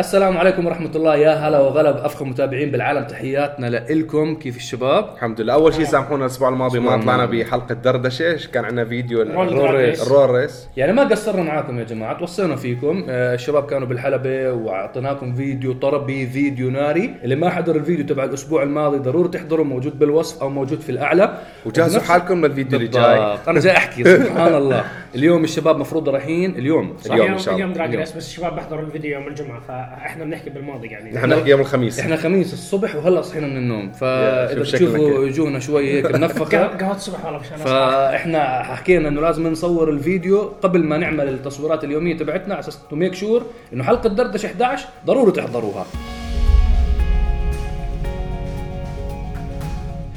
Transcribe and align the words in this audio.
السلام 0.00 0.36
عليكم 0.38 0.66
ورحمة 0.66 0.90
الله. 0.96 1.16
يا 1.16 1.32
هلا 1.34 1.60
وغلا 1.60 1.90
بأفخم 1.90 2.28
متابعين 2.28 2.70
بالعالم. 2.70 3.04
تحياتنا 3.04 3.66
لإلكم. 3.66 4.34
كيف 4.34 4.56
الشباب؟ 4.56 5.04
الحمد 5.14 5.40
لله. 5.40 5.52
أول 5.52 5.74
شيء 5.74 5.84
سامحونا 5.84 6.24
الأسبوع 6.24 6.48
الماضي 6.48 6.78
ما 6.80 6.84
الأسبوع 6.94 7.04
طلعنا 7.04 7.24
الماضي. 7.24 7.44
بحلقة 7.44 7.74
دردشة. 7.74 8.38
كان 8.52 8.64
عندنا 8.64 8.84
فيديو؟ 8.84 9.22
roll 9.22 9.52
roll 9.52 9.74
race. 9.74 10.06
ال 10.06 10.30
roll 10.30 10.47
race. 10.47 10.68
يعني 10.76 10.92
ما 10.92 11.02
قصرنا 11.08 11.42
معاكم 11.42 11.78
يا 11.78 11.84
جماعة 11.84 12.18
توصينا 12.18 12.56
فيكم. 12.56 13.06
آه، 13.08 13.34
الشباب 13.34 13.66
كانوا 13.66 13.88
بالحلبة 13.88 14.52
وأعطيناكم 14.52 15.34
فيديو 15.34 15.72
طربي 15.72 16.26
فيديو 16.26 16.70
ناري. 16.70 17.14
اللي 17.24 17.36
ما 17.36 17.50
حضر 17.50 17.76
الفيديو 17.76 18.06
تبع 18.06 18.24
الأسبوع 18.24 18.62
الماضي 18.62 18.98
ضروري 18.98 19.28
تحضره 19.28 19.62
موجود 19.62 19.98
بالوصف 19.98 20.42
أو 20.42 20.48
موجود 20.50 20.80
في 20.80 20.90
الأعلى. 20.90 21.38
وجهزوا 21.66 22.00
حالكم 22.02 22.46
للفيديو 22.46 22.78
اللي 22.78 22.90
جاي. 22.90 23.18
بالضبط. 23.20 23.48
أنا 23.48 23.60
جاي 23.60 23.76
أحكي 23.76 24.04
سبحان 24.04 24.54
الله. 24.62 24.84
اليوم 25.14 25.44
الشباب 25.44 25.78
مفروض 25.78 26.08
رايحين 26.08 26.50
اليوم 26.58 26.96
صح؟ 27.04 27.12
اليوم 27.12 27.32
إن 27.32 27.38
شاء 27.38 27.54
الله. 27.54 27.64
اليوم 27.64 27.72
drag. 27.72 27.94
race 27.96 28.12
بس 28.12 28.26
الشباب 28.28 28.56
بحضروا 28.56 28.82
الفيديو 28.82 29.12
يوم 29.18 29.28
الجمعة 29.28 29.60
فاحنا 29.60 30.24
بنحكي 30.24 30.50
بالماضي 30.50 30.88
يعني 30.88 31.10
نحن 31.10 31.28
نحكي 31.28 31.50
يوم 31.50 31.60
الخميس 31.60 32.00
إحنا 32.00 32.16
خميس 32.16 32.52
الصبح 32.52 32.96
وهلا 32.96 33.22
صحينا 33.22 33.46
من 33.46 33.56
النوم 33.56 33.92
فإذا 33.92 34.62
تشوفوا. 34.62 35.18
وجوهنا 35.18 35.58
شوي 35.58 35.92
هيك 35.92 36.06
منفخة 36.14 36.66
قهوه 36.66 36.94
الصبح 36.96 37.24
والله 37.24 37.40
مشان 37.40 37.56
فإحنا 37.56 38.62
حكينا 38.62 39.08
إنه 39.08 39.20
لازم 39.20 39.46
نصور 39.46 39.90
الفيديو 39.90 40.52
قبل 40.62 40.84
ما 40.84 40.98
نعمل 40.98 41.28
التصويرات 41.28 41.84
اليومية 41.84 42.16
تبعتنا 42.16 42.54
على 42.54 42.60
أساس 42.60 42.78
to 42.90 42.96
make 42.96 43.14
sure 43.14 43.42
إنه 43.72 43.84
حلقة 43.84 44.08
دردشة 44.08 44.46
11 44.46 44.88
ضروري 45.06 45.32
تحضروها 45.32 45.86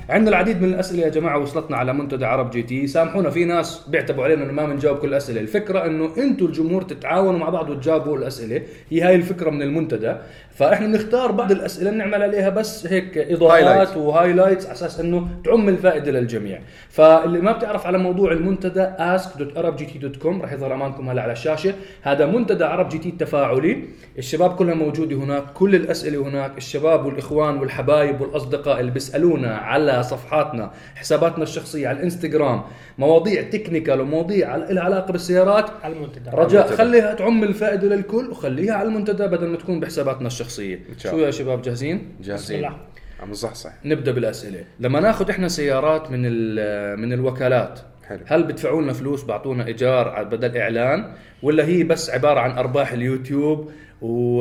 عندنا 0.09 0.29
العديد 0.29 0.61
من 0.61 0.73
الأسئلة 0.73 1.03
يا 1.03 1.09
جماعة 1.09 1.39
وصلتنا 1.39 1.77
على 1.77 1.93
منتدى 1.93 2.25
عرب 2.25 2.51
جي 2.51 2.63
تي. 2.63 2.87
سامحونا 2.87 3.29
في 3.29 3.45
ناس 3.45 3.87
بيعتبوا 3.87 4.23
علينا 4.23 4.43
إنه 4.43 4.53
ما 4.53 4.65
بنجاوب 4.65 4.97
كل 4.97 5.07
الاسئله 5.07 5.41
الفكرة 5.41 5.85
إنه 5.85 6.13
أنتم 6.17 6.45
الجمهور 6.45 6.81
تتعاونوا 6.81 7.39
مع 7.39 7.49
بعض 7.49 7.69
وتجاوبوا 7.69 8.17
الأسئلة. 8.17 8.61
هي 8.89 9.01
هاي 9.01 9.15
الفكرة 9.15 9.49
من 9.49 9.61
المنتدى. 9.61 10.15
فاحنا 10.57 10.87
بنختار 10.87 11.31
بعض 11.31 11.51
الأسئلة 11.51 11.91
نعمل 11.91 12.23
عليها 12.23 12.49
بس 12.49 12.87
هيك 12.87 13.17
إضاءات. 13.17 13.97
و 13.97 14.04
highlights 14.04 14.65
على 14.65 14.73
أساس 14.73 14.99
إنه 14.99 15.27
تعم 15.45 15.69
الفائدة 15.69 16.11
للجميع. 16.11 16.59
فاللي 16.89 17.39
ما 17.39 17.51
بتعرف 17.51 17.87
على 17.87 17.97
موضوع 17.97 18.31
المنتدى 18.31 18.87
ask.arabgt.com 18.97 20.41
راح 20.41 20.53
يظهر 20.53 20.73
أمامكم 20.73 21.09
هلا 21.09 21.21
على 21.21 21.31
الشاشة. 21.31 21.73
هذا 22.01 22.25
منتدى 22.25 22.63
عرب 22.63 22.89
جي 22.89 22.97
تي 22.97 23.09
التفاعلي. 23.09 23.83
الشباب 24.17 24.55
كلها 24.55 24.73
موجودة 24.73 25.15
هناك 25.15 25.43
كل 25.53 25.75
الأسئلة 25.75 26.21
هناك. 26.27 26.57
الشباب 26.57 27.05
والإخوان 27.05 27.57
والحبايب 27.57 28.21
والأصدقاء 28.21 28.79
اللي 28.79 28.91
بيسألونا 28.91 29.55
على 29.55 30.03
صفحاتنا 30.03 30.71
حساباتنا 30.95 31.43
الشخصية 31.43 31.87
على 31.87 31.97
الإنستغرام 31.97 32.61
مواضيع 32.97 33.41
تكنيكال 33.41 34.01
ومواضيع 34.01 34.55
لها 34.55 34.83
علاقة 34.83 35.11
بالسيارات. 35.11 35.65
على 35.83 35.93
المنتدى. 35.93 36.29
رجاء 36.33 36.65
المنتدى. 36.65 36.77
خليها 36.77 37.13
تعم 37.13 37.43
الفائدة 37.43 37.87
للكل 37.87 38.29
وخليها 38.29 38.73
على 38.73 38.87
المنتدى 38.87 39.27
بدل 39.27 39.47
ما 39.47 39.57
تكون 39.57 39.79
بحساباتنا 39.79 40.27
الشخصية. 40.27 40.46
شاء 40.97 41.11
شو. 41.11 41.19
يا 41.19 41.31
شباب 41.31 41.61
جاهزين؟ 41.61 42.15
جاهزين. 42.21 42.65
عم 43.19 43.31
نصحصح 43.31 43.71
نبدأ 43.85 44.11
بالأسئلة. 44.11 44.63
لما 44.79 44.99
ناخذ 44.99 45.29
إحنا 45.29 45.47
سيارات 45.47 46.11
من 46.11 46.21
من 46.99 47.13
الوكالات 47.13 47.79
حلو. 48.07 48.19
هل 48.25 48.43
بتدفعوا 48.43 48.81
لنا 48.81 48.93
فلوس 48.93 49.23
بعطونا 49.23 49.67
إيجار 49.67 50.23
بدل 50.23 50.57
إعلان 50.57 51.13
ولا 51.43 51.65
هي 51.65 51.83
بس 51.83 52.09
عبارة 52.09 52.39
عن 52.39 52.51
أرباح 52.51 52.91
اليوتيوب؟ 52.91 53.71
و... 54.01 54.39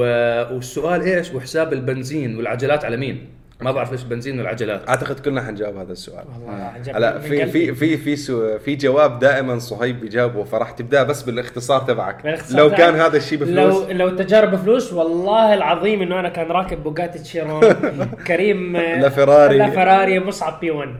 والسؤال 0.54 1.02
إيش؟ 1.02 1.34
وحساب 1.34 1.72
البنزين 1.72 2.36
والعجلات 2.36 2.84
على 2.84 2.96
مين؟ 2.96 3.28
ما 3.60 3.72
بعرف 3.72 3.92
إيش 3.92 4.02
البنزين 4.02 4.38
والعجلات. 4.38 4.88
أعتقد 4.88 5.20
كلنا 5.20 5.42
حنجاوب 5.42 5.76
هذا 5.76 5.92
السؤال. 5.92 6.24
والله 6.34 6.72
هلا 6.94 7.18
في. 7.18 7.46
في 7.46 7.74
في 7.74 7.96
في 7.96 8.16
سو- 8.16 8.58
في 8.58 8.76
جواب 8.76 9.18
دائما 9.18 9.58
صهيب 9.58 10.00
بيجاوبه 10.00 10.44
فراح 10.44 10.70
تبدأ 10.70 11.02
بس 11.02 11.22
بالاختصار 11.22 11.80
تبعك. 11.80 12.22
بالاختصار 12.22 12.58
لو. 12.58 12.70
كان 12.70 12.94
هذا 12.94 13.16
الشيء 13.16 13.38
بفلوس. 13.38 13.74
لو 13.84 13.90
لو 13.90 14.08
التجارب 14.08 14.50
بفلوس 14.50 14.92
والله 14.92 15.54
العظيم 15.54 16.02
إنه 16.02 16.20
أنا 16.20 16.28
كان 16.28 16.46
راكب 16.46 16.82
بوجاتي 16.82 17.18
تشيرون. 17.18 17.60
كريم 18.26 18.76
لا 18.76 19.08
فيراري. 19.08 19.58
لا 19.58 19.70
فيراري 19.70 20.20
مصعب 20.20 20.60
P 20.60 20.70
1 20.70 20.88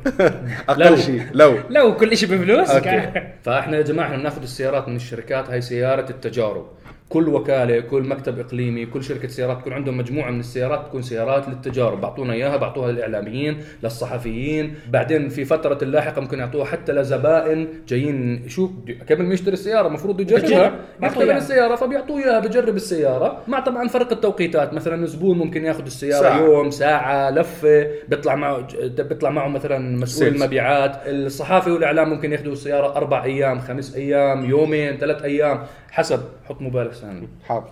لو. 0.68 0.86
أقل 0.86 0.98
شيء 0.98 1.22
لو. 1.32 1.54
لو 1.70 1.96
كل 1.96 2.16
شيء 2.16 2.28
بفلوس. 2.28 2.70
فإحنا 3.44 3.76
يا 3.76 3.82
جماعة 3.82 4.06
إحنا 4.06 4.16
بناخذ 4.16 4.42
السيارات 4.42 4.88
من 4.88 4.96
الشركات 4.96 5.50
هاي 5.50 5.60
سيارة 5.60 6.10
التجارب. 6.10 6.66
كل 7.08 7.28
وكالة 7.28 7.80
كل 7.80 8.02
مكتب 8.02 8.38
إقليمي 8.38 8.86
كل 8.86 9.04
شركة 9.04 9.28
سيارات 9.28 9.60
تكون 9.60 9.72
عندهم 9.72 9.98
مجموعة 9.98 10.30
من 10.30 10.40
السيارات 10.40 10.86
تكون 10.86 11.02
سيارات 11.02 11.48
للتجارب. 11.48 12.00
بعطونا 12.00 12.32
إياها 12.32 12.56
بعطوها 12.56 12.92
للإعلاميين 12.92 13.58
للصحفيين. 13.82 14.74
بعدين 14.90 15.28
في 15.28 15.44
فترة 15.44 15.78
اللاحقة 15.82 16.20
ممكن 16.20 16.38
يعطوها 16.38 16.64
حتى 16.64 16.92
لزبائن 16.92 17.68
جايين 17.88 18.48
شو 18.48 18.70
قبل 19.10 19.22
ما 19.22 19.34
يشتري 19.34 19.52
السيارة 19.52 19.88
المفروض 19.88 20.20
يجربها. 20.20 20.74
يختبر 21.02 21.24
إياها. 21.24 21.38
السياره 21.38 21.74
فبيعطوه 21.76 22.24
إياها 22.24 22.40
بجرب 22.40 22.76
السيارة. 22.76 23.42
مع 23.48 23.60
طبعا 23.60 23.88
فرق 23.88 24.12
التوقيتات. 24.12 24.74
مثلا 24.74 25.04
الزبون 25.04 25.38
ممكن 25.38 25.64
ياخذ 25.64 25.84
السيارة 25.84 26.22
ساعة. 26.22 26.40
يوم 26.40 26.70
ساعة 26.70 27.30
لفة 27.30 27.86
بيطلع 28.08 28.34
معه 28.34 28.66
بيطلع 28.88 29.30
معه 29.30 29.48
مثلا 29.48 29.96
مسؤول. 29.96 30.28
المبيعات 30.28 30.96
الصحافة 31.06 31.72
والإعلام 31.72 32.10
ممكن 32.10 32.32
ياخذوا 32.32 32.52
السيارة 32.52 32.96
أربع 32.96 33.24
أيام 33.24 33.60
خمس 33.60 33.96
أيام 33.96 34.44
يومين 34.44 34.96
ثلاث 34.96 35.22
أيام 35.22 35.62
حسب 35.90 36.20
حط 36.48 36.60
موبايلك 36.62 36.92
سامي 37.00 37.28
حاضر. 37.48 37.64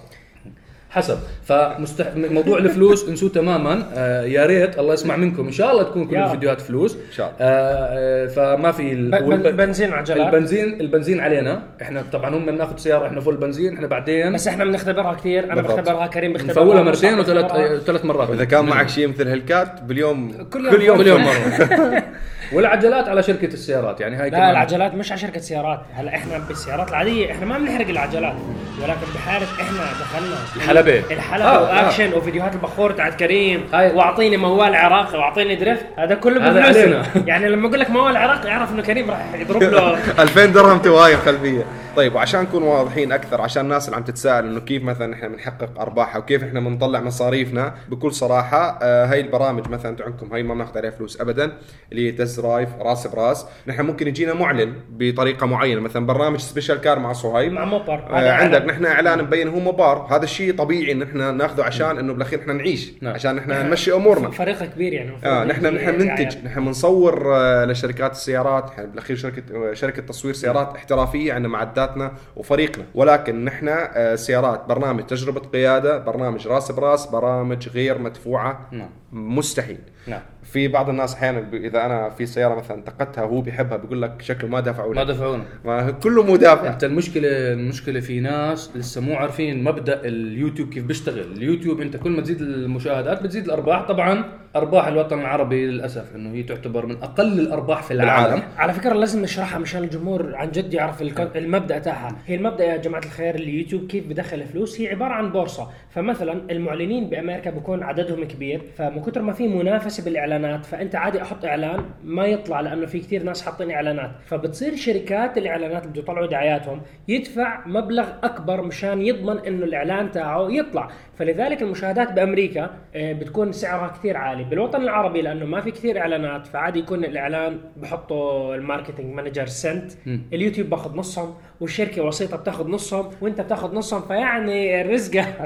حسب. 0.91 1.19
فمستح... 1.45 2.07
موضوع 2.17 2.59
الفلوس 2.59 3.09
انسوه 3.09 3.29
تماما. 3.31 3.87
آه 3.95 4.23
يا 4.23 4.47
ريت 4.47 4.79
الله 4.79 4.95
يسمع 4.95 5.17
منكم. 5.17 5.47
إن 5.47 5.53
شاء 5.53 5.73
الله 5.73 5.83
تكون 5.83 6.07
كل. 6.07 6.17
الفيديوهات 6.17 6.61
فلوس. 6.61 6.95
إن 6.95 7.13
شاء 7.13 7.27
الله. 7.27 7.37
آه 7.41 8.25
آه 8.25 8.27
فما 8.27 8.73
في 8.73 8.93
ال... 8.93 9.11
ب- 9.11 9.25
بن- 9.43 9.57
بنزين 9.57 9.93
وعجلات. 9.93 10.27
البنزين 10.35 10.81
البنزين 10.81 11.21
علينا. 11.21 11.63
إحنا 11.83 12.05
طبعا 12.13 12.35
هم 12.37 12.47
بناخذ 12.47 12.77
سيارة 12.77 13.07
إحنا 13.07 13.21
فول 13.21 13.37
بنزين 13.37 13.75
إحنا 13.75 13.87
بعدين 13.87 14.33
بس 14.33 14.49
إحنا 14.49 14.65
بنختبرها 14.65 15.15
كثير. 15.15 15.45
أنا 15.45 15.55
بالضبط. 15.55 15.79
بختبرها 15.81 16.07
كريم 16.07 16.33
بختبرها. 16.33 16.65
نفولها 16.65 16.83
مرتين 16.83 17.19
وثلاث. 17.19 17.83
ثلاث 17.85 18.05
مرات. 18.05 18.31
واذا 18.31 18.45
كان 18.45 18.65
معك 18.65 18.89
شيء 18.89 19.09
مثل 19.09 19.29
Hellcat 19.29 19.83
باليوم 19.83 20.33
كل 20.53 20.65
يوم 20.65 20.75
كل 20.77 20.83
يوم 20.83 20.99
كل 20.99 21.07
يوم 21.07 21.23
مرة. 21.23 22.03
والعجلات 22.55 23.09
على 23.09 23.23
شركة 23.23 23.47
السيارات 23.47 24.01
يعني 24.01 24.17
هاي 24.17 24.31
لا 24.31 24.37
كمان. 24.39 24.51
العجلات 24.51 24.95
مش 24.95 25.13
على 25.13 25.21
شركة 25.21 25.41
سيارات. 25.41 25.81
هلا 25.95 26.15
إحنا 26.17 26.39
بالسيارات 26.39 26.89
العادية 26.91 27.33
إحنا 27.33 27.47
ما 27.47 27.59
بنحرق 27.59 27.89
العجلات 27.89 28.35
ولكن 28.83 29.01
بحاله 29.15 29.47
إحنا 29.61 29.79
دخلنا. 30.01 30.37
الحلبة. 30.57 31.03
الحلبة 31.15 31.45
آه، 31.49 31.63
وأكشن 31.63 32.13
وفيديوهات 32.13 32.55
البخور 32.55 32.91
تاعت 32.93 33.15
كريم 33.15 33.65
هاي- 33.75 33.93
وأعطيني 33.95 34.37
موال 34.37 34.75
عراقي 34.75 35.19
وأعطيني 35.19 35.57
drift 35.57 35.87
هذا 35.99 36.15
كله 36.15 36.63
علينا. 36.63 37.03
يعني 37.27 37.49
لما 37.49 37.69
أقول 37.69 37.81
لك 37.81 37.91
موال 37.91 38.17
عراقي 38.17 38.49
أعرف 38.51 38.73
إنه 38.73 38.83
كريم 38.83 39.11
راح 39.11 39.21
يضرب 39.35 39.63
له 39.63 39.99
2000 40.23 40.45
درهم 40.47 40.79
تواير 40.79 41.17
خلفيه 41.19 41.65
طيب 41.97 42.15
وعشان 42.15 42.43
نكون 42.43 42.63
واضحين 42.63 43.13
أكثر 43.13 43.41
عشان 43.41 43.65
الناس 43.65 43.87
اللي 43.87 43.97
عم 43.97 44.05
تتساءل 44.05 44.45
إنه 44.47 44.61
كيف 44.61 44.83
مثلا 44.83 45.15
إحنا 45.15 45.29
بنحقق 45.29 45.81
ارباح 45.81 46.17
أو 46.17 46.25
كيف 46.25 46.45
إحنا 46.45 46.61
بنطلع 46.61 47.01
مصاريفنا 47.01 47.75
بكل 47.89 48.13
صراحة 48.13 48.79
آه 48.83 49.07
هاي 49.07 49.21
البرامج 49.21 49.69
مثلا 49.69 49.91
أنتم 49.91 50.05
عندكم 50.05 50.33
هاي 50.33 50.43
ما 50.43 50.55
بناخذ 50.55 50.79
عليها 50.79 50.91
فلوس 50.91 51.21
ابدا 51.21 51.53
اللي 51.93 52.07
هي 52.09 52.13
test 52.13 52.41
drive 52.41 52.69
راس 52.81 53.07
براس. 53.07 53.47
نحن 53.67 53.83
ممكن 53.83 54.09
يجينا 54.09 54.35
معلن 54.35 54.75
بطريقة 54.91 55.47
معينة 55.47 55.81
مثلا 55.81 56.07
برنامج 56.07 56.39
special 56.39 56.81
car 56.81 56.99
مع 56.99 57.13
صهيب 57.13 57.53
مع 57.53 57.65
موبر 57.65 57.95
آه 58.11 58.33
عندك 58.33 58.65
نحن 58.65 58.87
إعلان 58.87 59.23
مبين 59.23 59.49
هو 59.49 59.61
مبار 59.61 60.07
هذا 60.11 60.25
الشيء 60.25 60.55
طبيعي 60.57 60.93
إن 60.93 61.03
إحنا 61.03 61.31
ناخذه 61.31 61.63
عشان 61.63 61.99
إنه 61.99 62.13
بالأخير 62.13 62.41
إحنا 62.41 62.53
نعيش 62.53 62.93
نعم. 63.03 63.15
عشان 63.15 63.39
إحنا 63.39 63.63
نمشي 63.63 63.93
أمورنا. 63.93 64.31
فريق 64.31 64.65
كبير 64.65 64.93
يعني. 64.93 65.13
آه 65.25 65.45
نحن 65.45 65.67
نحن 65.67 65.93
بننتج 65.93 66.35
يعني. 66.35 66.47
نحن 66.47 66.65
بنصور 66.65 67.37
آه، 67.37 67.65
لشركات 67.65 68.13
السيارات. 68.13 68.81
بالأخير 68.81 69.17
شركة 69.17 69.71
آه، 69.71 69.75
شركة 69.75 70.03
تصوير 70.03 70.35
سيارات 70.35 70.75
احترافية 70.77 71.33
عندنا 71.33 71.49
معداتنا 71.85 72.13
وفريقنا. 72.37 72.85
ولكن 72.95 73.45
نحن 73.45 73.69
آه، 73.69 74.15
سيارات 74.15 74.65
برنامج 74.69 75.07
تجربة 75.07 75.41
قيادة 75.41 75.99
برنامج 75.99 76.49
راس 76.49 76.73
برأس 76.73 77.07
برامج 77.07 77.69
غير 77.69 77.99
مدفوعة. 77.99 78.69
نعم. 78.73 78.89
مستحيل. 79.15 79.79
نعم. 80.07 80.21
في 80.43 80.69
بعض 80.69 80.89
الناس 80.89 81.15
أحيانا 81.15 81.41
ب- 81.41 81.55
إذا 81.55 81.87
أنا 81.87 82.11
في 82.11 82.27
سيارة 82.27 82.55
مثلا 82.55 82.77
انتقدتها 82.77 83.25
وهو 83.25 83.41
بيحبها 83.41 83.77
بيقول 83.77 84.03
لك 84.03 84.23
شكله 84.23 84.51
ما 84.51 84.61
دفعوا 84.61 84.95
ما 84.95 85.01
لي 85.01 85.13
دفعونا 85.13 85.45
ما 85.65 85.91
كله 85.91 86.23
مو 86.23 86.37
دافع. 86.37 86.69
أنت 86.73 86.85
المشكلة 86.85 87.29
المشكلة 87.53 88.01
في 88.01 88.21
ناس 88.21 88.77
لسه 88.77 89.01
مو 89.01 89.15
عارفين 89.17 89.65
مبدأ 89.65 90.01
اليوتيوب 90.05 90.69
كيف 90.69 90.85
بيشتغل. 90.85 91.33
اليوتيوب 91.33 91.81
أنت 91.81 91.97
كل 91.97 92.11
ما 92.11 92.23
تزيد 92.23 92.41
المشاهدات 92.41 93.23
بتزيد 93.23 93.45
الأرباح. 93.45 93.83
طبعا 93.89 94.25
أرباح 94.57 94.87
الوطن 94.87 95.21
العربي 95.21 95.67
للأسف 95.67 96.15
إنه 96.17 96.33
هي 96.35 96.43
تعتبر 96.43 96.87
من 96.87 96.97
أقل 97.03 97.41
الأرباح 97.41 97.83
في 97.83 97.91
العالم. 97.91 98.25
بالعالم. 98.35 98.43
على 98.57 98.73
فكرة 98.73 98.93
لازم 98.95 99.23
نشرحها 99.23 99.59
مشان 99.59 99.85
الجمهور 99.85 100.35
عن 100.35 100.51
جد 100.51 100.75
يعرف 100.75 101.03
الك- 101.03 101.37
المبدأ 101.37 101.79
تاعها. 101.79 102.17
هي 102.27 102.35
المبدأ 102.35 102.65
يا 102.65 102.77
جماعة 102.77 103.01
الخير 103.05 103.35
اليوتيوب 103.35 103.87
كيف 103.87 104.07
بدخل 104.09 104.45
فلوس؟ 104.45 104.81
هي 104.81 104.89
عبارة 104.89 105.13
عن 105.13 105.33
بورصة. 105.33 105.71
فمثلا 105.91 106.33
المعلنين 106.51 107.11
بأمريكا 107.11 107.51
بكون 107.51 107.83
عددهم 107.83 108.25
كبير 108.25 108.63
فمن 108.79 109.01
كثر 109.05 109.23
ما 109.23 109.33
في 109.33 109.49
منافسة 109.49 110.05
بالإعلانات 110.05 110.67
فأنت 110.67 110.95
عادي 110.95 111.23
أحط 111.23 111.45
إعلان 111.45 111.85
ما 112.05 112.27
يطلع 112.27 112.61
لأنه 112.61 112.87
في 112.87 112.99
كثير 112.99 113.23
ناس 113.23 113.43
حاطين 113.43 113.71
إعلانات. 113.71 114.11
فبتصير 114.27 114.77
شركات 114.77 115.39
الإعلانات 115.39 115.87
اللي 115.87 115.99
يطلعوا 115.99 116.27
دعاياتهم 116.27 116.83
يدفع 117.09 117.67
مبلغ 117.67 118.09
أكبر 118.23 118.63
مشان 118.63 119.03
يضمن 119.03 119.39
إنه 119.39 119.65
الإعلان 119.65 120.11
تاعه 120.11 120.49
يطلع. 120.51 120.89
فلذلك 121.19 121.63
المشاهدات 121.63 122.13
بأمريكا 122.13 122.71
آه، 122.95 123.13
بتكون 123.13 123.53
سعرها 123.53 123.89
كثير 123.89 124.17
عالي. 124.17 124.45
بالوطن 124.45 124.83
العربي 124.83 125.23
لأنه 125.23 125.47
ما 125.47 125.61
في 125.61 125.71
كثير 125.71 125.99
إعلانات 126.01 126.47
فعادي 126.47 126.79
يكون 126.79 127.05
الإعلان 127.05 127.59
بحطوا 127.77 128.55
ال 128.55 128.61
marketing 128.61 129.15
manager 129.15 129.47
cent 129.47 129.93
اليوتيوب 130.33 130.71
باخذ 130.71 130.97
نصهم. 130.97 131.35
والشركة 131.61 132.03
وسيطه 132.03 132.37
بتاخذ 132.37 132.69
نصهم 132.69 133.11
وانت 133.21 133.41
بتاخذ 133.41 133.75
نصهم 133.75 134.03
فيعني 134.03 134.83
رزقه 134.83 135.27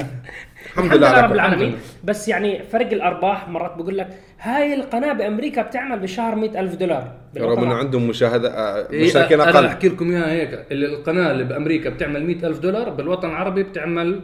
الحمد 0.67 0.95
لله 0.95 1.21
رب 1.21 1.33
العالمين. 1.33 1.77
بس 2.05 2.29
يعني 2.29 2.63
فرق 2.63 2.93
الأرباح 2.93 3.49
مرات 3.49 3.77
بقول 3.77 3.99
لك 3.99 4.09
هاي 4.41 4.75
القناة 4.75 5.13
بأمريكا 5.13 5.63
بتعمل 5.63 5.99
بالشهر 5.99 6.35
مئة 6.35 6.61
ألف 6.61 6.75
دولار 6.75 7.13
رغم 7.39 7.65
إنه 7.65 7.75
عندهم 7.75 8.09
مشاهدة 8.09 8.51
آه، 8.51 8.91
إيه، 8.91 9.35
أنا 9.35 9.51
أقل. 9.51 9.67
أحكي 9.67 9.89
لكم 9.89 10.11
إياها 10.11 10.31
هيك. 10.31 10.67
اللي 10.71 10.87
القناة 10.87 11.31
اللي 11.31 11.45
بأمريكا 11.45 11.91
بتعمل 11.91 12.25
مئة 12.27 12.47
ألف 12.47 12.59
دولار 12.59 12.91
بالوطن 12.91 13.29
العربي 13.29 13.63
بتعمل 13.63 14.21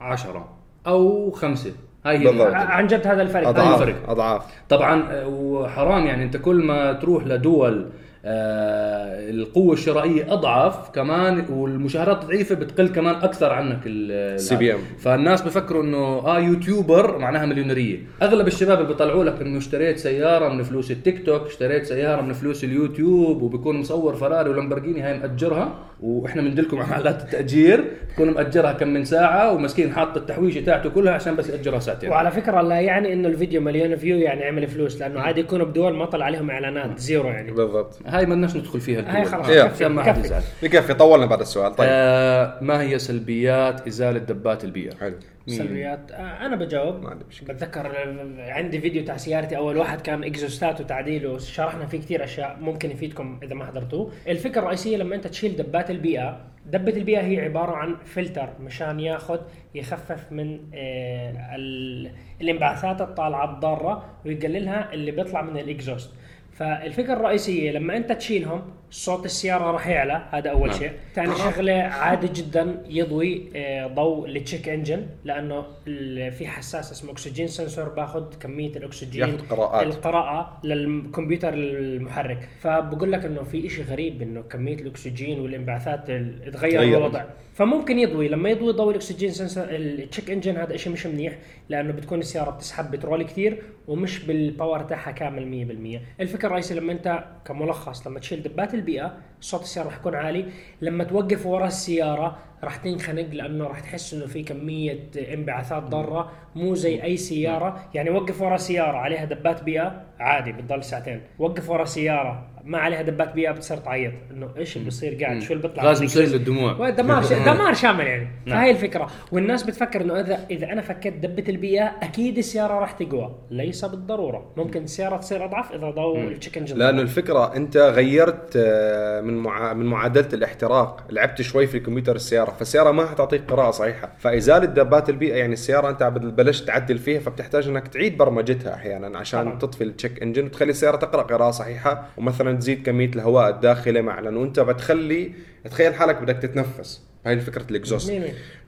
عشرة 0.00 0.48
أو 0.86 1.30
خمسة. 1.30 1.72
هاي 2.06 2.24
بالضبط. 2.24 2.54
عن 2.54 2.86
جد 2.86 3.06
هذا 3.06 3.22
الفرق. 3.22 3.48
أضعاف 3.48 3.82
الفرق. 3.82 4.10
أضعاف. 4.10 4.42
طبعا 4.68 5.02
آه، 5.12 5.26
وحرام 5.28 6.06
يعني 6.06 6.24
أنت 6.24 6.36
كل 6.36 6.64
ما 6.64 6.92
تروح 6.92 7.26
لدول 7.26 7.86
آه 8.32 9.30
القوة 9.30 9.72
الشرائية 9.72 10.32
أضعف 10.32 10.90
كمان 10.90 11.44
والمشاهدات 11.50 12.24
ضعيفة 12.24 12.54
بتقل 12.54 12.88
كمان 12.88 13.14
أكثر 13.14 13.52
عنك 13.52 13.78
ال- 13.86 14.40
CBM. 14.40 15.00
فالناس 15.00 15.42
بفكروا 15.42 15.82
إنه 15.82 15.96
آه 15.98 16.38
يوتيوبر 16.38 17.18
معناها 17.18 17.46
مليونيرية. 17.46 17.98
أغلب 18.22 18.46
الشباب 18.46 18.78
اللي 18.78 18.88
بيطلعوا 18.88 19.24
لك 19.24 19.40
إنه 19.42 19.58
اشتريت 19.58 19.98
سيارة 19.98 20.48
من 20.48 20.62
فلوس 20.62 20.90
التيك 20.90 21.26
توك 21.26 21.46
اشتريت 21.46 21.84
سيارة 21.86 22.20
من 22.22 22.32
فلوس 22.32 22.64
اليوتيوب 22.64 23.42
وبيكون 23.42 23.76
مصور 23.76 24.14
فراري 24.16 24.50
ولامبرجيني 24.50 25.02
هاي 25.02 25.18
مأجرها. 25.18 25.74
وإحنا 26.02 26.42
بندلكم 26.42 26.76
على 26.78 26.86
محلات 26.90 27.22
التأجير 27.22 27.84
بكون 28.14 28.30
مأجرها 28.30 28.72
كم 28.72 28.88
من 28.88 29.04
ساعة 29.04 29.52
ومسكين 29.52 29.92
حاط 29.92 30.16
التحويشة 30.16 30.60
تاعته 30.64 30.90
كلها 30.90 31.12
عشان 31.12 31.36
بس 31.36 31.48
يأجرها 31.50 31.78
ساعتين 31.78 32.10
وعلى 32.10 32.30
فكرة 32.30 32.60
لا 32.60 32.80
يعني 32.80 33.12
إنه 33.12 33.28
الفيديو 33.28 33.60
مليون 33.60 33.96
view 33.96 34.16
يعني 34.18 34.44
عمل 34.44 34.66
فلوس 34.66 35.00
لأنه 35.00 35.20
عادي 35.20 35.40
يكونوا 35.40 35.66
بدول 35.66 35.94
ما 35.94 36.04
طلع 36.04 36.24
عليهم 36.24 36.50
إعلانات 36.50 36.98
zero 36.98 37.28
يعني 37.28 37.52
بالضبط 37.52 37.98
هاي 38.06 38.26
ما 38.26 38.34
بدناش 38.34 38.56
ندخل 38.56 38.80
فيها 38.80 39.00
هاي 39.00 39.22
الدول. 39.22 39.32
خلاص 39.32 39.48
إيه. 39.48 39.62
كفي- 39.62 39.74
عشان 39.84 39.92
ما 39.92 40.02
حد. 40.02 40.24
يزعل 40.24 40.42
بكفي 40.62 40.94
طولنا 40.94 41.26
بعد 41.26 41.40
السؤال 41.40 41.74
طيب 41.76 41.88
آه 41.92 42.58
ما 42.60 42.80
هي 42.82 42.98
سلبيات 42.98 43.86
إزالة 43.86 44.18
دبات 44.18 44.64
البيئة؟ 44.64 44.94
حلو 45.00 45.14
سلبيات 45.48 46.12
آه، 46.12 46.46
أنا 46.46 46.56
بجاوب. 46.56 47.02
ما 47.02 47.10
عندي 47.10 47.24
مشكلة. 47.28 47.54
بتذكر 47.54 47.92
عندي 48.38 48.80
فيديو 48.80 49.04
تاع 49.04 49.16
سيارتي 49.16 49.56
أول 49.56 49.76
واحد 49.76 50.00
كان 50.00 50.24
exhaust 50.24 50.73
ات 50.73 50.80
وتعديل 50.80 51.26
وشرحنا 51.26 51.86
فيه 51.86 51.98
كثير 51.98 52.24
أشياء 52.24 52.56
ممكن 52.60 52.90
يفيدكم 52.90 53.40
إذا 53.42 53.54
ما 53.54 53.64
حضرتوه. 53.64 54.12
الفكرة 54.28 54.60
الرئيسية 54.60 54.96
لما 54.96 55.14
أنت 55.16 55.26
تشيل 55.26 55.56
دبات 55.56 55.90
البيئة 55.90 56.40
دبة 56.66 56.92
البيئة 56.96 57.20
هي 57.20 57.40
عبارة 57.40 57.72
عن 57.72 57.96
فلتر 58.04 58.48
مشان 58.60 59.00
ياخذ 59.00 59.38
يخفف 59.74 60.32
من 60.32 60.60
آه، 60.74 61.56
ال- 61.56 62.10
الانبعاثات 62.40 63.00
الطالعة 63.00 63.54
الضارة 63.54 64.04
ويقللها 64.26 64.92
اللي 64.92 65.10
بيطلع 65.10 65.42
من 65.42 65.56
ال 65.58 65.64
exhaust. 65.64 66.10
فالفكرة 66.52 67.12
الرئيسية 67.12 67.70
لما 67.70 67.96
أنت 67.96 68.12
تشيلهم 68.12 68.62
صوت 68.90 69.24
السيارة 69.24 69.70
راح 69.70 69.86
يعلى 69.86 70.22
هذا 70.30 70.50
أول 70.50 70.68
نعم. 70.68 70.78
شيء 70.78 70.92
ثاني 71.14 71.34
شغلة 71.34 71.72
عادي 71.72 72.28
جدا 72.42 72.82
يضوي 72.88 73.50
آه، 73.56 73.86
ضوء 73.86 74.28
ال 74.28 74.35
check 74.35 74.68
engine 74.68 75.06
لأنه 75.24 75.64
ال- 75.86 76.32
في 76.32 76.46
حساس 76.46 76.92
اسمه 76.92 77.12
oxygen 77.12 77.46
sensor 77.48 77.88
باخذ 77.88 78.24
كمية 78.40 78.76
الأكسجين 78.76 79.22
ياخذ 79.28 79.48
قراءات. 79.48 79.86
القراءة 79.86 80.60
للكمبيوتر 80.64 81.54
المحرك 81.54 82.48
فبقول 82.60 83.12
لك 83.12 83.24
إنه 83.24 83.42
في 83.42 83.66
إشي 83.66 83.82
غريب 83.82 84.22
إنه 84.22 84.42
كمية 84.42 84.74
الأكسجين 84.74 85.40
والانبعاثات 85.40 86.10
ال- 86.10 86.52
تغير 86.52 86.72
تغير. 86.80 86.98
الوضع 86.98 87.24
فممكن 87.58 87.98
يضوي. 87.98 88.28
لما 88.28 88.48
يضوي 88.50 88.72
ضوء 88.72 88.90
ال 88.90 88.96
oxygen 88.96 89.30
sensor 89.30 89.64
ال 89.70 89.80
check 89.80 90.30
engine 90.30 90.56
هذا 90.56 90.74
إشي 90.74 90.90
مش 90.90 91.06
منيح 91.06 91.38
لأنه 91.68 91.92
بتكون 91.92 92.18
السيارة 92.18 92.50
بتسحب 92.50 92.90
بترول 92.90 93.22
كثير 93.22 93.62
ومش 93.88 94.24
بال 94.24 94.40
power 94.40 94.80
تاعها 94.80 95.10
كامل 95.10 96.00
100% 96.16 96.20
الفكرة 96.20 96.46
الرئيسية 96.46 96.74
لما 96.74 96.92
أنت 96.92 97.24
كملخص 97.44 98.06
لما 98.06 98.20
تشيل 98.20 98.42
دبات 98.42 98.74
البيئة 98.74 99.16
صوت 99.40 99.62
السيارة 99.62 99.86
راح 99.86 99.96
يكون 99.96 100.14
عالي. 100.14 100.44
لما 100.80 101.04
توقف 101.04 101.46
ورا 101.46 101.66
السيارة 101.66 102.38
راح 102.64 102.76
تنخنق 102.76 103.28
لأنه 103.32 103.64
راح 103.64 103.80
تحس 103.80 104.14
إنه 104.14 104.26
في 104.26 104.42
كمية 104.42 105.10
انبعاثات 105.16 105.82
ضارة 105.82 106.32
مو 106.54 106.74
زي 106.74 107.02
أي 107.02 107.16
سيارة. 107.16 107.88
يعني 107.94 108.10
وقف 108.10 108.42
ورا 108.42 108.56
سيارة 108.56 108.96
عليها 108.96 109.24
دبات 109.24 109.62
بيئة؟ 109.62 110.02
عادي 110.18 110.52
بتضل 110.52 110.84
ساعتين. 110.84 111.20
وقف 111.38 111.70
ورا 111.70 111.84
سيارة 111.84 112.50
ما 112.68 112.78
عليها 112.78 113.02
دبات 113.02 113.34
بيئة 113.34 113.50
بتصير 113.50 113.76
تعيط. 113.76 114.12
إنه 114.30 114.48
إيش 114.58 114.76
اللي 114.76 114.84
بيصير؟ 114.84 115.24
قاعد 115.24 115.40
شو 115.40 115.52
اللي 115.52 115.68
بيطلع؟ 115.68 115.84
غاز 115.84 116.02
مسيل 116.02 116.22
ال 116.22 116.25
exhaust؟ 116.25 116.48
للدموع 116.48 116.90
دمار 116.90 117.22
ش... 117.22 117.32
دمار 117.32 117.74
شامل 117.74 118.06
يعني. 118.06 118.28
نعم. 118.46 118.58
فهي 118.58 118.70
الفكرة. 118.70 119.06
والناس 119.32 119.62
بتفكر 119.62 120.00
إنه 120.00 120.20
اذا 120.20 120.38
إذا 120.50 120.72
أنا 120.72 120.82
فكيت 120.82 121.14
دبة 121.14 121.44
البيئة 121.48 121.92
أكيد 122.02 122.38
السيارة 122.38 122.74
راح 122.74 122.92
تقوى. 122.92 123.34
ليس 123.50 123.84
بالضرورة. 123.84 124.52
ممكن 124.56 124.82
السيارة 124.82 125.16
تصير 125.16 125.44
أضعف 125.44 125.72
إذا 125.72 125.90
ضوء 125.90 126.18
ال 126.20 126.26
check 126.26 126.58
engine 126.58 126.76
لأنه 126.76 127.02
الفكرة 127.02 127.56
أنت 127.56 127.76
غيرت 127.76 128.52
آه، 128.56 129.20
من 129.20 129.36
مع... 129.36 129.72
من 129.72 129.86
معادلة 129.86 130.28
الاحتراق. 130.32 131.04
لعبت 131.10 131.42
شوي 131.42 131.66
في 131.66 131.80
كمبيوتر 131.80 132.16
السيارة. 132.16 132.50
فالسيارة 132.50 132.90
ما 132.90 133.06
حتعطيك 133.06 133.42
قراءة 133.50 133.70
صحيحة. 133.70 134.12
فإزالة 134.18 134.64
دبات 134.64 135.10
البيئة 135.10 135.36
يعني 135.36 135.52
السيارة 135.52 135.90
أنت 135.90 136.02
بلشت 136.02 136.66
تعدل 136.66 136.98
فيها 136.98 137.20
فبتحتاج 137.20 137.68
إنك 137.68 137.88
تعيد 137.88 138.16
برمجتها 138.16 138.74
أحيانا 138.74 139.18
عشان 139.18 139.42
طبعاً. 139.42 139.58
تطفي 139.58 139.84
ال 139.84 139.90
check 139.90 140.22
engine 140.22 140.44
وتخلي 140.44 140.70
السيارة 140.70 140.96
تقرأ 140.96 141.22
قراءة 141.22 141.50
صحيحة. 141.50 142.06
ومثلا 142.16 142.57
تزيد 142.58 142.82
كمية 142.82 143.08
الهواء 143.08 143.48
الداخلي 143.50 144.02
مع 144.02 144.20
لأنه 144.20 144.42
انت 144.42 144.60
بتخلي 144.60 145.32
تخيل 145.70 145.94
حالك 145.94 146.22
بدك 146.22 146.36
تتنفس. 146.36 147.02
هاي 147.26 147.40
فكره 147.40 147.66
الاكزوست. 147.70 148.12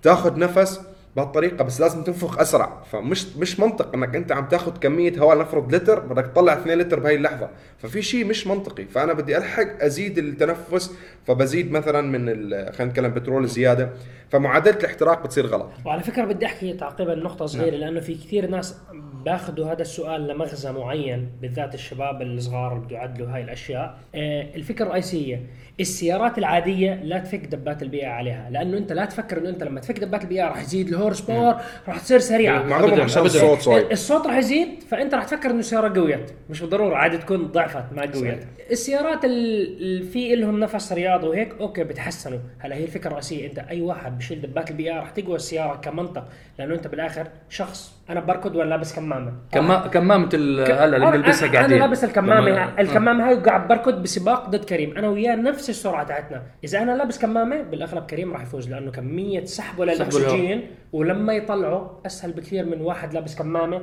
تاخذ 0.02 0.38
نفس 0.38 0.80
بهالطريقة 1.16 1.64
بس 1.64 1.80
لازم 1.80 2.02
تنفخ 2.04 2.38
أسرع. 2.38 2.82
فمش 2.92 3.36
مش 3.36 3.60
منطق 3.60 3.94
إنك 3.94 4.16
أنت 4.16 4.32
عم 4.32 4.48
تاخذ 4.48 4.78
كمية 4.78 5.18
هواء 5.18 5.38
نفرض 5.38 5.74
لتر 5.74 6.00
بدك 6.00 6.26
تطلع 6.26 6.52
2 6.52 6.78
لتر 6.78 7.00
بهي 7.00 7.14
اللحظة. 7.14 7.50
ففي 7.78 8.02
شيء 8.02 8.24
مش 8.24 8.46
منطقي. 8.46 8.84
فأنا 8.84 9.12
بدي 9.12 9.36
ألحق 9.36 9.82
أزيد 9.84 10.18
التنفس 10.18 10.96
فبزيد 11.26 11.72
مثلا 11.72 12.00
من 12.00 12.28
ال- 12.28 12.72
خلينا 12.74 12.90
نتكلم 12.92 13.10
بترول 13.14 13.48
زيادة. 13.48 13.90
فمعادلة 14.30 14.76
الاحتراق 14.76 15.22
بتصير 15.24 15.46
غلط. 15.46 15.70
وعلى 15.84 16.02
فكرة 16.02 16.24
بدي 16.24 16.46
أحكي 16.46 16.72
تعقيبا 16.72 17.14
نقطة 17.14 17.46
صغيرة 17.46 17.76
لأنه 17.76 18.00
في 18.00 18.14
كثير 18.14 18.46
ناس 18.46 18.76
باخذوا 19.24 19.66
هذا 19.72 19.82
السؤال 19.82 20.26
لمغزى 20.28 20.72
معين 20.72 21.28
بالذات 21.42 21.74
الشباب 21.74 22.22
الصغار 22.22 22.72
اللي 22.72 22.84
بده 22.86 22.96
يعدلوا 22.96 23.28
هاي 23.34 23.42
الأشياء. 23.42 23.98
آه، 24.14 24.46
الفكرة 24.56 24.84
الرئيسية 24.86 25.42
السيارات 25.80 26.38
العادية 26.38 26.94
لا 26.94 27.18
تفك 27.18 27.46
دبات 27.46 27.82
البيئة 27.82 28.06
عليها 28.08 28.50
لأنه 28.50 28.78
أنت 28.78 28.92
لا 28.92 29.04
تفكر 29.04 29.38
إنه 29.38 29.48
أنت 29.48 29.62
لما 29.62 29.80
تفك 29.80 29.98
دبات 29.98 30.22
البيئة 30.22 30.44
راح 30.48 30.62
يزيد 30.62 30.90
ال 31.00 31.03
horse 31.03 31.20
power 31.20 31.56
راح 31.88 31.98
تصير 31.98 32.18
سريعة. 32.18 32.62
معظمهم 32.62 33.00
عشان 33.00 33.22
أبداً. 33.22 33.34
الصوت 33.34 33.58
صاير 33.60 33.90
الصوت 33.92 34.26
راح 34.26 34.36
يزيد 34.36 34.68
فأنت 34.90 35.14
راح 35.14 35.24
تفكر 35.24 35.50
إنه 35.50 35.58
السيارة 35.58 36.00
قويت 36.00 36.30
مش 36.50 36.60
بالضرورة 36.60 36.96
عادي 36.96 37.18
تكون 37.18 37.46
ضعفت 37.46 37.84
ما 37.92 38.02
قويت 38.14 38.44
السيارات 38.70 39.24
اللي 39.24 40.02
في 40.02 40.34
لهم 40.34 40.60
نفس 40.60 40.92
رياضي 40.92 41.26
وهيك 41.26 41.54
okay 41.60 41.84
بتحسنوا. 41.84 42.38
هلا 42.58 42.76
هي 42.76 42.84
الفكرة 42.84 43.08
الرئيسية 43.08 43.46
أنت 43.46 43.58
أي 43.58 43.80
واحد 43.80 44.18
بشيل 44.18 44.40
دبات 44.42 44.70
البيئه 44.70 44.94
راح 44.94 45.10
تقوى 45.10 45.36
السيارة 45.36 45.76
كمنطق 45.76 46.24
لأنه 46.58 46.74
أنت 46.74 46.86
بالآخر 46.86 47.26
شخص 47.48 47.92
أنا 48.10 48.20
بركض 48.20 48.56
ولا 48.56 48.68
لابس 48.68 48.94
كمامة. 48.96 49.32
كما 49.52 49.78
كمامة 49.86 50.28
ال- 50.34 50.60
هلا 50.72 50.84
اللي 50.96 51.32
أنا- 51.32 51.40
قاعدين 51.40 51.58
أنا 51.58 51.74
لابس 51.74 52.04
الكمامة 52.04 52.50
كمان- 52.50 52.78
الكمامة 52.78 53.28
هاي 53.28 53.34
وقاعد 53.34 53.68
بركض 53.68 54.02
بسباق 54.02 54.48
ضد 54.50 54.64
كريم. 54.64 54.96
أنا 54.98 55.08
وياه 55.08 55.36
نفس 55.36 55.70
السرعة 55.70 56.04
تاعتنا. 56.04 56.42
إذا 56.64 56.82
أنا 56.82 56.92
لابس 56.96 57.18
كمامة 57.18 57.62
بالأغلب 57.62 58.06
كريم 58.06 58.32
راح 58.32 58.42
يفوز 58.42 58.70
لأنه 58.70 58.90
كمية 58.90 59.44
سحبه 59.44 59.84
للاكسجين 59.84 60.66
ولما 60.92 61.32
يطلعه 61.32 62.00
أسهل 62.06 62.32
بكثير 62.32 62.64
من 62.66 62.80
واحد 62.80 63.14
لابس 63.14 63.34
كمامة. 63.38 63.80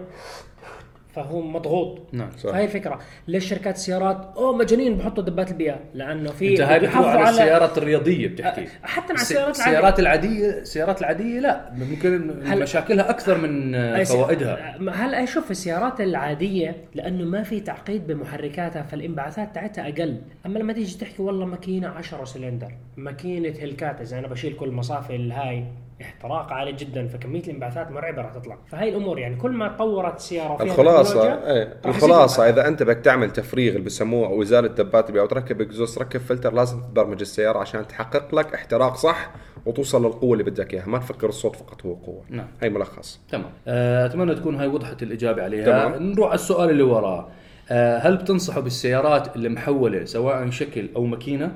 فهو 1.18 1.42
مضغوط. 1.42 2.00
نعم. 2.12 2.30
صح. 2.38 2.52
فهي 2.52 2.64
الفكرة 2.64 3.00
ليش 3.28 3.46
شركات 3.50 3.76
السيارات؟ 3.76 4.34
أوه 4.38 4.58
مجانين 4.58 4.98
بحطوا 4.98 5.24
دبات 5.24 5.52
البيئة. 5.52 5.80
لأنه 5.94 6.32
في 6.32 6.52
أنت 6.52 6.62
هاي 6.62 6.80
بتروح 6.80 6.98
على 6.98 7.30
السيارات 7.30 7.78
الرياضية 7.78 8.28
بتحكي. 8.28 8.68
حتى 8.84 9.14
مع 9.14 9.22
الس- 9.22 9.32
السيارات 9.32 10.00
العادية. 10.00 10.50
السيارات 10.50 10.50
العادية 10.50 10.50
السيارات 10.62 11.02
العادية 11.02 11.40
لا. 11.40 11.72
ممكن 11.78 12.42
هل- 12.46 12.62
مشاكلها 12.62 13.10
أكثر 13.10 13.38
من 13.38 14.04
فوائدها. 14.04 14.78
هلا 14.92 15.26
شوف 15.26 15.52
السيارات 15.52 16.02
العادية 16.02 16.76
لأنه 16.96 17.26
ما 17.26 17.44
في 17.44 17.60
تعقيد 17.60 18.08
بمحركاتها 18.08 18.82
فالانبعاثات 18.82 19.56
تاعتها 19.56 19.84
أقل. 19.90 20.22
أما 20.46 20.60
لما 20.60 20.74
تيجي 20.74 20.98
تحكي 20.98 21.22
والله 21.22 21.46
ماكينة 21.46 21.88
10 21.88 22.26
سلندر 22.26 22.72
ماكينة 22.98 23.50
هلكات 23.62 24.02
اذا 24.02 24.20
أنا 24.20 24.28
بشيل 24.28 24.54
كل 24.54 24.72
مصافي 24.72 25.16
الهاي. 25.16 25.66
احتراق 26.02 26.52
عالي 26.52 26.72
جدا 26.72 27.08
فكمية 27.08 27.42
الانبعاثات 27.42 27.92
مرعبة 27.92 28.22
راح 28.22 28.34
تطلع. 28.34 28.58
فهاي 28.68 28.90
الأمور 28.90 29.20
يعني 29.20 29.36
كل 29.36 29.52
ما 29.52 29.68
تطورت 29.68 30.16
السياره 30.16 30.52
وفيها 30.52 30.66
الخلاصة 30.66 31.34
إيه. 31.34 31.78
الخلاصة 31.86 32.50
إذا 32.50 32.68
أنت 32.68 32.84
بدك 32.84 32.98
تعمل 32.98 33.32
تفريغ 33.32 33.72
اللي 33.72 33.86
بسموه 33.86 34.28
أو 34.28 34.42
إزالة 34.42 34.68
دبات 34.68 35.10
أو 35.10 35.26
تركب 35.26 35.62
exhaust 35.62 35.98
ركب 35.98 36.20
فلتر 36.20 36.54
لازم 36.54 36.82
تبرمج 36.82 37.22
السيارة 37.22 37.60
عشان 37.60 37.88
تحقق 37.88 38.36
لك 38.36 38.54
احتراق 38.54 38.96
صح 38.96 39.32
وتوصل 39.66 40.06
للقوة 40.06 40.34
اللي 40.34 40.44
بدك 40.44 40.74
إياها. 40.74 40.86
ما 40.88 40.98
تفكر 40.98 41.30
الصوت 41.30 41.56
فقط 41.56 41.86
هو 41.86 41.94
قوة. 41.94 42.24
نعم. 42.30 42.48
هي 42.62 42.70
ملخص. 42.70 43.22
تمام. 43.30 43.52
آه، 43.68 44.06
أتمنى 44.06 44.36
تكون 44.36 44.56
هاي 44.56 44.68
وضحت 44.68 45.04
الإجابة 45.04 45.44
عليها. 45.44 45.66
تمام. 45.66 46.04
نروح 46.04 46.28
على 46.28 46.36
السؤال 46.36 46.70
اللي 46.70 46.84
وراه. 46.84 47.30
آه، 47.70 47.98
هل 47.98 48.18
بتنصحوا 48.18 48.62
بالسيارات 48.62 49.36
اللي 49.36 49.50
محوله 49.50 50.06
سواء 50.06 50.50
شكل 50.50 50.90
أو 50.96 51.06
ماكينة؟ 51.06 51.52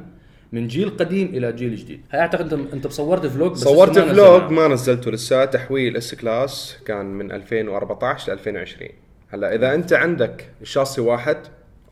من 0.52 0.68
جيل 0.68 0.90
قديم 0.90 1.28
إلى 1.28 1.52
جيل 1.54 1.76
جديد. 1.76 2.02
هاي 2.12 2.20
أعتقد 2.20 2.54
انت 2.54 2.74
أنت 2.74 2.88
بصورت 2.88 3.26
vlog 3.26 3.52
بس 3.52 3.60
صورت 3.60 4.00
vlog. 4.00 4.52
ما 4.52 4.68
نزلته 4.68 5.12
لسه 5.12 5.46
تحويل 5.46 5.98
S-Class 5.98 6.78
كان 6.86 7.06
من 7.06 7.32
2014 7.32 8.30
ل 8.30 8.34
2020 8.34 8.90
هلا 9.30 9.56
إذا 9.56 9.74
أنت 9.76 9.94
عندك 9.94 10.46
chassis 10.64 11.02
واحد 11.02 11.38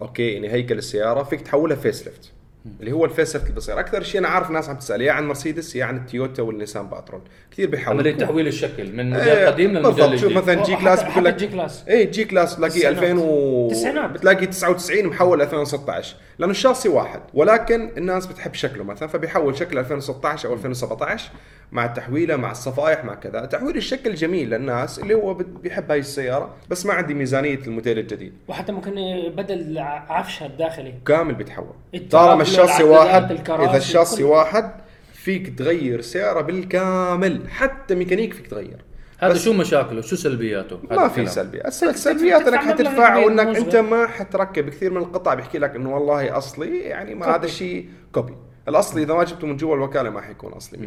okay 0.02 0.28
يعني 0.34 0.52
هيكل 0.52 0.78
السيارة 0.78 1.24
فيك 1.24 1.42
تحولها 1.42 1.76
facelift 1.76 2.32
اللي 2.80 2.92
هو 2.92 3.06
ال 3.06 3.36
facelift 3.36 3.46
اللي 3.48 3.56
بصير. 3.56 3.80
أكثر 3.80 4.04
شيء 4.04 4.20
أنا 4.22 4.28
عارف 4.28 4.52
ناس 4.52 4.70
عم 4.70 4.76
تسأل 4.76 5.02
يا 5.02 5.12
عن 5.12 5.28
مرسيدس 5.28 5.76
يا 5.76 5.86
عن 5.86 5.98
التويوتا 5.98 6.44
والنيسان 6.44 6.88
باترول. 6.88 7.22
كثير 7.52 7.70
بيحاولوا 7.70 8.02
عمليه 8.02 8.18
تحويل 8.18 8.48
الشكل 8.48 8.92
من 8.96 9.10
موديل 9.10 9.30
إيه، 9.30 9.48
قديم 9.48 9.72
للموديل 9.72 10.04
بالضبط. 10.10 10.20
شوف 10.20 10.32
مثلا 10.32 10.64
G-Class 10.64 11.04
بقول 11.04 11.26
لك 11.26 11.36
G-Class. 11.36 11.84
إيه 11.88 12.12
G-Class 12.12 12.56
تلاقيه 12.56 12.74
تسعينات. 12.80 13.04
2000 13.04 13.18
و 13.20 13.70
تسعينات. 13.72 14.10
بتلاقي 14.10 14.46
99 14.46 15.06
محول 15.06 15.42
2016 15.42 16.16
لأنه 16.40 16.52
ال 16.52 16.56
chassis 16.57 16.90
واحد 16.90 17.22
ولكن 17.34 17.92
الناس 17.98 18.28
بتحب 18.28 18.54
شكله 18.54 18.84
مثلا 18.84 19.08
فبيحول 19.08 19.58
شكل 19.58 19.78
2016 19.78 20.50
أو 20.50 20.54
2017 20.54 21.32
مع 21.72 21.86
التحويله 21.86 22.36
مع 22.36 22.52
الصفائح 22.52 23.06
مع 23.06 23.16
كذا. 23.16 23.46
تحويل 23.46 23.78
الشكل 23.78 24.14
جميل 24.14 24.50
للناس 24.50 25.00
اللي 25.00 25.14
هو 25.14 25.34
بيحب 25.34 25.92
هاي 25.92 26.00
السيارة 26.00 26.56
بس 26.70 26.86
ما 26.86 26.94
عندي 26.94 27.14
ميزانية 27.14 27.60
الموديل 27.68 28.00
الجديد. 28.00 28.34
وحتى 28.48 28.72
ممكن 28.72 28.92
بدل 29.38 29.78
عفشها 30.10 30.46
الداخلي. 30.46 30.94
كامل 31.08 31.34
بيتحول. 31.36 31.74
طالما 32.12 32.42
ال 32.42 32.47
chassis 32.47 32.84
واحد 32.84 33.32
إذا 33.50 33.78
ال 33.78 33.83
chassis 33.84 34.24
واحد 34.24 34.72
فيك 35.14 35.60
تغير 35.60 36.02
سيارة 36.02 36.42
بالكامل. 36.42 37.50
حتى 37.50 37.96
ميكانيك 37.96 38.34
فيك 38.34 38.48
تغير. 38.48 38.78
هذا 39.20 39.34
شو 39.34 39.54
مشاكله؟ 39.54 40.02
شو 40.02 40.16
سلبياته؟ 40.16 40.80
ما 40.92 41.08
في. 41.08 41.26
سلبيات. 41.26 41.66
الس- 41.66 41.84
السلبيات 41.84 42.48
انك 42.48 42.60
حتدفع 42.60 43.16
وإنك 43.18 43.58
أنت. 43.58 43.76
ما 43.76 44.08
حتركب 44.08 44.70
كثير 44.70 44.92
من 44.92 44.98
القطع. 44.98 45.34
بيحكي 45.34 45.58
لك 45.58 45.76
إنه 45.76 45.96
والله 45.96 46.38
أصلي 46.38 46.80
يعني 46.80 47.16
ما. 47.16 47.36
هذا 47.36 47.46
الشيء 47.46 47.90
copy. 48.14 48.34
الاصلي 48.70 49.04
إذا 49.04 49.14
ما 49.14 49.24
جبته 49.24 49.48
من 49.48 49.58
جوا 49.58 49.76
الوكالة 49.76 50.10
ما 50.10 50.22
حيكون 50.22 50.54
أصلي 50.54 50.80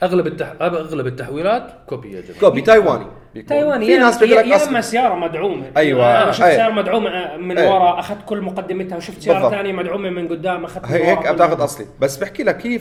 100% 0.00 0.02
أغلب 0.02 0.26
التح... 0.26 0.52
أغلب 0.60 1.06
التحويلات 1.06 1.72
copy 1.88 2.12
يا 2.12 2.20
جماعة 2.20 2.40
copy 2.40 2.60
تايواني 2.60 3.06
بيكون. 3.34 3.48
تايواني 3.48 3.86
في 3.86 3.98
ناس 3.98 4.22
لك 4.22 4.46
يا 4.46 4.68
اما 4.68 4.80
سيارة 4.80 5.14
مدعومة 5.14 5.66
أيوة. 5.76 6.22
أنا 6.22 6.32
شفت 6.32 6.42
أي. 6.44 6.56
سيارة 6.56 6.72
مدعومة 6.72 7.36
من 7.36 7.58
أي. 7.58 7.66
ورا 7.68 8.00
أخذت 8.00 8.18
كل 8.26 8.40
مقدمتها 8.40 8.96
وشفت 8.96 9.20
سيارة. 9.22 9.50
ثانية 9.50 9.72
مدعومة 9.72 10.10
من 10.10 10.28
قدام 10.28 10.64
أخذت 10.64 10.84
هي 10.86 11.06
هيك 11.10 11.28
بتاخذ 11.28 11.64
أصلي 11.64 11.86
بس 12.00 12.16
بحكي 12.16 12.42
لك 12.42 12.66
هي 12.66 12.78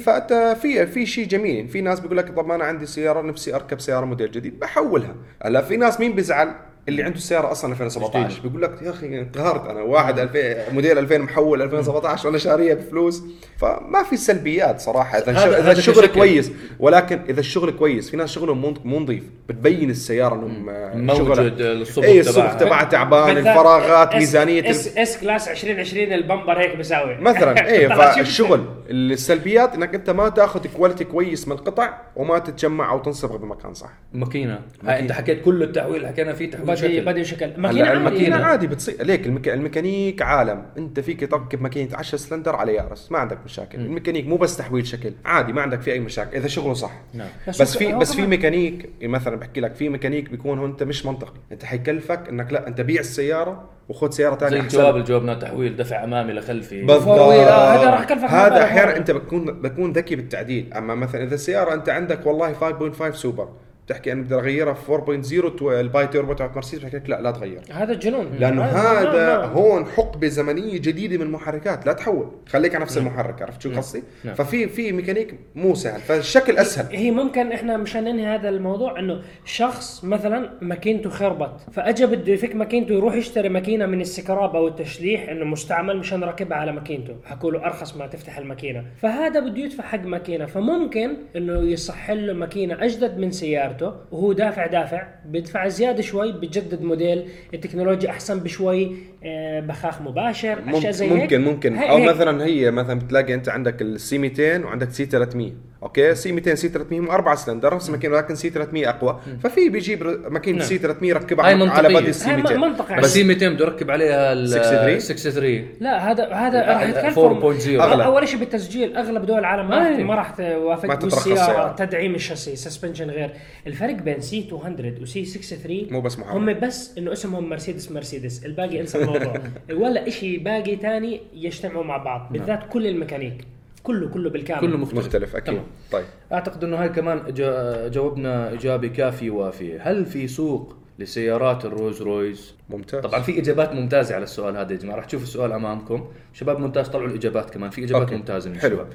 في 0.56 0.88
في 0.88 1.06
شيء 1.06 1.28
جميل 1.28 1.68
في 1.68 1.82
ناس 1.82 2.00
بيقول 2.00 2.18
لك 2.18 2.30
طب 2.30 2.48
ما 2.48 2.56
أنا 2.56 2.64
عندي 2.64 2.86
سيارة 2.86 3.22
نفسي 3.22 3.56
أركب 3.56 3.80
سيارة 3.80 4.06
موديل 4.06 4.32
جديد 4.32 4.60
بحولها 4.60 5.16
هلا 5.44 5.62
في 5.62 5.78
ناس 5.78 6.00
مين 6.00 6.14
بيزعل 6.16 6.56
اللي 6.90 7.04
عنده 7.04 7.20
سيارة 7.20 7.52
أصلا 7.52 7.72
2017 7.72 8.42
بيقول 8.44 8.62
لك 8.62 8.72
يا 8.82 8.90
أخي 8.90 9.08
انقهرت 9.08 9.70
أنا 9.70 9.82
واحد 9.82 10.20
2000 10.20 10.74
موديل 10.74 10.98
2000 10.98 11.18
محول 11.18 11.62
2017 11.62 12.28
وأنا 12.28 12.38
شاريها 12.38 12.74
بفلوس. 12.76 13.24
فما 13.58 14.04
في 14.10 14.18
سلبيات 14.18 14.80
صراحة. 14.82 15.18
إذا 15.18 15.32
هذا- 15.32 15.38
الشغل 15.38 15.54
إذا 15.56 15.64
هذا 15.64 15.72
الشغل. 15.72 16.06
كويس 16.08 16.52
ولكن 16.80 17.20
إذا 17.30 17.40
الشغل 17.40 17.72
كويس 17.72 18.10
في 18.10 18.18
ناس 18.18 18.30
شغلهم 18.32 18.74
مو 18.86 19.00
نظيف. 19.00 19.24
بتبين 19.50 19.90
السيارة 19.90 20.36
إنهم 20.36 20.70
آه، 20.70 20.96
موجود 20.96 21.40
الصبغ 21.62 22.06
اي 22.06 22.20
الصبغ 22.20 22.34
تبعها. 22.54 22.58
تبعها 22.60 22.84
تعبان 22.84 23.38
الفراغات 23.38 24.16
ميزانية 24.16 24.70
اس 24.70 24.98
S 24.98 25.18
Class 25.18 25.48
2020 25.48 26.14
ال 26.14 26.20
bumper 26.20 26.60
هيك 26.60 26.76
بساوي. 26.78 27.18
مثلا 27.22 27.56
شوف. 27.56 27.94
فالشغل. 28.00 28.66
السلبيات 28.90 29.76
إنك 29.76 29.96
أنت 29.96 30.10
ما 30.10 30.30
تأخذ 30.30 30.68
quality 30.68 31.04
كويس 31.04 31.48
من 31.48 31.54
القطع 31.54 32.02
وما 32.16 32.40
تتجمع 32.40 32.92
أو 32.92 33.00
تنصبغ 33.00 33.38
بمكان 33.38 33.74
صح. 33.74 33.90
ماكينة. 34.14 34.62
هاي 34.84 35.00
أنت 35.00 35.12
حكيت 35.12 35.42
كل 35.42 35.64
التحويل 35.64 36.08
حكينا 36.08 36.34
فيه 36.34 36.52
تحويل 36.52 36.68
بدي 36.68 36.76
شكل. 36.78 37.06
بدي 37.06 37.24
شكل. 37.24 37.62
ماكينة 37.62 37.88
عادي. 37.88 37.98
الماكينة 37.98 38.36
عادي. 38.36 38.46
عادي 38.46 38.68
بتصير. 38.68 39.04
ليك 39.04 39.26
الميكا... 39.26 39.54
الميكانيك 39.54 40.22
عالم. 40.22 40.66
أنت 40.78 41.00
فيك 41.00 41.32
تركب 41.32 41.62
ماكينة 41.62 41.98
10 41.98 42.18
سلندر 42.18 42.56
على 42.56 42.74
ياريس. 42.74 43.12
ما 43.12 43.20
عندك 43.20 43.38
مشاكل. 43.46 43.80
الميكانيك 43.80 44.28
مو 44.28 44.38
بس 44.38 44.58
تحويل 44.58 44.88
شكل. 44.88 45.14
عادي 45.26 45.54
ما 45.54 45.62
عندك 45.62 45.82
فيه 45.82 45.92
أي 45.92 46.00
مشاكل. 46.00 46.38
إذا 46.38 46.48
شغله 46.48 46.74
صح. 46.74 46.92
نعم. 47.14 47.30
بس 47.48 47.78
في 47.78 47.94
بس 47.94 48.14
في 48.14 48.28
ميكانيك 48.28 48.90
مثلا 49.04 49.36
بحكي 49.36 49.62
لك 49.62 49.76
في 49.76 49.90
ميكانيك 49.90 50.30
بيكون 50.30 50.60
هو 50.60 50.66
أنت 50.66 50.84
مش 50.84 51.06
منطقي. 51.06 51.40
أنت 51.52 51.66
حيكلفك 51.66 52.30
إنك 52.30 52.54
لا 52.54 52.68
أنت 52.68 52.82
بيع 52.82 53.00
السيارة 53.00 53.79
وخذ 53.90 54.12
سيارة 54.12 54.34
زي 54.34 54.40
ثانية 54.40 54.62
الجواب 54.62 54.96
اللي 54.96 55.06
جاوبناه 55.08 55.34
تحويل 55.34 55.76
دفع 55.76 56.04
أمامي 56.04 56.34
لخلفي. 56.34 56.86
بالضبط. 56.86 57.20
آه، 57.20 57.76
هذا 57.76 57.90
راح 57.90 58.02
يكلفك 58.02 58.30
هذا 58.30 58.64
أحيانا. 58.64 58.98
أنت 58.98 59.12
بتكون 59.12 59.62
بتكون 59.62 59.92
ذكي 59.92 60.16
بالتعديل. 60.16 60.74
أما 60.74 60.96
مثلا 60.96 61.24
إذا 61.24 61.36
السيارة 61.36 61.74
أنت 61.74 61.90
عندك 61.90 62.26
والله 62.26 62.54
5.5 62.54 63.16
سوبر 63.16 63.50
تحكي 63.90 64.12
أنا 64.12 64.22
بدي 64.22 64.36
أغيرها 64.36 64.74
في 64.74 64.92
4.0 64.92 65.50
تو- 65.58 65.72
ال 65.80 66.08
bi-turbo 66.08 66.34
تبعت 66.34 66.56
مرسيدس 66.56 66.84
بحكي 66.84 66.98
لك 66.98 67.10
لا 67.10 67.22
لا 67.22 67.32
تغير. 67.32 67.62
هذا 67.72 67.94
جنون. 67.94 68.32
لأنه 68.40 68.64
هذا- 68.64 69.10
هذا. 69.10 69.46
هون 69.46 69.86
حقبة 69.86 70.28
زمنية 70.28 70.78
جديدة 70.78 71.18
من 71.18 71.24
المحركات. 71.24 71.86
لا 71.86 71.94
تحول. 71.94 72.32
خليك 72.48 72.76
على 72.76 72.84
نفس 72.84 72.98
المحرك 72.98 73.42
عرفت 73.42 73.62
شو 73.62 73.72
قصدي؟ 73.76 74.04
نعم. 74.24 74.36
ففي 74.36 74.68
في 74.68 74.92
ميكانيك 74.92 75.36
مو 75.56 75.76
سهل. 75.76 76.00
فالشكل 76.02 76.58
أسهل. 76.58 76.96
هي 76.96 77.12
ممكن 77.12 77.52
إحنا 77.52 77.78
مشان 77.78 78.04
ننهي 78.04 78.26
هذا 78.26 78.50
الموضوع 78.50 79.00
إنه 79.00 79.22
شخص 79.46 80.04
مثلا 80.04 80.50
ماكينته 80.62 81.10
خربت 81.10 81.52
فاجى 81.72 82.06
بده 82.06 82.34
يفك 82.34 82.56
ماكينته 82.56 82.94
يروح 82.94 83.16
يشتري 83.16 83.50
ماكينة 83.50 83.86
من 83.86 84.02
السكراب 84.02 84.56
أو 84.56 84.68
التشليح 84.68 85.30
إنه 85.30 85.46
مستعمل 85.46 85.98
مشان 85.98 86.22
يركبها 86.22 86.58
على 86.58 86.72
ماكينته. 86.72 87.16
حكوا 87.26 87.52
له 87.52 87.66
أرخص 87.66 87.96
ما 87.98 88.08
تفتح 88.08 88.38
الماكينة. 88.38 88.84
فهذا 89.02 89.40
بده 89.40 89.62
يدفع 89.64 89.84
حق 89.84 90.04
ماكينة. 90.06 90.46
فممكن 90.46 91.10
إنه 91.36 91.60
يصح 91.62 92.12
له 92.12 92.34
ماكينة 92.34 92.84
أجدد 92.86 93.18
من 93.18 93.32
سيارته. 93.32 93.79
وهو 93.84 94.34
دافع 94.34 94.68
دافع 94.68 95.08
بيدفع 95.26 95.68
زيادة 95.68 96.02
شوي 96.02 96.32
بجدد 96.32 96.82
موديل 96.82 97.26
التكنولوجيا 97.54 98.10
أحسن 98.10 98.40
بشوي 98.40 98.96
آه، 99.24 99.60
بخاخ 99.60 100.02
مباشر 100.02 100.60
أشياء 100.68 100.92
زي 100.92 101.12
هيك 101.12 101.22
ممكن 101.22 101.42
ممكن 101.42 101.78
أو. 101.78 102.00
مثلا 102.00 102.46
هي 102.46 102.72
مثلا 102.72 103.00
بتلاقي 103.00 103.34
أنت 103.34 103.50
عندك 103.50 103.82
ال 103.82 104.00
C 104.00 104.18
200 104.18 104.66
وعندك 104.66 104.90
C 104.90 105.06
300 105.06 105.52
okay 105.84 106.16
C 106.16 106.32
200 106.32 106.56
C 106.56 106.70
300 106.70 107.00
هم 107.00 107.10
أربع 107.10 107.36
سلندر 107.36 107.76
نفس 107.76 107.88
الماكينه 107.88 108.16
ولكن 108.16 108.36
C 108.36 108.50
300 108.50 108.90
أقوى. 108.90 109.20
ففي 109.44 109.70
بيجيب 109.70 110.04
ماكينه 110.30 110.58
نعم. 110.58 110.68
C 110.68 110.78
300 110.78 111.12
هاي 111.12 111.22
يركبها 111.22 111.46
على 111.46 111.56
منطقية. 111.56 112.00
بدي 112.00 112.10
ال 112.10 112.20
C 112.20 112.30
هاي 112.30 112.38
200 112.38 112.56
منطقة 112.56 112.96
بس 112.96 113.14
C 113.14 113.24
200 113.24 113.50
بده 113.50 113.66
يركب 113.66 113.92
عليها 113.92 114.34
ال 114.34 114.50
63 114.50 115.00
63 115.00 115.68
لا 115.80 116.12
هذا 116.12 116.34
هذا 116.34 116.62
راح 116.62 116.82
ال 116.82 116.90
يتكلفهم 116.90 117.42
4.0. 117.42 117.68
أغلى. 117.68 118.06
أول 118.06 118.28
شيء 118.28 118.40
بالتسجيل 118.40 118.98
أغلب 118.98 119.26
دول 119.26 119.40
العالم 119.40 119.70
ما 119.70 119.98
ما 119.98 120.16
راح 120.16 120.32
توافق 120.32 121.02
بالسياره 121.02 121.46
سيارة. 121.46 121.76
تدعيم 121.76 122.16
الشاسي 122.16 122.56
suspension 122.56 123.10
غير. 123.10 123.32
الفرق 123.68 123.96
بين 123.96 124.22
C 124.22 124.50
200 124.52 125.02
و 125.02 125.14
C 125.14 125.26
63 125.26 125.88
مو 125.92 126.02
بس 126.02 126.20
محرك. 126.20 126.36
هم 126.36 126.60
بس 126.60 126.98
إنه 126.98 127.14
اسمهم 127.14 127.50
مرسيدس 127.50 127.92
مرسيدس. 127.92 128.46
الباقي 128.46 128.82
انسى 128.82 128.98
الموضوع. 128.98 129.34
ولا 129.82 130.10
شيء 130.10 130.44
باقي 130.44 130.76
تاني 130.76 131.22
يجتمعوا 131.34 131.84
مع 131.84 131.98
بعض 131.98 132.30
بالذات 132.32 132.60
كل 132.70 132.88
الميكانيك. 132.88 133.59
كله 133.84 134.08
كله 134.10 134.30
بالكامل. 134.30 134.62
كله 134.62 134.78
مختلف. 134.78 135.06
مختلف 135.06 135.36
أكيد. 135.36 135.54
تمام. 135.54 135.66
طيب. 135.92 136.06
أعتقد 136.32 136.64
إنه 136.64 136.78
هاي 136.78 136.90
كمان 136.90 137.34
جا- 137.34 137.88
جاوبنا 137.88 138.54
إجابة 138.54 138.88
كافية 138.88 139.30
وافيه 139.32 139.82
هل 139.92 140.06
في 140.06 140.28
سوق 140.28 140.76
لسيارات 141.00 141.66
الروز 141.66 142.02
رويز؟ 142.02 142.54
ممتاز. 142.70 143.04
طبعا 143.04 143.22
في 143.22 143.40
إجابات 143.40 143.74
ممتازة 143.74 144.16
على 144.16 144.24
السؤال 144.24 144.58
هذا 144.58 144.72
يا 144.74 144.78
جماعة. 144.78 144.96
راح 144.96 145.06
تشوفوا 145.06 145.26
السؤال 145.28 145.52
أمامكم. 145.52 146.08
شباب 146.34 146.60
ممتاز 146.60 146.88
طلعوا 146.88 147.08
الإجابات 147.08 147.50
كمان. 147.50 147.70
في 147.70 147.84
إجابات 147.84 148.02
okay. 148.02 148.16
ممتازة 148.16 148.50
من 148.50 148.58
حلو. 148.60 148.76
الشباب. 148.76 148.88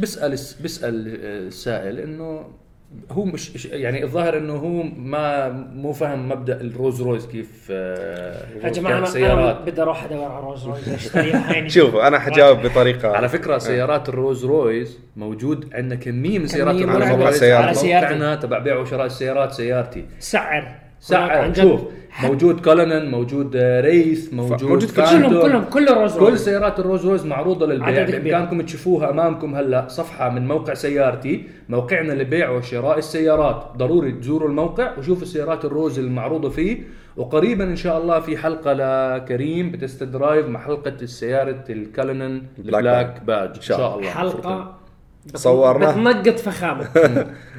بسأل 0.00 0.30
بسأل 0.64 0.94
السائل 1.46 1.98
إنه 1.98 2.48
هو 3.10 3.24
مش 3.24 3.66
يعني 3.66 4.04
الظاهر 4.04 4.36
إنه 4.38 4.52
هو 4.56 4.82
ما 4.82 5.48
مو 5.74 5.92
فاهم 5.92 6.28
مبدأ 6.28 6.60
الروز 6.60 7.02
رويز 7.02 7.26
كيف 7.26 7.68
آه، 7.70 8.46
يا 8.64 8.68
جماعة 8.68 8.98
أنا 8.98 9.06
سيارات. 9.06 9.56
أنا 9.56 9.64
بدي 9.64 9.82
أروح 9.82 10.04
أدور 10.04 10.24
على 10.32 10.44
روز 10.44 10.66
رويز 10.66 10.88
اشتريها 10.88 11.52
يعني 11.54 11.70
شوفوا 11.70 12.06
أنا 12.06 12.18
حجاوب 12.18 12.58
بطريقه 12.62 13.08
على 13.16 13.28
فكرة 13.28 13.58
سيارات 13.58 14.08
الروز 14.08 14.44
رويز 14.44 14.98
موجود 15.16 15.74
عندنا 15.74 16.00
كمية 16.00 16.38
من 16.38 16.46
سيارات 16.46 16.74
الروز 16.74 16.96
على 16.96 17.06
موقع 17.06 17.22
رويز 17.24 17.38
سيارتي. 17.38 17.80
على. 17.80 18.02
موقعنا 18.02 18.34
تبع 18.34 18.58
بيع 18.58 18.76
وشراء 18.76 19.06
السيارات 19.06 19.52
سيارتي. 19.52 20.04
سعر. 20.18 20.74
جد. 21.08 21.62
شوف 21.62 21.80
موجود 22.22 22.60
كولنن 22.60 23.10
موجود 23.10 23.56
ريث 23.56 24.34
موجود 24.34 24.64
موجود 24.64 24.90
كل. 24.90 25.02
كلهم 25.02 25.40
كلهم 25.42 25.64
كله 25.64 25.94
روز 26.02 26.18
كل 26.18 26.38
سيارات 26.38 26.80
الروز 26.80 27.06
رويز 27.06 27.26
معروضة 27.26 27.66
للبيع 27.66 27.86
عدد 27.86 28.10
كبير. 28.10 28.20
بامكانكم 28.20 28.60
تشوفوها 28.60 29.10
أمامكم 29.10 29.54
هلا 29.54 29.88
صفحة 29.88 30.30
من 30.30 30.48
موقع 30.48 30.74
سيارتي 30.74 31.44
موقعنا 31.68 32.12
لبيع 32.12 32.50
وشراء 32.50 32.98
السيارات 32.98 33.64
ضروري 33.76 34.12
تزوروا 34.12 34.48
الموقع 34.48 34.98
وشوفوا 34.98 35.22
السيارات 35.22 35.64
الروز 35.64 35.98
المعروضة 35.98 36.48
فيه 36.48 36.82
وقريبا 37.16 37.64
إن 37.64 37.76
شاء 37.76 37.98
الله 37.98 38.20
في 38.20 38.36
حلقة 38.36 38.72
لكريم 38.72 39.70
ب 39.70 39.76
test 39.76 40.02
drive 40.02 40.46
مع 40.46 40.60
حلقة 40.60 40.94
السيارة 41.02 41.64
الكالنن 41.70 42.42
black 42.58 42.76
ال 42.76 42.84
black 42.84 43.22
badge 43.26 43.48
إن 43.56 43.60
شاء 43.60 43.78
شاء 43.78 43.98
الله 43.98 44.10
حلقه 44.10 44.79
صورناها. 45.34 45.92
بتنقط 45.92 46.38
فخامة 46.38 46.88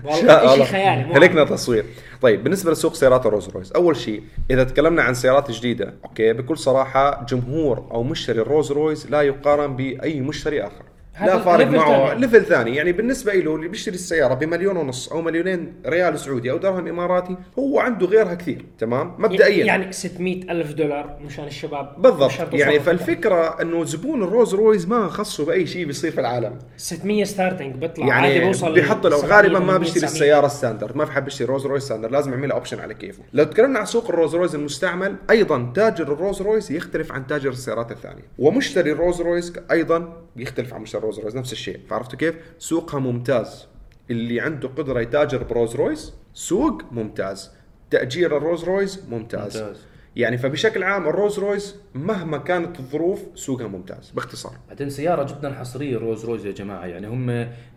والله 0.05 0.41
الله. 0.41 0.55
شيء 0.55 0.65
خيالي 0.65 1.13
هلكنا 1.13 1.43
تصوير 1.43 1.85
طيب 2.21 2.43
بالنسبة 2.43 2.71
لسوق 2.71 2.93
سيارات 2.93 3.25
الروز 3.25 3.49
رويس 3.49 3.71
أول 3.71 3.95
شيء 3.95 4.23
إذا 4.51 4.63
تكلمنا 4.63 5.01
عن 5.03 5.13
سيارات 5.13 5.51
جديدة 5.51 5.93
okay 6.05 6.33
بكل 6.33 6.57
صراحة 6.57 7.25
جمهور 7.29 7.87
أو 7.91 8.03
مشتري 8.03 8.41
الروز 8.41 8.71
رويس 8.71 9.11
لا 9.11 9.21
يقارن 9.21 9.75
بأي 9.75 10.21
مشتري 10.21 10.61
آخر 10.63 10.83
لا 11.21 11.39
فارق 11.39 11.67
معه. 11.67 12.13
level 12.13 12.45
ثاني. 12.45 12.75
يعني 12.75 12.91
بالنسبة 12.91 13.33
له 13.33 13.55
اللي 13.55 13.67
بيشتري 13.67 13.95
السيارة 13.95 14.33
بمليون 14.33 14.77
ونص 14.77 15.09
أو 15.11 15.21
مليونين 15.21 15.73
ريال 15.85 16.19
سعودي 16.19 16.51
أو 16.51 16.57
درهم 16.57 16.87
إماراتي 16.87 17.37
هو 17.59 17.79
عنده 17.79 18.07
غيرها 18.07 18.33
كثير. 18.33 18.65
تمام؟ 18.79 19.15
مبدئيا. 19.17 19.65
يعني 19.65 19.91
600 19.91 20.51
ألف 20.51 20.73
دولار 20.73 21.17
مشان 21.25 21.45
الشباب 21.45 22.01
بالضبط. 22.01 22.53
يعني. 22.53 22.79
فالفكرة 22.79 23.61
إنه 23.61 23.85
زبون 23.85 24.23
الروز 24.23 24.55
رويز 24.55 24.87
ما 24.87 25.07
خصه 25.07 25.45
بأي 25.45 25.67
شيء 25.67 25.85
بيصير 25.85 26.11
في 26.11 26.19
العالم. 26.21 26.59
600 26.77 27.23
starting 27.23 27.75
بيطلع 27.75 28.13
عادي 28.13 28.33
يعني 28.33 28.45
بوصل 28.45 28.73
بيحط 28.73 29.07
700 29.07 29.35
غالبا 29.35 29.59
ما 29.59 29.65
800 29.65 29.79
بيشتري 29.79 30.01
900. 30.01 30.13
السيارة 30.13 30.47
standard 30.47 30.97
ما 30.97 31.05
في 31.05 31.11
حد 31.11 31.25
بيشتري 31.25 31.47
روز 31.47 31.65
رويس 31.65 31.83
standard 31.83 32.11
لازم 32.11 32.31
يعملها 32.31 32.55
option 32.55 32.79
على 32.79 32.93
كيفه. 32.93 33.23
لو 33.33 33.43
تكلمنا 33.43 33.79
عن 33.79 33.85
سوق 33.85 34.09
الروز 34.09 34.35
رويس 34.35 34.55
المستعمل 34.55 35.15
أيضا 35.29 35.71
تاجر 35.75 36.13
الروز 36.13 36.41
رويس 36.41 36.71
يختلف 36.71 37.11
عن 37.11 37.27
تاجر 37.27 37.49
السيارات 37.49 37.91
الثانية. 37.91 38.23
ومشتري 38.39 38.91
الروز 38.91 39.21
رويس 39.21 39.53
أيضا 39.71 40.13
يختلف 40.35 40.73
عن 40.73 40.81
مشتري 40.81 41.00
روز 41.01 41.19
رويس 41.19 41.35
نفس 41.35 41.51
الشيء. 41.51 41.79
فعرفتوا 41.89 42.19
كيف؟ 42.19 42.35
سوقها 42.59 42.99
ممتاز. 42.99 43.67
اللي 44.09 44.39
عنده 44.39 44.67
قدرة 44.67 45.01
يتاجر 45.01 45.43
بروز 45.43 45.75
رويس 45.75 46.13
سوق 46.33 46.81
ممتاز. 46.91 47.51
تأجير 47.89 48.37
الروز 48.37 48.63
رويس 48.63 49.03
ممتاز, 49.09 49.57
ممتاز. 49.57 49.85
يعني 50.15 50.37
فبشكل 50.37 50.83
عام 50.83 51.07
الروز 51.07 51.39
رويس 51.39 51.75
مهما 51.93 52.37
كانت 52.37 52.79
الظروف 52.79 53.19
سوقها 53.35 53.67
ممتاز 53.67 54.09
باختصار. 54.09 54.53
بعدين 54.69 54.89
سيارة 54.89 55.23
جدا 55.23 55.53
حصرية 55.53 55.97
روز 55.97 56.25
رويز 56.25 56.45
يا 56.45 56.51
جماعة. 56.51 56.85
يعني 56.85 57.07
هم 57.07 57.25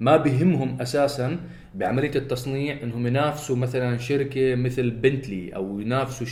ما 0.00 0.16
بهمهم 0.16 0.80
أساسا 0.80 1.40
بعملية 1.74 2.10
التصنيع 2.16 2.82
إنهم 2.82 3.06
ينافسوا 3.06 3.56
مثلا 3.56 3.98
شركة 3.98 4.54
مثل 4.54 4.90
بنتلي 4.90 5.56
أو 5.56 5.80
ينافسوا 5.80 6.26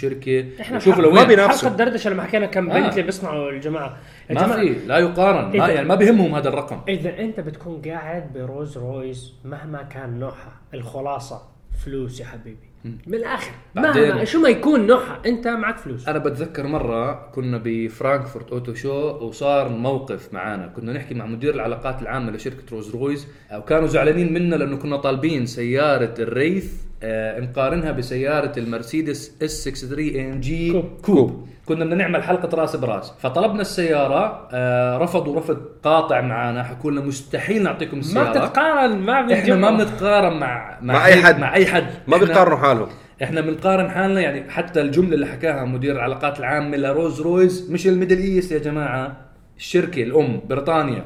إحنا 0.60 0.78
شوفوا 0.78 1.02
بحلقة- 1.02 1.04
لو 1.04 1.10
ما 1.12 1.22
بينافسوا. 1.24 1.68
حلقة 1.68 1.78
دردشة 1.84 2.10
لما 2.10 2.22
حكينا 2.22 2.46
كم 2.46 2.70
آه. 2.70 2.80
بنت 2.80 2.92
اللي 2.92 3.02
بيصنعوا 3.02 3.50
الجماعة 3.50 3.96
ما 4.30 4.46
في 4.56 4.74
لا 4.86 4.98
يقارن 4.98 5.58
ما 5.58 5.68
يعني 5.68 5.88
ما 5.88 5.94
بهمهم 5.94 6.34
هذا 6.34 6.48
الرقم 6.48 6.80
إذا 6.88 7.18
أنت 7.20 7.40
بتكون 7.40 7.82
قاعد 7.82 8.32
بروز 8.32 8.78
رويس 8.78 9.32
مهما 9.44 9.82
كان 9.82 10.18
نوعها 10.18 10.60
الخلاصة 10.74 11.42
فلوس 11.84 12.20
يا 12.20 12.26
حبيبي 12.26 12.71
من 12.84 13.14
الآخر. 13.14 13.50
مهما 13.74 14.24
شو 14.24 14.40
ما 14.40 14.48
يكون 14.48 14.86
نوعها 14.86 15.20
أنت 15.26 15.48
معك 15.48 15.78
فلوس. 15.78 16.08
أنا 16.08 16.18
بتذكر 16.18 16.66
مرة 16.66 17.30
كنا 17.30 17.60
بفرانكفورت 17.64 18.52
auto 18.52 18.74
show 18.74 18.92
وصار 19.26 19.68
موقف 19.68 20.34
معانا. 20.34 20.66
كنا 20.66 20.92
نحكي 20.92 21.14
مع 21.14 21.26
مدير 21.26 21.54
العلاقات 21.54 22.02
العامة 22.02 22.32
لشركة 22.32 22.62
روز 22.72 22.90
رويز 22.90 23.26
وكانوا 23.54 23.88
زعلانين 23.88 24.32
منا 24.32 24.56
لأنه 24.56 24.76
كنا 24.76 24.96
طالبين 24.96 25.46
سيارة 25.46 26.14
الريث 26.18 26.72
آه 27.02 27.40
نقارنها 27.40 27.92
بسيارة 27.92 28.58
المرسيدس 28.58 29.42
S 29.42 29.64
63 29.64 30.20
AMG 30.20 30.72
coupe. 30.72 30.84
coupe. 31.02 31.48
كنا 31.66 31.84
بدنا 31.84 31.96
نعمل 31.96 32.22
حلقة 32.22 32.56
رأس 32.56 32.76
براس. 32.76 33.12
فطلبنا 33.20 33.60
السيارة 33.60 34.48
آه 34.52 34.98
رفضوا 34.98 35.36
رفض 35.36 35.56
قاطع 35.82 36.20
معانا 36.20 36.62
حكوا 36.62 36.90
لنا 36.90 37.00
مستحيل 37.00 37.62
نعطيكم 37.62 37.96
ما 37.96 38.00
السيارة. 38.00 38.30
بتتقارن 38.30 38.98
ما 38.98 39.32
إحنا 39.32 39.54
ما. 39.54 39.70
بنتقارن 39.70 40.36
مع 40.38 40.78
مع 40.82 41.06
أي 41.06 41.22
حد. 41.22 41.38
مع 41.40 41.54
أي 41.54 41.66
حد. 41.66 41.86
ما 42.06 42.16
بيقارنوا 42.16 42.58
حالهم. 42.58 42.88
إحنا 43.22 43.40
بنقارن 43.40 43.90
حالنا 43.90 44.20
يعني 44.20 44.50
حتى 44.50 44.80
الجملة 44.80 45.14
اللي 45.14 45.26
حكاها 45.26 45.64
مدير 45.64 45.92
العلاقات 45.96 46.38
العامة 46.38 46.76
لروز 46.76 47.20
رويز 47.20 47.70
مش 47.70 47.86
ال 47.86 47.91
Middle 47.91 48.18
East 48.18 48.52
يا 48.52 48.58
جماعة 48.58 49.16
الشركة 49.56 50.02
الأم 50.02 50.40
بريطانيا. 50.48 51.04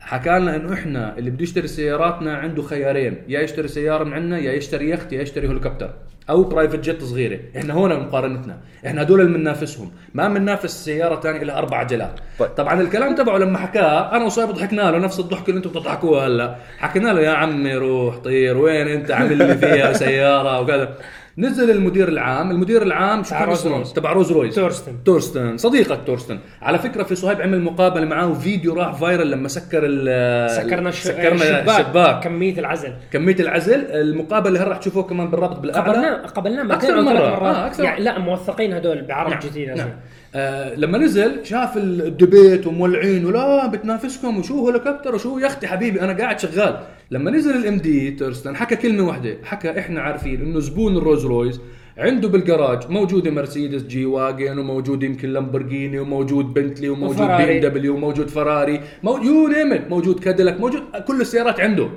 حكى 0.00 0.30
لنا 0.30 0.56
إنه 0.56 0.74
إحنا 0.74 1.18
اللي 1.18 1.30
بده 1.30 1.42
يشتري 1.42 1.68
سياراتنا 1.68 2.36
عنده 2.36 2.62
خيارين 2.62 3.22
يا 3.28 3.40
يشتري 3.40 3.68
سيارة 3.68 4.04
من 4.04 4.12
عندنا 4.12 4.38
يا 4.38 4.52
يشتري 4.52 4.90
يخت 4.90 5.12
يا 5.12 5.22
يشتري 5.22 5.48
هليكوبتر 5.48 5.90
أو 6.30 6.42
private 6.42 6.78
jet 6.80 7.04
صغيرة. 7.04 7.38
إحنا 7.56 7.74
هون 7.74 8.00
مقارنتنا. 8.00 8.58
إحنا 8.86 9.02
هدول 9.02 9.20
اللي 9.20 9.38
بننافسهم 9.38 9.90
ما 10.14 10.28
بننافس 10.28 10.84
سيارة 10.84 11.20
ثانية 11.20 11.42
لها 11.42 11.58
أربع 11.58 11.76
عجلات 11.76 12.20
طيب. 12.38 12.48
طبعا 12.48 12.80
الكلام 12.80 13.14
تبعه 13.14 13.38
لما 13.38 13.58
حكاه 13.58 14.16
أنا 14.16 14.24
وصايب 14.24 14.48
ضحكنا 14.48 14.90
له 14.90 14.98
نفس 14.98 15.20
الضحك 15.20 15.48
اللي 15.48 15.58
أنتم 15.58 15.70
بتضحكوها 15.70 16.26
هلأ. 16.26 16.56
حكينا 16.78 17.08
له 17.08 17.20
يا 17.20 17.30
عمي 17.30 17.74
روح 17.74 18.16
طير 18.16 18.56
وين 18.58 18.88
أنت؟ 18.88 19.10
عامل 19.10 19.38
لي 19.38 19.54
فيها 19.58 19.92
سيارة. 19.92 20.60
وكذا. 20.60 20.94
نزل 21.38 21.70
المدير 21.70 22.08
العام 22.08 22.50
المدير 22.50 22.82
العام 22.82 23.22
شو 23.22 23.30
تبع 23.30 23.38
كان 23.40 23.50
اسمه. 23.50 23.84
تبع 23.84 24.12
روز 24.12 24.32
رويز 24.32 24.54
تورستن. 24.54 24.92
تورستن 25.04 25.56
صديقك 25.56 25.98
تورستن 26.06 26.38
على 26.62 26.78
فكرة 26.78 27.02
في 27.02 27.14
صهيب 27.14 27.40
عمل 27.40 27.60
مقابلة 27.62 28.04
معاه 28.04 28.26
وفيديو 28.28 28.74
راح 28.74 28.92
viral 28.94 29.30
لما 29.30 29.48
سكر 29.48 29.80
ال 29.84 30.50
سكرنا 30.50 30.88
الش- 30.88 31.02
سكرنا 31.02 31.34
الشباك 31.34 31.80
الشباك 31.80 32.24
كمية 32.24 32.58
العزل 32.58 32.92
كمية 33.12 33.34
العزل 33.40 33.86
المقابلة 33.90 34.48
اللي 34.48 34.58
هل 34.58 34.68
راح 34.68 34.78
تشوفوه 34.78 35.02
كمان 35.02 35.30
بالرابط 35.30 35.58
بالأعلى 35.58 35.90
قبلناه 35.92 36.26
قبلناه 36.26 36.62
أكثر 36.74 36.94
مرتين 36.94 36.94
أو 36.96 37.02
مرة. 37.02 37.18
ثلاث 37.18 37.40
مرات 37.42 37.56
آه، 37.56 37.66
أكثر. 37.66 37.84
يعني 37.84 38.04
لا 38.04 38.18
موثقين 38.18 38.72
هدول 38.72 39.02
بعرب 39.02 39.30
نعم. 39.30 39.40
جديد 39.40 39.68
نعم. 39.70 39.88
آه 40.34 40.74
لما 40.74 40.98
نزل 40.98 41.40
شاف 41.46 41.76
ال 41.76 41.89
debate 41.89 42.66
ومولعين 42.66 43.26
ولا 43.26 43.66
بتنافسكم 43.66 44.38
وشو 44.38 44.68
هليكوبتر 44.68 45.14
وشو 45.14 45.38
يختي 45.38 45.66
حبيبي 45.66 46.00
أنا 46.00 46.12
قاعد 46.18 46.40
شغال 46.40 46.78
لما 47.10 47.30
نزل 47.30 47.56
ال 47.56 47.76
MD 47.76 48.10
تورستن 48.10 48.56
حكى 48.56 48.76
كلمة 48.76 49.06
واحدة 49.08 49.36
حكى 49.44 49.78
إحنا 49.78 50.00
عارفين 50.00 50.40
إنه 50.40 50.60
زبون 50.60 50.96
الروز 50.96 51.26
رويز 51.26 51.60
عنده 51.98 52.28
بالجراج 52.28 52.90
موجوده 52.90 53.30
مرسيدس 53.30 53.82
جي 53.82 54.06
واجن 54.06 54.58
وموجود 54.58 55.02
يمكن 55.02 55.28
لامبورجيني 55.28 55.98
وموجود 55.98 56.54
بنتلي 56.54 56.88
وموجود 56.88 57.26
بي 57.26 57.56
إم 57.56 57.60
دبليو 57.60 57.94
وموجود 57.94 58.28
فراري 58.28 58.80
you 59.04 59.48
name 59.48 59.88
موجود 59.88 60.20
كاديلاك 60.20 60.60
موجود 60.60 60.82
كل 61.06 61.20
السيارات 61.20 61.60
عنده. 61.60 61.88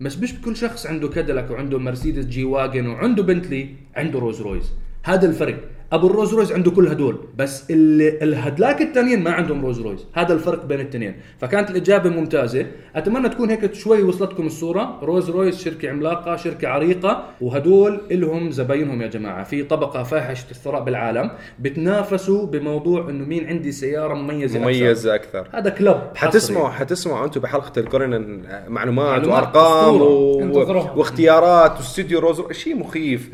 بس 0.00 0.18
مش 0.18 0.40
كل 0.40 0.56
شخص 0.56 0.86
عنده 0.86 1.08
كاديلاك 1.08 1.50
وعنده 1.50 1.78
مرسيدس 1.78 2.24
جي 2.24 2.44
واجن 2.44 2.86
وعنده 2.86 3.22
بنتلي 3.22 3.68
عنده 3.96 4.18
روز 4.18 4.40
رويز. 4.42 4.72
هذا 5.04 5.28
الفرق. 5.28 5.58
أبو 5.92 6.06
الروز 6.06 6.34
رويز 6.34 6.52
عنده 6.52 6.70
كل 6.70 6.88
هدول 6.88 7.18
بس 7.36 7.70
اللي 7.70 8.08
الهدلاك 8.22 8.82
التانيين 8.82 9.22
ما 9.22 9.30
عندهم 9.30 9.64
روز 9.64 9.80
رويز 9.80 10.06
هذا 10.12 10.32
الفرق 10.32 10.64
بين 10.64 10.80
الاثنين 10.80 11.14
فكانت 11.38 11.70
الإجابة 11.70 12.10
ممتازة. 12.10 12.66
أتمنى 12.96 13.28
تكون 13.28 13.50
هيك 13.50 13.74
شوي 13.74 14.02
وصلتكم 14.02 14.46
الصورة. 14.46 14.98
روز 15.02 15.30
رويز 15.30 15.58
شركة 15.58 15.90
عملاقة 15.90 16.36
شركة 16.36 16.68
عريقة 16.68 17.24
وهدول 17.40 18.00
لهم 18.10 18.50
زباينهم 18.50 19.02
يا 19.02 19.06
جماعة. 19.06 19.44
في 19.44 19.62
طبقة 19.62 20.02
فاحشة 20.02 20.50
الثراء 20.50 20.82
بالعالم 20.84 21.30
بتنافسوا 21.58 22.46
بموضوع 22.46 23.10
إنه 23.10 23.24
مين 23.24 23.46
عندي 23.46 23.72
سيارة 23.72 24.14
مميزة 24.14 24.58
أكثر. 24.58 24.64
مميزة 24.64 25.14
أكثر. 25.14 25.48
هذا 25.52 25.70
كلب. 25.70 26.00
حتسمعوا 26.14 26.68
حتسمعوا 26.68 27.24
أنتم 27.24 27.40
بحلقة 27.40 27.80
الكولينان 27.80 28.42
معلومات, 28.68 29.20
معلومات 29.20 29.26
وأرقام. 29.26 30.00
و... 30.00 30.98
واختيارات 30.98 31.76
واستديو 31.76 32.18
روز 32.18 32.52
شيء 32.52 32.76
مخيف. 32.76 33.30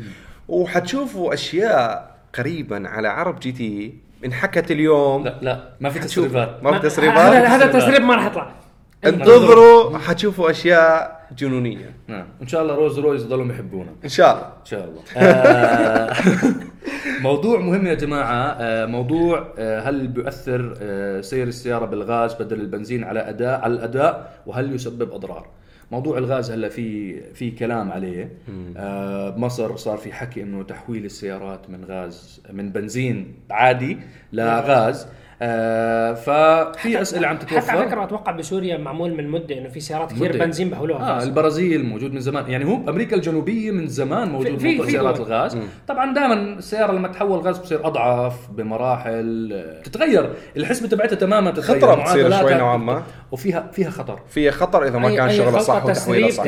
وحتشوفوا 0.47 1.33
أشياء 1.33 2.12
قريبا 2.33 2.87
على 2.87 3.07
عرب 3.07 3.39
جي 3.39 3.51
تي 3.51 3.93
انحكت 4.25 4.71
اليوم. 4.71 5.23
لا 5.23 5.39
لا 5.41 5.69
ما 5.79 5.89
في. 5.89 5.99
تسريبات. 5.99 6.63
ما 6.63 6.79
في 6.79 6.79
تسريبات. 6.79 7.33
هذا 7.33 7.79
تسريب 7.79 8.01
ما 8.01 8.15
راح 8.15 8.25
يطلع. 8.25 8.51
انتظروا 9.05 9.97
حتشوفوا 9.97 10.51
أشياء 10.51 11.27
جنونية. 11.37 11.93
نعم. 12.07 12.25
إن 12.41 12.47
شاء 12.47 12.61
الله 12.61 12.75
روز 12.75 12.99
رويز 12.99 13.23
يضلوا 13.23 13.53
يحبونا 13.53 13.95
إن 14.03 14.09
شاء 14.09 14.35
الله. 14.35 14.45
إن 14.45 14.65
شاء 14.65 14.83
الله. 14.83 15.01
آه، 15.17 16.13
موضوع 17.27 17.59
مهم 17.59 17.87
يا 17.87 17.93
جماعة. 17.93 18.55
آه، 18.59 18.85
موضوع 18.85 19.47
آه، 19.57 19.79
هل 19.89 20.07
بيؤثر 20.07 20.77
سير 21.21 21.47
السيارة 21.47 21.85
بالغاز 21.85 22.33
بدل 22.33 22.61
البنزين 22.61 23.03
على 23.03 23.29
اداء 23.29 23.61
على 23.61 23.73
الأداء 23.73 24.33
وهل 24.45 24.75
يسبب 24.75 25.13
أضرار؟ 25.13 25.47
موضوع 25.93 26.17
الغاز 26.17 26.51
هلا 26.51 26.69
في 26.69 27.19
في 27.33 27.51
كلام 27.51 27.91
عليه. 27.91 28.29
آه، 28.77 29.29
بمصر 29.29 29.75
صار 29.75 29.97
في 29.97 30.13
حكي 30.13 30.41
إنه 30.43 30.63
تحويل 30.63 31.05
السيارات 31.05 31.69
من 31.69 31.85
غاز 31.85 32.41
من 32.53 32.69
بنزين 32.69 33.33
عادي 33.51 33.97
لغاز 34.33 35.07
آه، 35.41 36.13
ففي 36.13 37.01
أسئلة 37.01 37.27
عم 37.27 37.37
تتوفر. 37.37 37.61
حتى 37.61 37.71
على 37.71 37.87
فكرة 37.87 38.03
أتوقع 38.03 38.31
بسوريا 38.31 38.77
معمول 38.77 39.13
من 39.13 39.27
مدة 39.29 39.57
إنه 39.57 39.69
في 39.69 39.79
سيارات 39.79 40.11
كثير 40.11 40.29
مدة. 40.29 40.45
بنزين 40.45 40.69
بحولوها 40.69 41.09
آه 41.11 41.13
غاز. 41.15 41.27
البرازيل 41.27 41.85
موجود 41.85 42.13
من 42.13 42.19
زمان. 42.19 42.51
يعني 42.51 42.65
هو 42.65 42.89
أمريكا 42.89 43.15
الجنوبية 43.15 43.71
من 43.71 43.87
زمان 43.87 44.29
موجود 44.29 44.57
في- 44.57 44.67
موضوع 44.69 44.85
في 44.85 44.91
سيارات 44.91 45.17
دول. 45.17 45.27
الغاز. 45.27 45.57
طبعا 45.87 46.13
دائما 46.13 46.33
السيارة 46.33 46.91
لما 46.91 47.07
تحول 47.07 47.39
غاز 47.39 47.57
بتصير 47.57 47.87
أضعف 47.87 48.51
بمراحل. 48.51 49.63
تتغير. 49.83 50.29
الحسبة 50.57 50.87
تبعتها 50.87 51.15
تماما 51.15 51.51
تتغير. 51.51 51.79
خطرة 51.81 52.01
بتصير 52.03 52.31
شوي 52.31 52.53
نوعاً 52.53 52.77
ما. 52.77 53.03
وفيها 53.33 53.69
فيها 53.71 53.89
خطر. 53.89 54.19
في 54.29 54.51
خطر 54.51 54.87
إذا 54.87 54.97
ما 54.97 55.09
أي- 55.09 55.15
كان 55.17 55.27
أي 55.27 55.37
شغلة 55.37 55.59
صح 55.59 55.85
وتحويله 55.85 56.29
صح. 56.29 56.43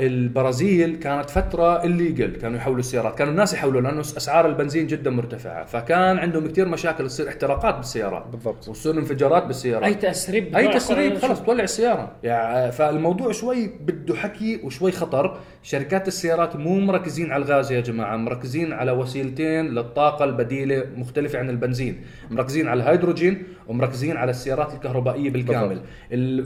البرازيل 0.00 0.96
كانت 0.96 1.30
فترة 1.30 1.84
الليجل 1.84 2.36
كانوا 2.36 2.56
يحولوا 2.56 2.78
السيارات. 2.78 3.18
كانوا 3.18 3.32
الناس 3.32 3.54
يحولوا 3.54 3.80
لأنه 3.80 4.00
أسعار 4.00 4.46
البنزين 4.46 4.86
جدا 4.86 5.10
مرتفعة. 5.10 5.64
فكان 5.64 6.18
عندهم 6.18 6.48
كثير 6.48 6.68
مشاكل 6.68 7.06
تصير 7.08 7.28
احتراقات 7.28 7.74
بالسيارات. 7.74 8.26
بالضبط. 8.32 8.68
وتصير 8.68 8.98
انفجارات 8.98 9.46
بالسيارات. 9.46 9.84
أي 9.84 9.94
تسريب؟ 9.94 10.56
أي 10.56 10.68
تسريب 10.68 11.18
خلص 11.18 11.40
تولع 11.42 11.64
السيارة. 11.64 12.12
يعني 12.22 12.72
فالموضوع 12.72 13.32
شوي 13.32 13.66
بده 13.80 14.14
حكي 14.16 14.60
وشوي 14.64 14.92
خطر. 14.92 15.38
شركات 15.62 16.08
السيارات 16.08 16.56
مو 16.56 16.80
مركزين 16.80 17.32
على 17.32 17.44
الغاز 17.44 17.72
يا 17.72 17.80
جماعة 17.80 18.16
مركزين 18.16 18.72
على 18.72 18.92
وسيلتين 18.92 19.66
للطاقة 19.66 20.24
البديلة 20.24 20.84
مختلفة 20.96 21.38
عن 21.38 21.50
البنزين. 21.50 22.00
مركزين 22.30 22.68
على 22.68 22.82
الهيدروجين 22.82 23.42
ومركزين 23.68 24.16
على 24.16 24.30
السيارات 24.30 24.74
الكهربائية 24.74 25.30
بالكامل. 25.30 25.72
ال- 25.72 25.80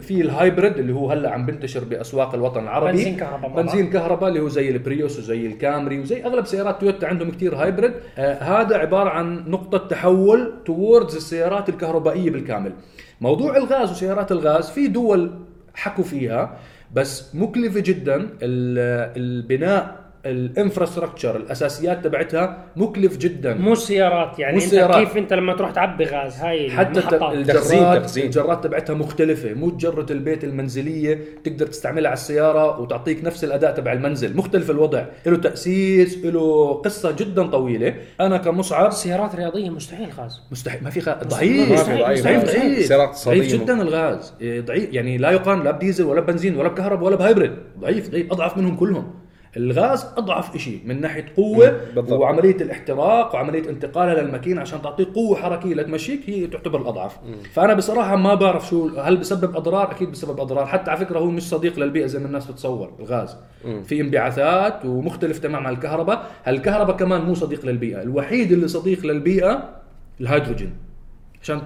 في 0.01 0.21
ال 0.21 0.29
hybrid 0.29 0.77
اللي 0.79 0.93
هو 0.93 1.11
هلا 1.11 1.31
عم 1.31 1.47
بنتشر 1.47 1.85
بأسواق 1.85 2.35
الوطن 2.35 2.63
العربي. 2.63 2.93
بنزين 2.93 3.17
كهرباء. 3.17 3.63
بنزين 3.63 3.91
كهرباء 3.91 4.29
اللي 4.29 4.41
هو 4.41 4.49
زي 4.49 4.69
البريوس 4.71 5.19
وزي 5.19 5.47
الكامري 5.47 5.99
وزي 6.01 6.25
أغلب 6.25 6.47
سيارات 6.47 6.81
تويوتا 6.81 7.07
عندهم 7.07 7.31
كتير 7.31 7.55
hybrid. 7.55 7.93
آه 8.19 8.35
هذا 8.43 8.77
عبارة 8.77 9.11
عن 9.11 9.45
نقطة 9.51 9.79
تحول 9.89 10.53
towards 10.65 11.17
السيارات 11.17 11.69
الكهربائية 11.69 12.31
بالكامل. 12.31 12.73
موضوع 13.21 13.57
الغاز 13.57 13.91
وسيارات 13.91 14.33
الغاز 14.33 14.71
في 14.71 14.87
دول 14.87 15.31
حكوا 15.75 16.05
فيها 16.05 16.57
بس 16.95 17.35
مكلفة 17.35 17.81
جدا 17.81 18.17
ال- 18.17 19.13
البناء 19.17 20.00
ال 20.27 20.34
infrastructure 20.34 21.37
الأساسيات 21.37 22.05
تبعتها 22.05 22.65
مكلف 22.77 23.17
جدا. 23.17 23.55
مو 23.55 23.73
السيارات 23.73 24.39
يعني 24.39 24.53
مو 24.53 24.59
أنت 24.59 24.67
السيارات. 24.67 24.97
كيف 24.97 25.17
أنت 25.17 25.33
لما 25.33 25.55
تروح 25.55 25.71
تعبي 25.71 26.05
غاز؟ 26.05 26.37
هاي 26.37 26.71
حتى 26.71 27.01
الجرات 27.01 28.03
تخزين. 28.05 28.25
الجرات 28.25 28.65
تبعتها 28.65 28.95
مختلفة. 28.95 29.55
مو 29.55 29.71
جرة 29.71 30.07
البيت 30.11 30.45
المنزلية 30.45 31.19
تقدر 31.45 31.67
تستعملها 31.67 32.11
على 32.11 32.17
السيارة 32.17 32.81
وتعطيك 32.81 33.25
نفس 33.25 33.45
الأداء 33.45 33.75
تبع 33.75 33.93
المنزل. 33.93 34.37
مختلف 34.37 34.71
الوضع. 34.71 35.05
له 35.27 35.37
تأسيس 35.37 36.25
له 36.25 36.73
قصة 36.73 37.11
جدا 37.11 37.47
طويلة. 37.47 37.95
أنا 38.21 38.37
كمصعب 38.37 38.93
سيارات 38.93 39.35
رياضية 39.35 39.71
مستحيل 39.71 40.09
غاز. 40.19 40.41
مستحيل. 40.51 40.85
ما 40.85 40.91
في 40.91 41.01
خ... 41.01 41.09
ما 41.09 41.15
ضعيف. 41.15 41.69
ضعيف 41.69 41.73
مستحيل، 41.73 42.45
ضعيف. 42.45 42.87
سيارات 42.87 43.09
اقتصادية 43.09 43.41
ضعيف 43.41 43.53
جدا 43.63 43.83
الغاز. 43.83 44.35
إيه، 44.41 44.61
ضعيف. 44.61 44.93
يعني 44.93 45.19
لا 45.19 45.31
يقارن 45.31 45.63
لا 45.65 45.71
بديزل 45.71 46.05
ولا 46.05 46.21
بنزين 46.21 46.57
ولا 46.57 46.69
بكهرباء 46.69 47.07
ولا 47.07 47.17
بهايبريد. 47.17 47.53
ضعيف 47.79 48.11
ضعيف. 48.11 48.33
أضعف 48.33 48.59
منهم 48.59 48.77
كلهم. 48.77 49.15
الغاز 49.57 50.07
أضعف 50.17 50.57
شيء 50.57 50.81
من 50.85 51.01
ناحية 51.01 51.27
قوة 51.37 51.81
بالضبط. 51.95 52.13
وعملية 52.21 52.57
الاحتراق 52.57 53.35
وعملية 53.35 53.69
انتقالها 53.69 54.23
للماكينه 54.23 54.61
عشان 54.61 54.83
تعطيك 54.83 55.09
قوة 55.09 55.37
حركية. 55.37 55.75
لتمشيك 55.75 56.31
هي 56.31 56.47
تعتبر 56.47 56.81
الأضعف. 56.81 57.19
فأنا 57.53 57.75
بصراحة 57.75 58.17
ما 58.17 58.35
بعرف 58.35 58.69
شو 58.69 58.89
هل 58.89 59.17
بسبب 59.17 59.57
أضرار؟ 59.57 59.91
أكيد 59.91 60.11
بسبب 60.11 60.41
أضرار. 60.41 60.67
حتى 60.67 60.91
على 60.91 61.01
فكرة 61.01 61.19
هو 61.19 61.31
مش 61.31 61.49
صديق 61.49 61.79
للبيئة 61.79 62.07
زي 62.07 62.19
ما 62.19 62.27
الناس 62.27 62.47
بتصور 62.47 62.93
الغاز. 63.01 63.37
في 63.85 64.01
انبعاثات 64.01 64.85
ومختلف 64.85 65.39
تماما 65.39 65.69
عن 65.69 65.75
الكهرباء. 65.75 66.31
الكهرباء 66.49 66.97
كمان 66.97 67.21
مو 67.21 67.35
صديق 67.35 67.67
للبيئة. 67.67 68.03
الوحيد 68.03 68.53
اللي 68.53 68.69
صديق 68.69 69.07
للبيئة 69.07 69.69
الهيدروجين. 70.21 70.73
عشان 71.43 71.63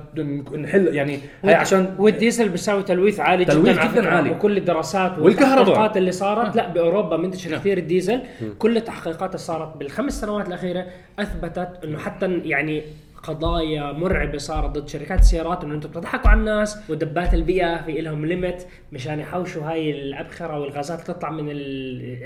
نحل 0.59 0.95
يعني 0.95 1.19
هي 1.45 1.55
عشان 1.55 1.95
والديزل 1.99 2.49
بيساوي 2.49 2.83
تلويث 2.83 3.21
عالي 3.21 3.45
تلويث 3.45 3.79
جدا 3.79 3.93
جداً. 3.93 4.11
عالي. 4.11 4.31
وكل 4.31 4.57
الدراسات 4.57 5.19
والكهرباء. 5.19 5.59
والتحقيقات 5.59 5.97
اللي 5.97 6.13
صارت 6.13 6.57
لا 6.57 6.69
بأوروبا 6.69 7.17
منتشر 7.17 7.51
نعم. 7.51 7.61
كثير 7.61 7.79
الديزل 7.79 8.21
كل 8.59 8.77
التحقيقات 8.77 9.29
اللي 9.29 9.39
صارت 9.39 9.77
بالخمس 9.77 10.21
سنوات 10.21 10.49
الأخيرة 10.49 10.87
أثبتت 11.19 11.69
إنه 11.85 11.99
حتى 11.99 12.41
يعني 12.45 12.83
قضايا 13.25 13.93
مرعبة 13.93 14.39
صارت 14.39 14.71
ضد 14.79 14.89
شركات 14.89 15.19
السيارات 15.21 15.65
إنه 15.65 15.75
أنتم 15.75 15.89
بتضحكوا 15.89 16.31
على 16.31 16.41
الناس 16.41 16.91
ودبات 16.91 17.35
البيئة 17.35 17.83
في 17.83 18.01
لهم 18.01 18.27
limit 18.27 18.63
مشان 18.93 19.21
يحوشوا 19.21 19.63
هاي 19.71 19.91
الأبخرة 19.91 20.61
والغازات 20.61 21.01
اللي 21.01 21.15
تطلع 21.15 21.31
من 21.31 21.57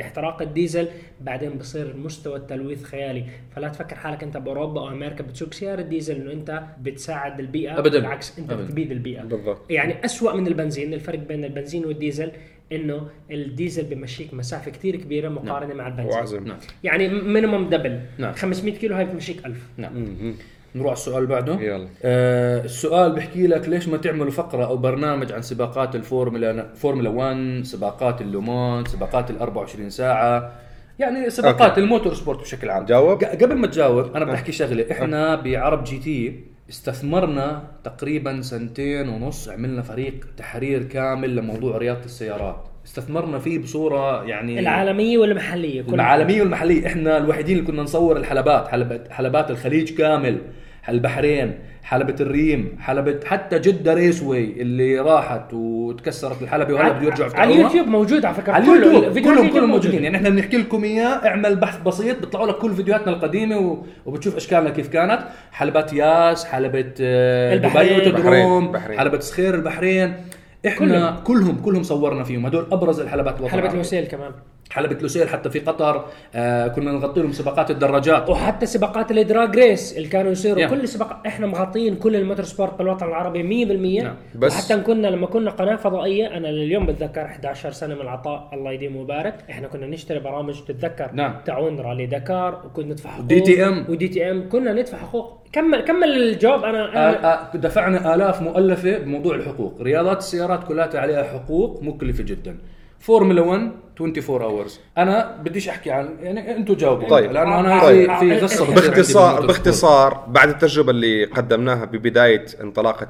احتراق 0.01 0.43
الديزل. 0.43 0.89
بعدين 1.21 1.51
بصير 1.59 1.97
مستوى 1.97 2.37
التلويث 2.37 2.85
خيالي. 2.85 3.25
فلا 3.57 3.69
تفكر 3.69 3.97
حالك 3.97 4.23
أنت 4.23 4.37
بأوروبا 4.37 4.81
أو 4.81 4.89
أمريكا 4.89 5.23
بتسوق 5.25 5.53
سيارة 5.55 5.83
ديزل 5.83 6.17
إنه 6.17 6.33
أنت 6.33 6.63
بتساعد 6.83 7.41
البيئة 7.41 7.79
أبداً. 7.79 7.99
بالعكس 7.99 8.39
أنت 8.39 8.53
أبداً. 8.53 8.65
بتبيد 8.65 8.93
البيئة. 8.93 9.23
بالضبط. 9.23 9.71
يعني 9.71 10.05
أسوأ 10.05 10.33
من 10.37 10.47
البنزين 10.47 10.95
الفرق 10.95 11.19
بين 11.19 11.45
البنزين 11.45 11.85
والديزل 11.85 12.31
إنه 12.73 13.09
الديزل 13.31 13.85
بيمشيك 13.85 14.35
مسافة 14.35 14.71
كثير 14.71 14.97
كبيرة 14.97 15.29
مقارنة 15.29 15.75
مع 15.75 15.87
البنزين. 15.89 16.13
وعزم. 16.13 16.45
نعم 16.45 16.59
يعني 16.85 17.09
minimum 17.09 17.69
double 17.69 18.01
نعم. 18.19 18.33
500 18.33 18.75
كيلو 18.75 18.95
هاي 18.97 19.05
بتمشيك 19.05 19.47
1000 19.47 19.57
نعم. 19.77 20.35
نروح 20.75 20.87
على 20.87 20.97
السؤال 20.97 21.27
بعده. 21.27 21.55
يلا. 21.61 21.89
آه 22.03 22.65
السؤال 22.65 23.13
بيحكي 23.13 23.47
لك 23.47 23.69
ليش 23.69 23.89
ما 23.89 23.97
تعملوا 23.97 24.31
فقرة 24.31 24.65
أو 24.65 24.77
برنامج 24.77 25.33
عن 25.33 25.43
سباقات 25.43 25.95
الفورمولا 25.95 26.75
فورمولا 26.75 27.11
1 27.11 27.65
سباقات 27.65 28.21
اللومان 28.21 28.85
سباقات 28.85 29.31
ال 29.31 29.39
24 29.39 29.91
ساعة. 29.91 30.53
يعني 30.99 31.31
سباقات 31.31 31.69
okay. 31.69 31.81
ال 31.81 32.15
motorsport 32.15 32.41
بشكل 32.41 32.71
عام. 32.71 32.85
جاوب. 32.85 33.25
قبل 33.25 33.55
ما 33.55 33.67
تجاوب 33.67 34.17
أنا 34.17 34.25
بدي 34.25 34.35
أحكي 34.35 34.53
شغلة. 34.53 34.87
إحنا 34.91 35.35
بعرب 35.35 35.85
جي 35.85 35.99
تي 35.99 36.45
استثمرنا 36.71 37.63
تقريبا 37.85 38.43
سنتين 38.43 39.09
ونص 39.09 39.49
عملنا 39.49 39.83
فريق 39.83 40.27
تحرير 40.37 40.83
كامل 40.83 41.37
لموضوع 41.37 41.77
رياضة 41.77 42.05
السيارات. 42.05 42.65
استثمرنا 42.93 43.39
فيه 43.39 43.59
بصورة 43.59 44.25
يعني 44.25 44.59
العالمية 44.61 45.19
والمحلية 45.19 45.83
كل 45.83 45.95
العالمية 45.95 46.41
والمحلية 46.43 46.87
إحنا 46.87 47.19
الوحيدين 47.19 47.57
اللي 47.59 47.67
كنا 47.67 47.83
نصور 47.83 48.17
الحلبات 48.17 48.69
حلبات 48.69 49.13
حلبات 49.13 49.51
الخليج 49.51 49.95
كامل 49.99 50.39
البحرين 50.89 51.59
حلبة 51.83 52.15
الريم 52.21 52.79
حلبة 52.81 53.21
حتى 53.27 53.59
جدة 53.59 53.95
ريسوي 53.95 54.45
اللي 54.63 54.99
راحت 55.01 55.55
وتكسرت 55.55 56.43
الحلبة 56.43 56.75
وهلا 56.75 56.93
بده 56.93 57.07
يرجعوا 57.07 57.31
على. 57.35 57.55
اليوتيوب 57.55 57.87
موجود 57.87 58.25
على 58.25 58.35
فكرة 58.35 58.53
على 58.53 58.65
كله- 58.67 58.75
اليوتيوب 58.77 59.13
فيديوهات 59.13 59.39
كلهم 59.39 59.49
كلهم 59.53 59.53
موجودة. 59.53 59.67
موجودين 59.67 60.05
يعني 60.05 60.17
إحنا 60.17 60.29
بنحكي 60.29 60.57
لكم 60.57 60.85
إياه 60.85 61.27
اعمل 61.27 61.57
بحث 61.57 61.79
بسيط 61.83 62.21
بيطلعوا 62.21 62.47
لك 62.47 62.55
كل 62.59 62.75
فيديوهاتنا 62.75 63.13
القديمة 63.13 63.59
و- 63.59 63.79
وبتشوف 64.07 64.37
أشكالنا 64.37 64.71
كيف 64.71 64.89
كانت 64.89 65.21
حلبات 65.53 65.93
ياس 65.93 66.45
حلبة 66.45 66.93
آه، 67.01 67.55
البحرين. 67.55 67.99
دبي 67.99 68.09
وتدروم 68.11 68.67
البحرين. 68.67 68.99
حلبة 68.99 69.19
سخير 69.21 69.55
البحرين 69.55 70.15
إحنا 70.67 71.21
كلهم. 71.25 71.57
كلهم 71.63 71.83
صورنا 71.83 72.25
فيهم. 72.25 72.47
هدول 72.47 72.67
أبرز 72.73 73.01
الحلبات 73.01 73.39
الوطن 73.39 73.53
حلبة. 73.53 73.73
الوسيل 73.73 74.05
كمان. 74.05 74.33
حلبة 74.71 74.99
لوسيل 75.01 75.29
حتى 75.29 75.51
في 75.51 75.59
قطر 75.59 76.05
آه 76.35 76.69
كنا 76.69 76.93
نغطي 76.93 77.21
لهم 77.21 77.33
سباقات 77.33 77.71
الدراجات. 77.71 78.31
وحتى 78.31 78.67
سباقات 78.67 79.11
ال 79.11 79.20
drag 79.20 79.57
race 79.57 79.97
اللي 79.97 80.09
كانوا 80.09 80.33
يصيروا. 80.33 80.61
نعم. 80.61 80.71
كل 80.71 80.89
سباق 80.89 81.23
إحنا 81.27 81.47
مغطين 81.47 81.97
كل 81.97 82.17
ال 82.17 82.45
motorsport 82.45 82.79
بالوطن 82.79 83.07
العربي 83.07 83.43
100% 83.43 84.03
نعم. 84.03 84.15
بس- 84.35 84.53
وحتى 84.71 84.83
كنا 84.83 85.07
لما 85.09 85.27
كنا 85.27 85.51
قناة 85.51 85.77
فضائية 85.77 86.37
أنا 86.37 86.47
لليوم 86.49 86.87
بتذكر 86.87 87.25
11 87.25 87.71
سنة 87.71 87.95
من 87.95 88.01
العطاء 88.01 88.49
الله 88.53 88.73
يديمه 88.73 88.99
ويبارك. 89.01 89.35
إحنا 89.51 89.69
كنا 89.69 89.87
نشتري 89.87 90.19
برامج 90.19 90.61
تتذكر. 90.69 91.11
نعم. 91.13 91.35
تعاون 91.47 91.81
رالي 91.81 92.07
دكار 92.07 92.63
وكنا 92.67 92.87
ندفع 92.93 93.11
حقوق. 93.11 93.25
و 93.25 93.41
DTM. 93.41 93.85
و 93.89 94.09
DTM. 94.09 94.49
كنا 94.49 94.73
ندفع 94.73 94.99
حقوق. 94.99 95.39
كمل 95.53 95.81
كمل 95.81 96.09
الجواب. 96.23 96.65
أنا, 96.65 96.85
آه 96.85 97.11
أنا 97.11 97.53
آه 97.55 97.57
دفعنا 97.57 98.15
آلاف 98.15 98.43
مؤلفة 98.43 98.99
بموضوع 98.99 99.35
الحقوق. 99.35 99.83
رياضات 99.83 100.19
السيارات 100.19 100.65
كلها 100.65 100.91
عليها 100.95 101.23
حقوق 101.23 101.83
مكلفة 101.83 102.25
جدا. 102.25 102.59
فورمولا 103.01 103.41
1 103.41 103.73
24 104.01 104.43
hours 104.43 104.81
أنا 104.99 105.37
بديش 105.45 105.69
أحكي 105.69 105.91
عن 105.91 106.17
يعني 106.21 106.57
أنتم 106.57 106.75
جاوبوا. 106.75 107.09
طيب. 107.09 107.33
لأنه 107.33 107.61
أنا 107.61 107.81
طيب. 107.81 108.13
في 108.13 108.19
في 108.19 108.41
قصة 108.41 108.65
بتصير 108.65 108.85
عندي 108.85 108.97
باختصار 108.97 109.47
باختصار 109.47 110.25
بعد 110.29 110.49
التجربة 110.49 110.91
اللي 110.91 111.25
قدمناها 111.25 111.85
ببداية 111.85 112.47
انطلاقة 112.61 113.09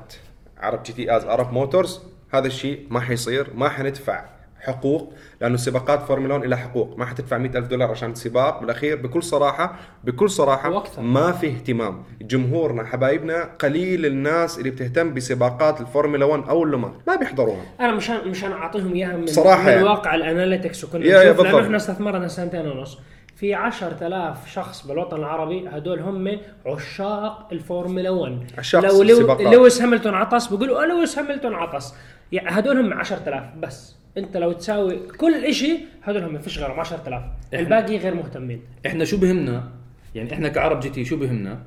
عرب 0.58 0.82
جي 0.82 0.92
تي 0.92 1.16
as 1.16 1.24
عرب 1.24 1.52
موتورز 1.52 2.00
هذا 2.30 2.46
الشيء 2.46 2.86
ما 2.90 3.00
حيصير 3.00 3.50
ما 3.54 3.68
حندفع. 3.68 4.37
حقوق 4.60 5.12
لأنه 5.40 5.56
سباقات 5.56 6.02
فورمولا 6.02 6.34
1 6.34 6.46
لها 6.46 6.58
حقوق. 6.58 6.94
ما 6.98 7.06
حتدفع 7.06 7.38
100 7.38 7.50
ألف 7.58 7.66
دولار 7.66 7.90
عشان 7.90 8.14
سباق. 8.14 8.60
بالأخير 8.60 8.96
بكل 8.96 9.22
صراحة 9.22 9.76
بكل 10.04 10.30
صراحة 10.30 10.70
وأكثر. 10.70 11.02
ما 11.02 11.32
في 11.32 11.46
اهتمام. 11.46 12.02
جمهورنا 12.22 12.84
حبايبنا 12.84 13.44
قليل 13.58 14.06
الناس 14.06 14.58
اللي 14.58 14.70
بتهتم 14.70 15.14
بسباقات 15.14 15.80
الفورمولا 15.80 16.24
1 16.24 16.48
أو 16.48 16.64
اللومان 16.64 16.92
ما 17.06 17.16
بيحضروها. 17.16 17.62
أنا 17.80 17.92
مشان 17.92 18.28
مشان 18.28 18.52
اعطيهم 18.52 18.92
إياها 18.94 19.16
من, 19.16 19.26
صراحة 19.26 19.62
من 19.62 19.68
يعني. 19.68 19.82
واقع 19.82 20.14
ال 20.14 20.21
analytics 20.21 20.84
وكنا 20.84 21.04
يا- 21.06 21.32
لأنه. 21.32 21.60
إحنا 21.60 21.76
استثمرنا 21.76 22.28
سنتين 22.28 22.66
ونص. 22.68 22.98
في 23.36 23.54
10000 23.54 24.48
شخص 24.52 24.86
بالوطن 24.86 25.16
العربي 25.16 25.68
هدول 25.68 26.00
هم 26.00 26.38
عشاق 26.66 27.48
الفورمولا 27.52 28.10
1 28.10 28.38
عشاق 28.58 28.84
لو 28.84 29.02
لو. 29.02 29.50
لويس 29.52 29.82
هاملتون 29.82 30.14
عطس 30.14 30.46
بيقولوا 30.46 30.82
أه 30.82 30.86
لويس 30.86 31.18
هاملتون 31.18 31.54
عطس. 31.54 31.94
يعني 32.32 32.48
هدول 32.58 32.78
هم 32.80 32.92
10000 32.92 33.42
بس. 33.60 33.97
انت 34.18 34.36
لو 34.36 34.52
تساوي 34.52 34.96
كل 34.96 35.54
شيء 35.54 35.80
هدول 36.02 36.22
هم 36.22 36.38
فيش 36.38 36.58
غيرهم 36.58 36.80
10000 36.80 37.22
الباقي 37.54 37.96
غير 37.98 38.14
مهتمين. 38.14 38.60
إحنا 38.86 39.04
شو 39.04 39.16
بهمنا؟ 39.16 39.68
يعني 40.14 40.32
إحنا 40.32 40.48
كعرب 40.48 40.80
جي 40.80 40.88
تي 40.90 41.04
شو 41.04 41.16
بهمنا؟ 41.16 41.62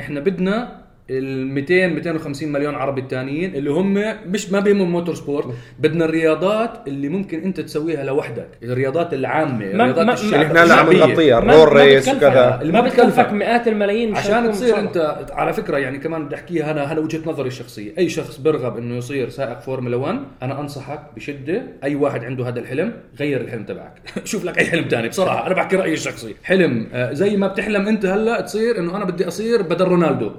إحنا 0.00 0.20
بدنا 0.20 0.85
ال 1.10 1.46
200 1.46 1.86
250 1.86 2.52
مليون 2.52 2.74
عربي 2.74 3.00
الثانيين 3.00 3.54
اللي 3.54 3.70
هم 3.70 4.14
مش 4.26 4.52
ما 4.52 4.60
بيهمهم 4.60 4.90
motorsport. 4.92 5.46
بدنا 5.78 6.04
الرياضات 6.04 6.88
اللي 6.88 7.08
ممكن 7.08 7.42
انت 7.42 7.60
تسويها 7.60 8.04
لوحدك. 8.04 8.46
الرياضات 8.62 9.14
العامة 9.14 9.64
الرياضات 9.64 10.06
ما- 10.06 10.12
الشعب- 10.12 10.34
اللي 10.34 10.46
إحنا 10.46 10.64
هلا 10.64 10.74
عم. 10.74 10.92
نغطيها 10.92 11.38
ال 11.38 11.72
roll 11.72 11.90
race 11.90 12.08
وكذا 12.08 12.58
اللي 12.62 12.72
ما 12.72 12.80
بتكلفك. 12.80 13.32
مئات 13.32 13.68
الملايين 13.68 14.16
عشان 14.16 14.50
تصير. 14.52 14.78
انت 14.78 15.26
على 15.32 15.52
فكرة 15.52 15.78
يعني 15.78 15.98
كمان 15.98 16.24
بدي 16.26 16.34
احكيها 16.34 16.70
أنا 16.70 16.92
أنا 16.92 17.00
وجهة 17.00 17.20
نظري 17.26 17.48
الشخصية. 17.48 17.92
أي 17.98 18.08
شخص 18.08 18.36
برغب 18.38 18.76
إنه 18.78 18.96
يصير 18.96 19.28
سائق 19.28 19.60
فورمولا 19.60 19.96
1 19.96 20.18
أنا 20.42 20.60
أنصحك 20.60 21.00
بشدة 21.16 21.62
أي 21.84 21.94
واحد 21.94 22.24
عنده 22.24 22.48
هذا 22.48 22.60
الحلم 22.60 22.92
غير 23.20 23.40
الحلم 23.40 23.64
تبعك. 23.64 23.92
شوف 24.24 24.44
لك 24.44 24.58
أي 24.58 24.64
حلم 24.64 24.84
ثاني 24.88 25.08
بصراحه 25.08 25.46
أنا 25.46 25.54
بحكي 25.54 25.76
رأيي 25.76 25.92
الشخصي. 25.92 26.34
حلم 26.44 26.86
آه، 26.92 27.12
زي 27.12 27.36
ما 27.36 27.46
بتحلم 27.46 27.88
أنت 27.88 28.06
هلأ 28.06 28.40
تصير 28.40 28.78
إنه 28.78 28.96
أنا 28.96 29.04
بدي 29.04 29.28
أصير 29.28 29.62
بدل 29.62 29.84
رونالدو. 29.84 30.30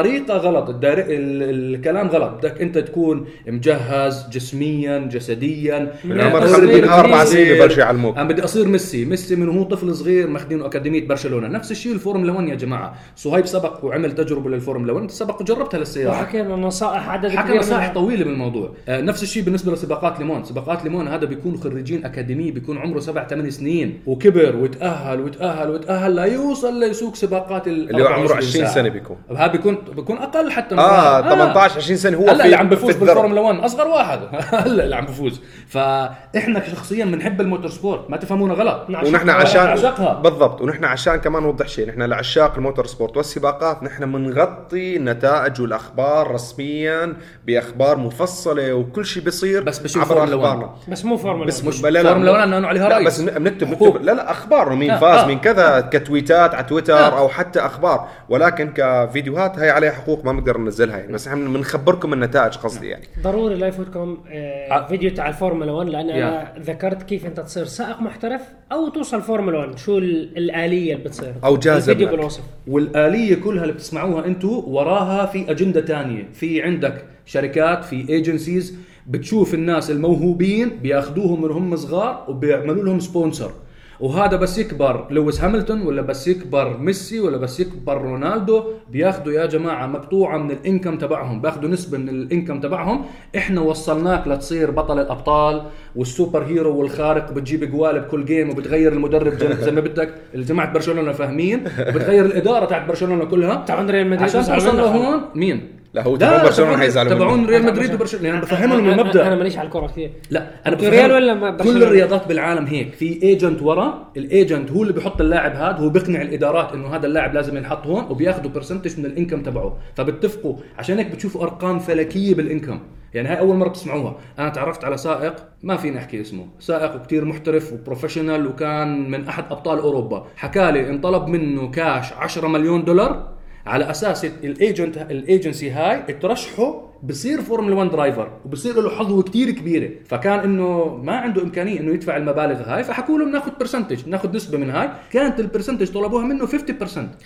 الطريقة 0.00 0.36
غلط 0.36 0.68
الدار... 0.68 0.98
ال... 0.98 1.74
الكلام 1.74 2.08
غلط. 2.08 2.30
بدك 2.30 2.60
أنت 2.60 2.78
تكون 2.78 3.26
مجهز 3.46 4.26
جسميا 4.32 4.98
جسديا. 4.98 5.92
من 6.04 6.20
عمر 6.20 6.40
من 6.66 6.84
أربع 6.88 7.24
سنين 7.24 7.46
أصير- 7.46 7.62
ببلشوا 7.62 7.82
يعلموك. 7.82 8.16
أنا 8.16 8.28
بدي 8.28 8.44
أصير 8.44 8.68
ميسي. 8.68 9.04
ميسي 9.04 9.36
من 9.36 9.48
هو 9.48 9.62
طفل 9.62 9.94
صغير 9.94 10.26
ماخذينه 10.26 10.66
أكاديمية 10.66 11.08
برشلونة. 11.08 11.48
نفس 11.48 11.70
الشيء 11.70 11.92
الفورمولا 11.92 12.32
1 12.32 12.48
يا 12.48 12.54
جماعة. 12.54 12.94
صهيب 13.16 13.46
سبق 13.46 13.84
وعمل 13.84 14.12
تجربة 14.12 14.50
للفورمولا 14.50 14.92
1 14.92 15.02
أنت 15.02 15.10
سبق 15.10 15.40
وجربتها 15.40 15.78
للسيارة. 15.78 16.10
وحكينا 16.10 16.56
نصائح 16.56 17.08
عدد 17.08 17.30
حكى 17.30 17.58
نصائح. 17.58 17.94
طويلة 17.94 18.24
بالموضوع 18.24 18.72
آه 18.88 19.00
نفس 19.00 19.22
الشيء 19.22 19.42
بالنسبة 19.42 19.72
لسباقات 19.72 20.18
لومان. 20.18 20.44
سباقات 20.44 20.84
لومان 20.84 21.08
هذا 21.08 21.24
بيكون 21.24 21.56
خريجين 21.56 22.04
أكاديمية 22.04 22.52
بيكون 22.52 22.78
عمره 22.78 23.00
سبع 23.00 23.26
ثمان 23.26 23.50
سنين. 23.50 23.98
وكبر 24.06 24.56
وتأهل 24.56 25.20
وتأهل 25.20 25.70
وتأهل 25.70 26.14
ليوصل 26.14 26.80
ليسوق 26.80 27.14
سباقات 27.14 27.68
ال 27.68 27.90
اللي 27.90 28.02
هو 28.02 28.06
عمره 28.06 28.20
24 28.20 28.36
20 28.48 28.64
ساعة. 28.64 28.74
سنة 28.74 28.88
بيكون. 28.88 29.16
هذا 29.30 29.46
بيكون 29.46 29.76
بكون 29.96 30.18
أقل 30.18 30.50
حتى 30.50 30.74
من 30.74 30.80
آه 30.80 31.18
هذا. 31.18 31.28
18 31.30 31.76
20 31.76 31.96
سنة 31.96 32.16
هو 32.16 32.28
هلا 32.28 32.44
اللي 32.44 32.56
عم 32.56 32.68
بفوز. 32.68 32.96
بالفورمولا 32.96 33.40
1 33.40 33.58
أصغر 33.60 33.88
واحد 33.88 34.20
هلا 34.66 34.84
اللي 34.84 34.96
عم 34.96 35.04
بفوز 35.06 35.40
فإحنا 35.68 36.62
شخصيا 36.70 37.04
بنحب 37.04 37.40
ال 37.40 37.70
motorsport 37.70 38.10
ما 38.10 38.16
تفهمونا 38.16 38.54
غلط. 38.54 38.86
ونحن 38.88 39.30
عشان 39.30 39.64
نعشقها. 39.64 40.14
بالضبط 40.14 40.60
ونحن 40.62 40.84
عشان 40.84 41.16
كمان 41.16 41.42
نوضح 41.42 41.68
شيء 41.68 41.88
نحن 41.88 42.02
لعشاق 42.02 42.54
ال 42.56 42.86
motorsport 42.86 43.16
والسباقات 43.16 43.82
نحن 43.82 44.12
بنغطي 44.12 44.96
النتائج 44.96 45.60
والأخبار 45.60 46.30
رسميا 46.30 47.16
بأخبار 47.46 47.98
مفصلة 47.98 48.74
وكل 48.74 49.04
شيء 49.06 49.22
بيصير 49.22 49.62
بس 49.62 49.78
بشوف 49.78 50.02
عبر 50.02 50.14
فورمولا 50.14 50.34
1. 50.36 50.46
أخبارنا 50.46 50.70
بس 50.88 51.04
مو 51.04 51.16
فورمولا 51.16 51.46
بس. 51.46 51.64
مش 51.64 51.82
لا 51.82 51.88
لا 51.88 52.02
فورمولا 52.02 52.30
1 52.32 52.48
لأنه 52.48 52.66
عليها 52.68 52.88
راي 52.88 53.04
بس 53.04 53.20
بنكتب 53.20 53.66
حقوق. 53.74 53.88
نكتب 53.94 54.04
لا 54.04 54.12
لا 54.12 54.30
أخبار 54.30 54.74
مين 54.74 54.90
آه، 54.90 54.98
فاز 54.98 55.18
آه. 55.18 55.26
مين 55.26 55.38
كذا 55.38 55.80
كتويتات 55.92 56.54
على 56.54 56.64
تويتر 56.64 56.94
آه. 56.98 57.18
أو 57.18 57.28
حتى 57.28 57.60
أخبار 57.60 58.08
ولكن 58.28 58.72
كفيديوهات 58.76 59.58
هي 59.58 59.70
عليها 59.80 59.92
حقوق 59.92 60.24
ما 60.24 60.32
بنقدر 60.32 60.58
ننزلها 60.58 60.98
يعني. 60.98 61.12
بس 61.12 61.28
إحنا 61.28 61.48
بنخبركم 61.48 62.12
النتائج 62.12 62.52
قصدي 62.54 62.88
يعني. 62.88 63.04
ضروري 63.22 63.54
لا 63.54 63.66
يفوتكم 63.66 64.18
آه 64.28 64.72
ع- 64.72 64.86
فيديو 64.88 65.10
تاع 65.10 65.28
الفورمولا 65.28 65.72
1 65.72 65.88
لأن 65.88 66.10
أنا 66.10 66.52
ذكرت 66.60 67.02
كيف 67.02 67.26
أنت 67.26 67.40
تصير 67.40 67.64
سائق 67.64 68.00
محترف 68.00 68.40
أو 68.72 68.88
توصل 68.88 69.22
فورمولا 69.22 69.58
1 69.58 69.78
شو 69.78 69.98
ال- 69.98 70.38
الآلية 70.38 70.92
اللي 70.94 71.04
بتصير؟ 71.04 71.34
أوجد 71.44 71.78
الفيديو 71.78 72.06
لك. 72.08 72.14
بالوصف. 72.14 72.42
والآلية 72.66 73.34
كلها 73.34 73.62
اللي 73.62 73.74
بتسمعوها 73.74 74.26
أنتم 74.26 74.48
وراها 74.66 75.26
في 75.26 75.50
أجندة 75.50 75.80
تانية. 75.80 76.28
في 76.32 76.62
عندك 76.62 77.04
شركات 77.26 77.84
في 77.84 78.08
agencies 78.08 78.74
بتشوف 79.06 79.54
الناس 79.54 79.90
الموهوبين 79.90 80.68
بياخذوهم 80.68 81.42
من 81.42 81.50
هم 81.50 81.76
صغار 81.76 82.24
وبيعملوا 82.28 82.84
لهم 82.84 83.00
sponsor 83.00 83.52
وهذا 84.00 84.36
بس 84.36 84.58
يكبر 84.58 85.06
لويس 85.10 85.40
هاملتون 85.44 85.82
ولا 85.82 86.02
بس 86.02 86.28
يكبر 86.28 86.76
ميسي 86.76 87.20
ولا 87.20 87.36
بس 87.36 87.60
يكبر 87.60 88.02
رونالدو 88.02 88.64
بياخذوا 88.92 89.32
يا 89.32 89.46
جماعة 89.46 89.86
مقطوعة 89.86 90.38
من 90.38 90.50
ال 90.50 90.57
income 90.57 90.98
تبعهم 90.98 91.40
بياخذوا 91.40 91.70
نسبة 91.70 91.98
من 91.98 92.08
ال 92.08 92.15
income 92.15 92.60
تبعهم 92.60 93.04
إحنا 93.36 93.60
وصلناك 93.60 94.28
لتصير 94.28 94.70
بطل 94.70 94.98
الأبطال 94.98 95.62
وال 95.96 96.42
superhero 96.44 96.76
والخارق 96.76 97.32
بتجيب 97.32 97.64
جوال 97.70 98.00
بكل 98.00 98.24
game 98.24 98.50
وبتغير 98.50 98.92
المدرب 98.92 99.32
زي- 99.34 99.70
ما 99.70 99.80
بدك 99.80 100.14
جماعة 100.34 100.72
برشلونة 100.72 101.12
فاهمين 101.12 101.64
وبتغير 101.88 102.24
الإدارة 102.26 102.64
تاعت 102.64 102.88
برشلونة 102.88 103.24
كلها 103.24 103.64
تبعون 103.68 103.90
ريال 103.90 104.06
مدريد 104.06 104.22
عشان 104.22 104.42
توصل. 104.42 104.76
لهون 104.76 105.20
مين؟ 105.34 105.79
لا، 105.94 106.02
هو 106.02 106.16
تبعون 106.16 106.42
برشلونة 106.42 106.70
تبعون- 106.70 106.80
حيزعلوا 106.80 107.10
تبعون. 107.14 107.46
ريال 107.46 107.66
مدريد 107.66 107.94
وبرشلونة. 107.94 108.28
يعني 108.28 108.40
بفهمهم 108.40 108.86
أنا- 108.94 108.98
المبدأ. 108.98 109.26
أنا 109.26 109.36
ماليش 109.36 109.58
على 109.58 109.66
الكره 109.66 109.86
كثير. 109.86 110.10
لا 110.30 110.46
أنا 110.66 110.76
بفهم 110.76 110.90
ريال 110.90 111.12
ولا 111.12 111.34
ما- 111.34 111.50
كل؟ 111.50 111.82
الرياضات 111.82 112.28
بالعالم 112.28 112.66
هيك. 112.66 112.92
في 112.94 113.22
agent 113.22 113.62
ورا 113.62 114.08
ال 114.16 114.25
agent 114.25 114.70
هو 114.72 114.82
اللي 114.82 114.92
بيحط 114.92 115.20
اللاعب 115.20 115.52
هذا 115.56 115.76
هو 115.84 115.88
بيقنع 115.88 116.22
الإدارات 116.22 116.72
إنه 116.72 116.96
هذا 116.96 117.06
اللاعب 117.06 117.34
لازم 117.34 117.56
ينحط 117.56 117.86
هون 117.86 118.04
وبياخذوا 118.10 118.50
percentage 118.50 118.98
من 118.98 119.06
ال 119.06 119.11
income 119.11 119.42
تبعه. 119.42 119.76
فبتفقوا. 119.94 120.56
عشان 120.78 120.98
هيك 120.98 121.06
بتشوفوا 121.10 121.42
أرقام 121.42 121.78
فلكية 121.78 122.34
بال 122.34 122.44
income. 122.44 122.80
يعني 123.14 123.28
هاي 123.28 123.38
أول 123.38 123.56
مرة 123.56 123.68
بتسمعوها. 123.68 124.16
أنا 124.38 124.48
تعرفت 124.48 124.84
على 124.84 124.96
سائق 124.96 125.34
ما 125.62 125.76
فيني 125.76 125.98
أحكي 125.98 126.20
اسمه. 126.20 126.46
سائق 126.60 127.02
كتير 127.02 127.24
محترف 127.24 127.72
و 127.72 127.78
professional 127.78 128.46
وكان 128.46 129.10
من 129.10 129.24
أحد 129.28 129.44
أبطال 129.50 129.78
أوروبا. 129.78 130.26
حكى 130.36 130.70
لي 130.72 130.90
انطلب 130.90 131.26
منه 131.28 131.70
كاش 131.70 132.12
10 132.12 132.48
مليون 132.48 132.84
دولار. 132.84 133.39
على 133.66 133.90
أساس 133.90 134.24
ال 134.24 134.36
agent 134.36 134.96
ال 134.96 135.07
agency 135.07 135.70
هاي 135.70 136.12
ترشحه 136.12 136.90
بصير 137.02 137.40
فورمولا 137.40 137.74
1 137.74 137.90
driver 137.90 138.30
وبصير 138.44 138.80
له 138.80 138.90
حظوه 138.90 139.22
كتير 139.22 139.50
كبيرة. 139.50 139.90
فكان 140.08 140.38
إنه 140.38 141.00
ما 141.02 141.12
عنده 141.16 141.42
إمكانية 141.42 141.80
إنه 141.80 141.94
يدفع 141.94 142.16
المبالغ 142.16 142.62
هاي 142.62 142.84
فحكوا 142.84 143.18
له 143.18 143.24
بناخذ 143.24 143.50
percentage 143.60 144.08
ناخذ 144.08 144.36
نسبة 144.36 144.58
من 144.58 144.70
هاي. 144.70 144.88
كانت 145.12 145.40
ال 145.40 145.44
percentage 145.44 145.90
طلبوها 145.90 146.24
منه 146.24 146.46
50% 146.46 146.50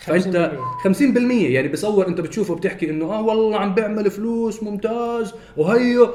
فأنت 0.01 0.53
50% 0.85 0.93
يعني 1.31 1.69
بصور 1.69 2.09
أنت 2.09 2.21
بتشوفه 2.21 2.55
بتحكي 2.55 2.91
إنه 2.91 3.05
آه 3.05 3.23
والله 3.23 3.59
عم 3.59 3.75
بيعمل 3.75 4.11
فلوس 4.11 4.63
ممتاز 4.63 5.35
وهيو 5.57 6.09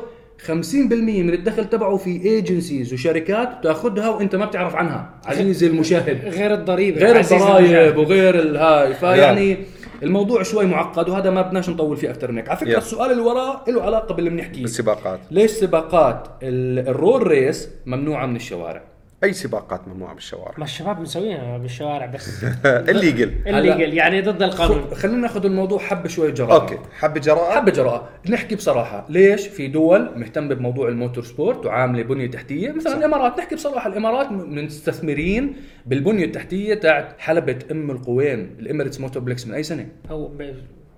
50% 0.48 0.52
من 0.74 1.34
الدخل 1.34 1.70
تبعه 1.70 1.98
في 1.98 2.10
agencies 2.26 2.94
وشركات 2.94 3.50
تاخذها 3.64 4.10
وأنت 4.10 4.36
ما 4.36 4.46
بتعرف 4.46 4.76
عنها. 4.76 5.10
عزيزي 5.26 5.68
المشاهد. 5.68 6.26
غير 6.26 6.54
الضريبة. 6.54 7.02
غير 7.02 7.20
الضرائب. 7.20 7.98
وغير 7.98 8.40
الهاي 8.40 8.94
فيعني 8.94 9.58
الموضوع 10.04 10.44
شوي 10.44 10.66
معقد 10.66 11.10
وهذا 11.10 11.30
ما 11.30 11.42
بدناش 11.42 11.70
نطول 11.70 11.98
فيه 11.98 12.10
أكثر 12.10 12.32
من 12.32 12.38
هيك 12.38 12.50
على 12.50 12.58
فكرة 12.58 12.70
يلا. 12.70 12.78
السؤال 12.78 13.12
اللي 13.12 13.22
وراه 13.24 13.64
له 13.68 13.82
علاقة 13.82 14.14
باللي 14.16 14.30
بنحكيه. 14.30 14.62
بالسباقات. 14.62 15.20
ليش 15.32 15.52
سباقات 15.52 16.28
ال- 16.44 16.88
ال 16.90 17.28
roll 17.28 17.49
race 17.49 17.70
ممنوعة 17.86 18.26
من 18.26 18.36
الشوارع؟ 18.36 18.82
أي 19.24 19.34
سباقات 19.34 19.88
ممنوعة 19.88 20.14
بالشوارع؟ 20.14 20.54
ما 20.58 20.64
الشباب 20.64 21.00
مسوينها 21.02 21.58
بالشوارع 21.58 22.06
بس. 22.06 22.44
illegal 22.66 23.34
اللي 23.48 23.72
قال 23.72 23.94
يعني 23.94 24.22
ضد 24.22 24.42
القانون. 24.44 24.96
خلينا 24.96 25.18
ناخذ 25.18 25.46
الموضوع 25.46 25.80
حبة 25.80 26.10
شوي 26.10 26.32
جراءة. 26.32 26.62
okay. 26.62 26.78
حب 27.00 27.14
جراءة؟ 27.18 27.56
حبة 27.56 27.72
جراءة. 27.72 28.10
نحكي 28.30 28.56
بصراحة 28.56 29.06
ليش 29.10 29.48
في 29.48 29.68
دول 29.68 30.12
مهتمة 30.20 30.56
بموضوع 30.56 30.88
ال 30.90 31.24
motorsport 31.24 31.66
وعاملة 31.66 32.04
بنية 32.04 32.28
تحتية؟ 32.28 32.72
مثلا 32.72 32.98
الإمارات. 32.98 33.38
نحكي 33.40 33.56
بصراحة 33.56 33.90
الإمارات 33.90 34.32
مستثمرين 34.32 35.56
بالبنية 35.86 36.26
التحتية 36.26 36.74
تاعت 36.74 37.16
حلبة 37.20 37.60
أم 37.72 37.92
القوين 37.92 38.56
ال 38.60 39.00
Emirates 39.00 39.24
Motorplex 39.24 39.48
من 39.48 39.54
أي 39.54 39.64
سنة؟ 39.64 39.88
هو 40.10 40.30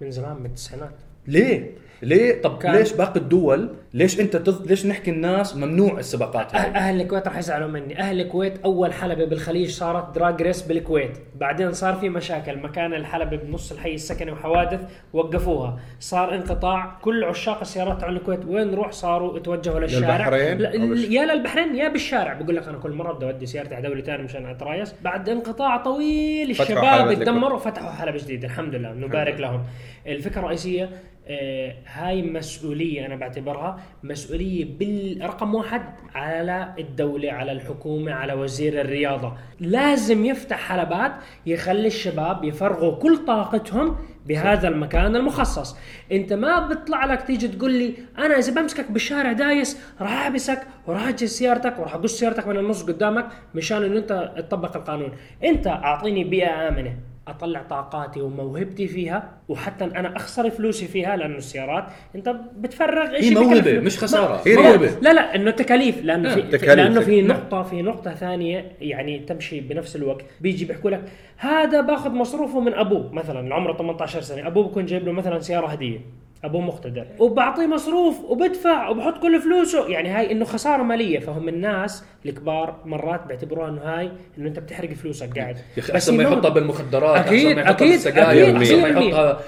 من 0.02 0.12
زمان 0.12 0.38
من 0.40 0.46
التسعينات. 0.46 0.92
ليه؟ 1.28 1.72
ليه؟ 2.02 2.42
طب 2.42 2.58
كان- 2.58 2.76
ليش 2.76 2.94
باقي 2.94 3.20
الدول؟ 3.20 3.70
ليش 3.94 4.20
انت 4.20 4.36
تض... 4.38 4.68
ليش 4.68 4.86
نحكي 4.86 5.12
الناس 5.12 5.56
ممنوع 5.56 6.00
السباقات 6.00 6.52
أه- 6.52 6.56
هاي؟ 6.56 6.70
أهل 6.70 7.02
الكويت 7.02 7.28
راح 7.28 7.38
يزعلوا 7.38 7.68
مني. 7.68 8.00
أهل 8.00 8.22
الكويت 8.22 8.62
أول 8.66 8.94
حلبة 8.94 9.26
بالخليج 9.26 9.70
صارت 9.70 10.16
drag 10.16 10.42
race 10.42 10.62
بالكويت. 10.62 11.18
بعدين 11.36 11.72
صار 11.74 11.94
في 11.96 12.10
مشاكل. 12.10 12.58
مكان 12.60 12.94
الحلبة 12.94 13.38
بنص 13.38 13.72
الحي 13.72 13.94
السكني 13.94 14.32
وحوادث 14.32 14.80
وقفوها. 15.14 15.80
صار 16.00 16.36
انقطاع. 16.36 16.98
كل 17.02 17.24
عشاق 17.24 17.60
السيارات 17.62 18.00
تاع 18.00 18.10
الكويت 18.10 18.46
وين 18.46 18.72
نروح 18.72 18.92
صاروا 18.92 19.40
توجهوا 19.40 19.80
للشارع. 19.80 20.16
للبحرين 20.30 20.58
بش- 20.92 21.04
يا 21.10 21.26
للبحرين 21.26 21.76
يا 21.76 21.90
بالشارع. 21.90 22.34
بقول 22.34 22.56
لك 22.56 22.68
أنا 22.68 22.78
كل 22.78 22.92
مرة 22.92 23.14
بدي 23.14 23.26
أودي 23.26 23.46
سيارتي 23.46 23.76
على 23.76 23.88
دوله 23.90 24.02
ثانية 24.02 24.24
مشان 24.24 24.46
ات 24.46 24.55
race 24.55 24.94
بعد 25.02 25.30
انقطاع 25.30 25.78
طويل 25.78 26.50
الشباب. 26.50 27.14
تدمروا 27.14 27.56
وفتحوا 27.56 27.92
حلبة 27.92 28.18
جديدة. 28.18 28.48
الحمد 28.48 28.76
لله. 28.76 28.94
نبارك 28.94 29.40
لهم. 29.40 29.64
الفكرة 30.08 30.40
الرئيسية 30.40 30.84
آه، 30.84 30.90
هاي 31.86 32.22
مسؤولية 32.22 33.06
أنا 33.06 33.16
بعتبرها 33.16 33.80
مسؤولية 34.04 34.66
بالرقم 34.66 35.56
واحد 35.56 35.82
على 36.16 36.74
الدولة 36.80 37.32
على 37.32 37.52
الحكومة 37.52 38.14
على 38.14 38.34
وزير 38.34 38.82
الرياضة. 38.82 39.34
لازم 39.60 40.26
يفتح 40.26 40.58
حلبات 40.58 41.12
يخلي 41.46 41.88
الشباب 41.88 42.44
يفرغوا 42.44 42.96
كل 42.96 43.18
طاقتهم 43.18 43.98
بهذا 44.26 44.68
المكان 44.68 45.16
المخصص. 45.16 45.78
أنت 46.12 46.34
ما 46.34 46.68
بيطلع 46.68 47.06
لك 47.06 47.22
تيجي 47.22 47.48
تقول 47.48 47.74
لي 47.74 47.94
أنا 48.18 48.38
إذا 48.38 48.62
بمسكك 48.62 48.92
بالشارع 48.92 49.32
دايس 49.32 49.78
راح 50.02 50.12
احبسك 50.12 50.68
وراح 50.88 51.08
أجي 51.08 51.28
سيارتك 51.28 51.80
وراح 51.80 51.96
أقص 51.96 52.20
سيارتك 52.20 52.48
من 52.48 52.58
النص 52.58 52.84
قدامك 52.84 53.28
مشان 53.56 53.84
إنه 53.84 53.98
أنت 53.98 54.34
تطبق 54.38 54.78
القانون. 54.78 55.12
أنت 55.44 55.68
أعطيني 55.68 56.24
بيئة 56.24 56.68
آمنة. 56.68 57.11
أطلع 57.28 57.62
طاقاتي 57.62 58.22
وموهبتي 58.22 58.88
فيها 58.88 59.30
وحتى 59.50 59.86
أنا 59.86 60.16
أخسر 60.16 60.50
فلوسي 60.50 60.86
فيها 60.88 61.16
لأنه 61.16 61.38
السيارات. 61.38 61.86
أنت 62.16 62.36
بتفرغ 62.58 63.20
شيء 63.20 63.40
موهبة، 63.40 63.60
بكلف- 63.62 63.84
مش 63.84 63.98
هي 64.48 64.56
ما- 64.56 64.62
موهبة. 64.62 64.90
لا 65.02 65.14
لا 65.14 65.36
إنه 65.36 65.52
تكاليف. 65.52 66.04
لأنه 66.04 66.32
آه، 66.32 66.36
في 66.36 66.42
تكاليف. 66.42 66.76
لأنه 66.86 67.00
في. 67.02 67.22
نقطة 67.22 67.64
في 67.64 67.82
نقطة 67.82 68.12
ثانية 68.16 68.72
يعني 68.82 69.20
تمشي 69.20 69.60
بنفس 69.60 69.96
الوقت. 69.96 70.26
بيجي 70.42 70.66
بيحكوا 70.66 70.90
لك 70.92 71.04
هذا 71.38 71.82
باخذ 71.82 72.12
مصروفه 72.12 72.60
من 72.60 72.74
أبوه. 72.74 73.14
مثلا 73.14 73.56
عمره 73.56 73.74
18 73.74 74.22
سنة 74.22 74.48
أبوه 74.48 74.64
بكون 74.68 74.86
جايب 74.86 75.06
له 75.06 75.12
مثلا 75.12 75.40
سيارة 75.40 75.68
هدية. 75.68 76.00
أبوه 76.44 76.62
مقتدر. 76.62 77.06
وبعطيه 77.20 77.66
مصروف 77.66 78.20
وبدفع 78.30 78.90
وبحط 78.90 79.18
كل 79.22 79.42
فلوسه. 79.42 79.88
يعني 79.88 80.10
هاي 80.10 80.32
إنه 80.32 80.46
خسارة 80.46 80.84
مالية. 80.84 81.20
فهم 81.20 81.50
الناس 81.50 82.06
الكبار 82.26 82.76
مرات 82.86 83.28
بيعتبروها 83.28 83.70
إنه 83.70 83.82
هاي 83.82 84.12
إنه 84.38 84.48
أنت 84.48 84.60
بتحرق 84.60 84.94
فلوسك 84.94 85.40
قاعد 85.40 85.56
يا 85.58 85.64
أخي 85.84 85.94
أحسن 85.94 86.18
ما 86.18 86.24
يحطها. 86.24 86.50
بالمخدرات 86.50 87.26
أكيد، 87.26 87.46
أحسن 87.46 87.56
ما 87.56 87.62
يحطها 87.62 87.88
بالسجاير 87.88 88.58
احسن 88.58 88.82
ما. 88.82 88.88
يحطها. 88.88 89.40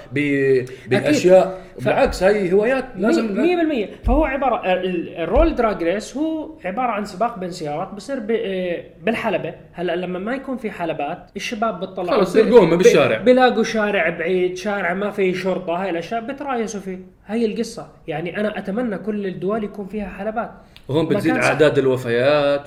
بالاشياء 0.88 1.60
ف- 1.80 1.84
بالعكس 1.84 2.22
هي 2.22 2.52
هوايات 2.52 2.84
لازم 2.96 3.26
لازم 3.26 3.68
100% 3.92 4.04
فهو 4.06 4.24
عبارة 4.24 4.72
ال- 4.72 5.16
ال 5.16 5.24
roll 5.24 5.54
drag 5.54 5.82
race 5.82 6.16
هو 6.16 6.50
عبارة 6.64 6.90
عن 6.90 7.04
سباق 7.04 7.38
بين 7.38 7.50
سيارات 7.50 7.94
بصير 7.94 8.18
ب- 8.18 8.30
آه، 8.30 8.84
بالحلبة 9.02 9.54
هلا 9.72 9.96
لما 9.96 10.18
ما 10.18 10.34
يكون 10.34 10.56
في 10.56 10.70
حلبات 10.70 11.30
الشباب 11.36 11.80
بتطلعوا 11.80 12.18
خلص 12.18 12.36
ب- 12.36 12.74
بالشارع. 12.78 13.18
بيلاقوا 13.18 13.62
شارع 13.62 14.08
بعيد 14.08 14.56
شارع 14.56 14.94
ما 14.94 15.10
فيه 15.10 15.34
شرطة 15.34 15.72
هاي 15.82 15.90
الأشياء 15.90 16.20
بت 16.20 16.37
race 16.37 16.71
وا 16.71 16.80
فيه 16.80 16.98
هي 17.26 17.46
القصة 17.46 17.88
يعني 18.08 18.40
أنا 18.40 18.58
أتمنى 18.58 18.98
كل 18.98 19.26
الدول 19.26 19.64
يكون 19.64 19.86
فيها 19.86 20.08
حلبات 20.08 20.50
وهون 20.88 21.06
بتزيد. 21.08 21.36
أعداد 21.36 21.78
الوفيات 21.78 22.62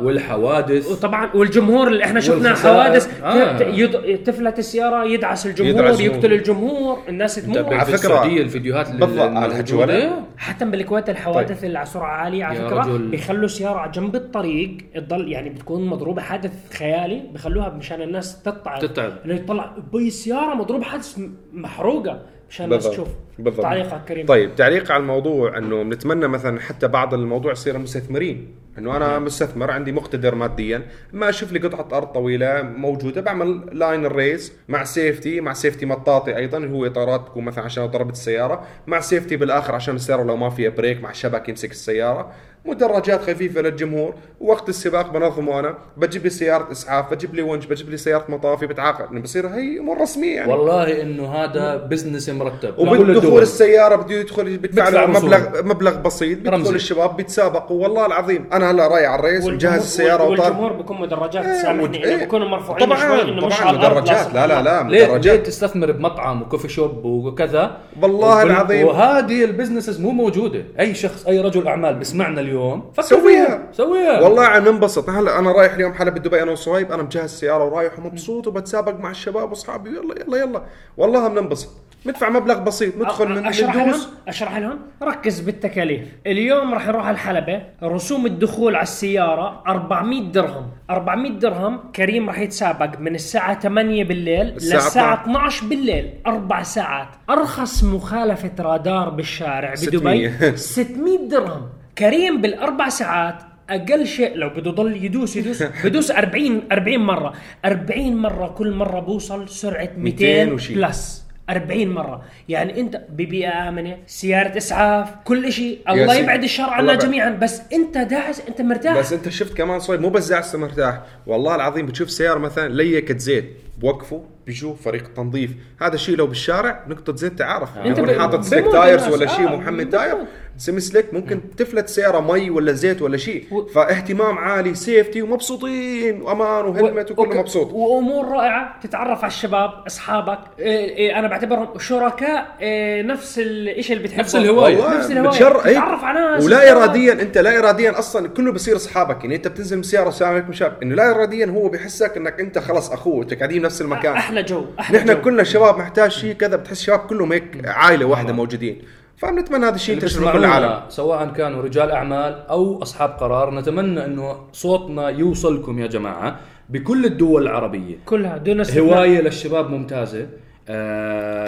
والحوادث 0.00 0.90
وطبعا 0.90 1.30
والجمهور 1.34 1.88
اللي 1.88 2.04
إحنا 2.04 2.20
شفنا. 2.20 2.54
حوادث 2.54 3.22
آه. 3.22 3.62
يد- 3.62 4.22
تفلت 4.22 4.58
السيارة 4.58 5.04
يدعس 5.04 5.46
الجمهور 5.46 5.84
يدعسون. 5.84 6.06
يقتل 6.06 6.32
الجمهور 6.32 6.98
الناس 7.08 7.34
تموت 7.34 7.58
على 7.58 7.94
السعوديه 7.94 8.42
الفيديوهات 8.42 8.88
اللي؟ 8.90 9.04
الموجودة 9.04 10.10
حتى 10.36 10.64
بالكويت 10.64 11.10
الحوادث 11.10 11.64
اللي 11.64 11.78
على 11.78 11.86
سرعة 11.86 12.10
عالية 12.16 12.44
على 12.44 12.58
فكرة 12.58 12.80
رجل. 12.80 13.08
بيخلوا 13.08 13.44
السيارة 13.44 13.78
على 13.78 13.90
جنب 13.92 14.16
الطريق 14.16 14.76
تضل 14.94 15.32
يعني 15.32 15.50
بتكون 15.50 15.86
مضروبة 15.86 16.22
حادث 16.22 16.52
خيالي 16.78 17.22
بيخلوها 17.32 17.68
مشان 17.68 18.02
الناس 18.02 18.42
تتعب 18.42 18.80
تتعب. 18.80 19.12
إنه 19.24 19.34
يطلع 19.34 19.72
بي 19.92 20.08
السيارة 20.08 20.54
مضروب 20.54 20.82
حادث 20.82 21.18
محروقة 21.52 22.20
مشان 22.50 22.64
الناس. 22.66 22.90
تشوف 22.90 23.08
بالضبط. 23.38 23.62
تعليقك 23.62 24.04
كريم 24.08 24.26
طيب 24.26 24.54
تعليق 24.54 24.92
على 24.92 25.00
الموضوع 25.00 25.58
إنه 25.58 25.82
بنتمنى 25.82 26.28
مثلا 26.28 26.60
حتى 26.60 26.88
بعض 26.88 27.14
الموضوع 27.14 27.52
يصير 27.52 27.78
مستثمرين. 27.78 28.54
إنه 28.78 28.96
أنا 28.96 29.18
مستثمر 29.18 29.70
عندي 29.70 29.92
مقتدر 29.92 30.34
ماديا 30.34 30.82
ما 31.12 31.28
أشوف 31.28 31.52
لي 31.52 31.58
قطعة 31.58 31.98
أرض 31.98 32.06
طويلة 32.06 32.62
موجودة 32.62 33.20
بعمل 33.20 33.60
line 33.72 34.06
ال 34.06 34.15
race 34.15 34.52
مع 34.68 34.84
safety 34.84 35.40
مع 35.40 35.52
safety 35.52 35.86
مطاطي 35.86 36.36
أيضا 36.36 36.58
اللي 36.58 36.76
هو 36.76 36.86
إطارات 36.86 37.26
تكون 37.26 37.44
مثلا 37.44 37.64
عشان 37.64 37.86
ضربت 37.86 38.12
السيارة 38.12 38.64
مع 38.86 39.00
safety 39.00 39.36
بالآخر 39.36 39.74
عشان 39.74 39.94
السيارة 39.94 40.22
لو 40.22 40.36
ما 40.36 40.50
فيها 40.50 40.70
brake 40.70 41.02
مع 41.02 41.12
شبك 41.12 41.48
يمسك 41.48 41.70
السيارة. 41.70 42.32
مدرجات 42.64 43.20
خفيفة 43.20 43.60
للجمهور. 43.60 44.14
وقت 44.40 44.68
السباق 44.68 45.12
بنظمه 45.12 45.60
أنا. 45.60 45.78
بجيب 45.96 46.24
لي 46.24 46.30
سيارة 46.30 46.72
إسعاف 46.72 47.10
بجيب 47.10 47.34
لي 47.34 47.42
ونش 47.42 47.66
بجيب 47.66 47.90
لي 47.90 47.96
سيارة 47.96 48.24
مطافي 48.28 48.66
بتعاقد. 48.66 49.22
بصير 49.22 49.46
هي 49.46 49.78
أمور 49.78 50.00
رسمية 50.00 50.34
يعني. 50.34 50.52
والله 50.52 51.02
إنه 51.02 51.28
هذا 51.28 51.76
business 51.76 52.28
مرتب. 52.28 52.74
لكل 52.80 53.20
الدول. 53.28 53.42
السيارة 53.42 53.96
بده 53.96 54.14
يدخل 54.14 54.48
يدفع 54.48 54.68
بدفع 54.68 54.88
له 54.88 55.00
رسوم. 55.04 55.24
مبلغ 55.24 55.62
مبلغ 55.62 55.96
بسيط 55.96 56.38
رمزي. 56.48 56.56
بيدخل 56.58 56.74
الشباب 56.74 57.16
بيتسابقوا 57.16 57.82
والله 57.82 58.06
العظيم 58.06 58.46
أنا 58.52 58.70
هلا 58.70 58.86
رايح 58.88 59.10
على 59.10 59.20
ال 59.20 59.25
race 59.25 59.44
والجمهور- 59.44 59.54
مجهز 59.54 59.82
السيارة 59.82 60.22
والجمهور 60.24 60.52
وطالع 60.54 60.76
بيكون 60.76 61.00
مدرجات 61.00 61.44
إيه، 61.44 61.62
سامحني 61.62 62.04
إيه. 62.04 62.16
بيكونوا 62.16 62.48
مرفوعين 62.48 62.86
طبعاً، 62.86 62.98
شوي 63.00 63.22
إنه 63.22 63.46
مش 63.46 63.62
على 63.62 63.78
مدرجات. 63.78 64.34
لا، 64.34 64.46
لا، 64.46 64.62
لا. 64.62 64.82
ليه 64.82 64.98
ليه 64.98 65.06
مدرجات. 65.14 65.46
تستثمر 65.46 65.92
بمطعم 65.92 66.42
وكوفي 66.42 66.68
شوب 66.68 67.04
وكذا 67.04 67.76
والله 68.02 68.42
العظيم. 68.42 68.86
وهذه 68.86 69.44
البزنسز 69.44 70.00
مو 70.00 70.10
موجودة 70.10 70.64
أي 70.80 70.94
شخص 70.94 71.26
أي 71.26 71.40
رجل 71.40 71.66
أعمال 71.68 71.94
بسمعنا 71.94 72.40
اليوم 72.40 72.90
فكر 72.94 73.02
سويها. 73.06 73.46
فيها. 73.46 73.62
سويها 73.72 74.20
والله 74.20 74.44
عم 74.44 74.68
ننبسط 74.68 75.10
هلا 75.10 75.38
أنا 75.38 75.52
رايح 75.52 75.72
اليوم 75.74 75.92
حلب 75.92 76.14
دبي 76.18 76.42
أنا 76.42 76.52
وصهيب 76.52 76.92
أنا 76.92 77.02
مجهز 77.02 77.22
السياره 77.24 77.64
ورايح 77.64 77.98
ومبسوط 77.98 78.46
وبتسابق 78.46 78.94
مع 79.00 79.10
الشباب 79.10 79.50
وأصحابي 79.50 79.90
يلا 79.90 80.14
يلا 80.26 80.36
يلا 80.38 80.62
والله 80.96 81.28
بننبسط 81.28 81.68
ندفع 82.06 82.28
مبلغ 82.30 82.58
بسيط 82.58 82.96
ندخل 82.96 83.28
من 83.28 83.46
أشرح 83.46 83.76
لهم؟ 83.76 84.00
أشرح 84.28 84.56
لهم؟ 84.56 84.78
ركز 85.02 85.40
بالتكاليف. 85.40 86.00
اليوم 86.26 86.74
راح 86.74 86.86
نروح 86.86 87.06
على 87.06 87.14
الحلبة 87.14 87.62
رسوم 87.82 88.26
الدخول 88.26 88.74
على 88.74 88.82
السيارة 88.82 89.62
400 89.66 90.32
درهم. 90.32 90.66
400 90.90 91.32
درهم 91.32 91.78
كريم 91.96 92.28
راح 92.28 92.38
يتسابق 92.38 92.98
من 93.00 93.14
الساعة 93.14 93.60
8 93.60 94.04
بالليل 94.04 94.46
للساعة 94.46 95.22
12 95.22 95.66
بالليل. 95.66 96.10
أربع 96.26 96.62
ساعات. 96.62 97.08
أرخص 97.30 97.84
مخالفة 97.84 98.50
رادار 98.60 99.08
بالشارع 99.10 99.70
بدبي 99.70 99.88
600. 99.88 100.56
600 100.56 101.28
درهم. 101.28 101.68
كريم 101.98 102.40
بالأربع 102.40 102.88
ساعات 102.88 103.42
أقل 103.70 104.06
شيء 104.06 104.36
لو 104.36 104.48
بده 104.48 104.70
يضل 104.70 105.04
يدوس 105.04 105.36
يدوس. 105.36 105.62
بدوس 105.84 106.10
40 106.10 106.62
40 106.72 106.98
مرة. 106.98 107.32
40 107.64 108.16
مرة 108.16 108.48
كل 108.48 108.74
مرة 108.74 109.00
بوصل 109.00 109.48
سرعة 109.48 109.88
200, 109.96 110.44
200 110.44 110.52
وشي. 110.52 110.74
plus. 110.74 111.27
40 111.50 111.88
مرة. 111.88 112.24
يعني 112.48 112.80
أنت 112.80 113.00
ببيئه 113.10 113.68
امنه 113.68 113.96
سيارة 114.06 114.56
إسعاف 114.56 115.08
كل 115.24 115.52
شيء. 115.52 115.78
الله. 115.88 116.14
يبعد 116.14 116.42
الشر 116.42 116.70
عنا. 116.70 116.94
جميعا. 116.94 117.30
بس 117.30 117.62
أنت 117.72 117.98
داعس 117.98 118.42
أنت 118.48 118.60
مرتاح. 118.60 118.98
بس 118.98 119.12
أنت 119.12 119.28
شفت 119.28 119.56
كمان 119.56 119.80
صهيب 119.80 120.00
مو 120.00 120.08
بس 120.08 120.28
داعس 120.28 120.54
مرتاح. 120.54 121.00
والله 121.26 121.54
العظيم 121.54 121.86
بتشوف 121.86 122.10
سيارة 122.10 122.38
مثلا 122.38 122.68
leaked 122.68 123.18
زيت 123.18 123.56
بوقفوا 123.78 124.20
بيشوف 124.46 124.82
فريق 124.82 125.04
التنظيف 125.04 125.50
هذا 125.82 125.94
الشيء 125.94 126.16
لو 126.16 126.26
بالشارع 126.26 126.84
نقطة 126.88 127.16
زيت 127.16 127.38
تعرف 127.38 127.78
أنت 127.78 127.98
يكون 127.98 128.14
ب- 128.14 128.18
حاطط 128.18 128.40
slick 128.44 128.64
tires. 128.72 129.08
ولا 129.08 129.26
شيء 129.26 129.48
آه، 129.48 129.56
محمد. 129.56 129.88
tire 129.90 130.16
semi 130.56 130.80
slick 130.80 131.14
ممكن 131.14 131.40
تفلت 131.56 131.88
سيارة 131.88 132.20
مي 132.20 132.50
ولا 132.50 132.72
زيت 132.72 133.02
ولا 133.02 133.16
شيء. 133.16 133.44
فاهتمام 133.74 134.38
عالي 134.38 134.74
safety 134.74 135.22
ومبسوطين 135.22 136.22
وأمان 136.22 136.64
وهلمت 136.64 137.10
وكله 137.10 137.28
وك- 137.28 137.36
مبسوط. 137.36 137.72
وأمور 137.72 138.28
رائعة 138.28 138.80
تتعرف 138.82 139.18
على 139.24 139.30
الشباب 139.32 139.70
أصحابك. 139.86 140.38
إيه 140.58 140.96
إيه 140.96 141.18
أنا 141.18 141.28
بعتبرهم 141.28 141.78
شركاء 141.78 142.56
إيه 142.60 143.02
نفس 143.02 143.38
الشيء 143.38 143.96
اللي 143.96 144.04
بتحبه. 144.08 144.20
نفس 144.22 144.36
الهواية. 144.36 144.76
والله 144.76 144.98
نفس 144.98 145.10
الهواية. 145.10 145.28
بتشر- 145.30 145.66
إيه. 145.66 145.72
تتعرف 145.72 146.04
على 146.04 146.20
ناس. 146.20 146.44
ولا 146.44 146.72
اراديا 146.72 147.12
أنت 147.12 147.38
لا 147.38 147.58
اراديا 147.58 147.98
أصلا 147.98 148.28
كله 148.28 148.52
بصير 148.52 148.76
أصحابك. 148.76 149.24
يعني 149.24 149.36
أنت 149.36 149.48
بتنزل 149.48 149.76
من 149.76 149.80
السياره 149.82 150.08
السلام 150.08 150.32
عليكم 150.32 150.52
شاب 150.52 150.76
إنه 150.82 150.94
لا 150.94 151.10
اراديا 151.10 151.46
هو 151.46 151.68
بحسك 151.68 152.16
إنك 152.16 152.40
أنت 152.40 152.58
خلص 152.58 152.90
أخوه. 152.92 153.22
أنت 153.22 153.34
قاعدين 153.34 153.62
بنفس 153.68 153.82
المكان. 153.82 154.16
أحلى 154.16 154.42
جو 154.42 154.64
أحلى 154.80 154.98
نحن 154.98 155.14
جو. 155.14 155.20
كلنا 155.20 155.42
شباب 155.42 155.78
محتاج 155.78 156.10
شيء 156.10 156.32
كذا 156.32 156.56
بتحس 156.56 156.82
شباب 156.82 156.98
كلهم 156.98 157.32
هيك 157.32 157.60
عائلة 157.64 158.04
واحدة 158.04 158.32
موجودين. 158.32 158.82
فبنتمنى 159.16 159.66
هذا 159.66 159.74
الشيء 159.74 159.94
ينتشر 159.94 160.20
بكل 160.20 160.26
بيسمعونا 160.26 160.58
العالم 160.58 160.82
سواء 160.88 161.32
كانوا 161.32 161.62
رجال 161.62 161.90
أعمال 161.90 162.46
أو 162.50 162.82
أصحاب 162.82 163.10
قرار 163.10 163.54
نتمنى 163.54 164.04
إنه 164.04 164.36
صوتنا 164.52 165.08
يوصلكم 165.08 165.78
يا 165.78 165.86
جماعة 165.86 166.40
بكل 166.68 167.04
الدول 167.04 167.42
العربية. 167.42 167.96
كلها 168.06 168.36
دون 168.36 168.60
استثناء. 168.60 168.84
هواية 168.84 169.20
للشباب 169.20 169.70
ممتازة. 169.70 170.20
آه 170.20 170.26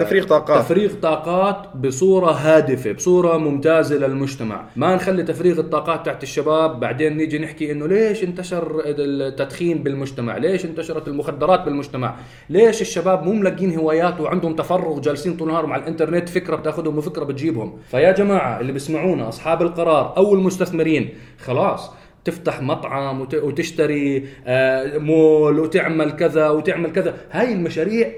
تفريغ 0.00 0.24
طاقات. 0.26 0.64
تفريغ 0.64 0.92
طاقات 1.02 1.76
بصورة 1.76 2.30
هادفة 2.30 2.92
بصورة 2.92 3.36
ممتازة 3.36 3.96
للمجتمع. 3.96 4.64
ما 4.76 4.94
نخلي 4.94 5.22
تفريغ 5.22 5.58
الطاقات 5.60 6.06
تحت 6.06 6.22
الشباب 6.22 6.80
بعدين 6.80 7.16
نيجي 7.16 7.38
نحكي 7.38 7.72
إنه 7.72 7.86
ليش 7.88 8.24
انتشر 8.24 8.82
التدخين 8.86 9.82
بالمجتمع؟ 9.82 10.36
ليش 10.36 10.64
انتشرت 10.64 11.08
المخدرات 11.08 11.60
بالمجتمع؟ 11.64 12.14
ليش 12.50 12.80
الشباب 12.80 13.22
مو 13.24 13.32
ملاقين 13.32 13.78
هوايات 13.78 14.20
وعندهم 14.20 14.54
تفرغ 14.56 15.00
جالسين 15.00 15.36
طول 15.36 15.48
نهارهم 15.48 15.72
على 15.72 15.82
الإنترنت 15.82 16.28
فكرة 16.28 16.56
بتأخذهم 16.56 16.98
وفكرة 16.98 17.24
بتجيبهم؟ 17.24 17.78
فيا 17.90 18.12
جماعة 18.12 18.60
اللي 18.60 18.72
بيسمعونا 18.72 19.28
أصحاب 19.28 19.62
القرار 19.62 20.16
أو 20.16 20.34
المستثمرين 20.34 21.08
خلاص 21.38 21.90
تفتح 22.24 22.62
مطعم 22.62 23.20
وت- 23.20 23.34
وتشتري 23.34 24.26
آه، 24.46 24.98
مول 24.98 25.58
وتعمل 25.60 26.10
كذا 26.12 26.48
وتعمل 26.48 26.92
كذا. 26.92 27.14
هاي 27.30 27.52
المشاريع 27.52 28.12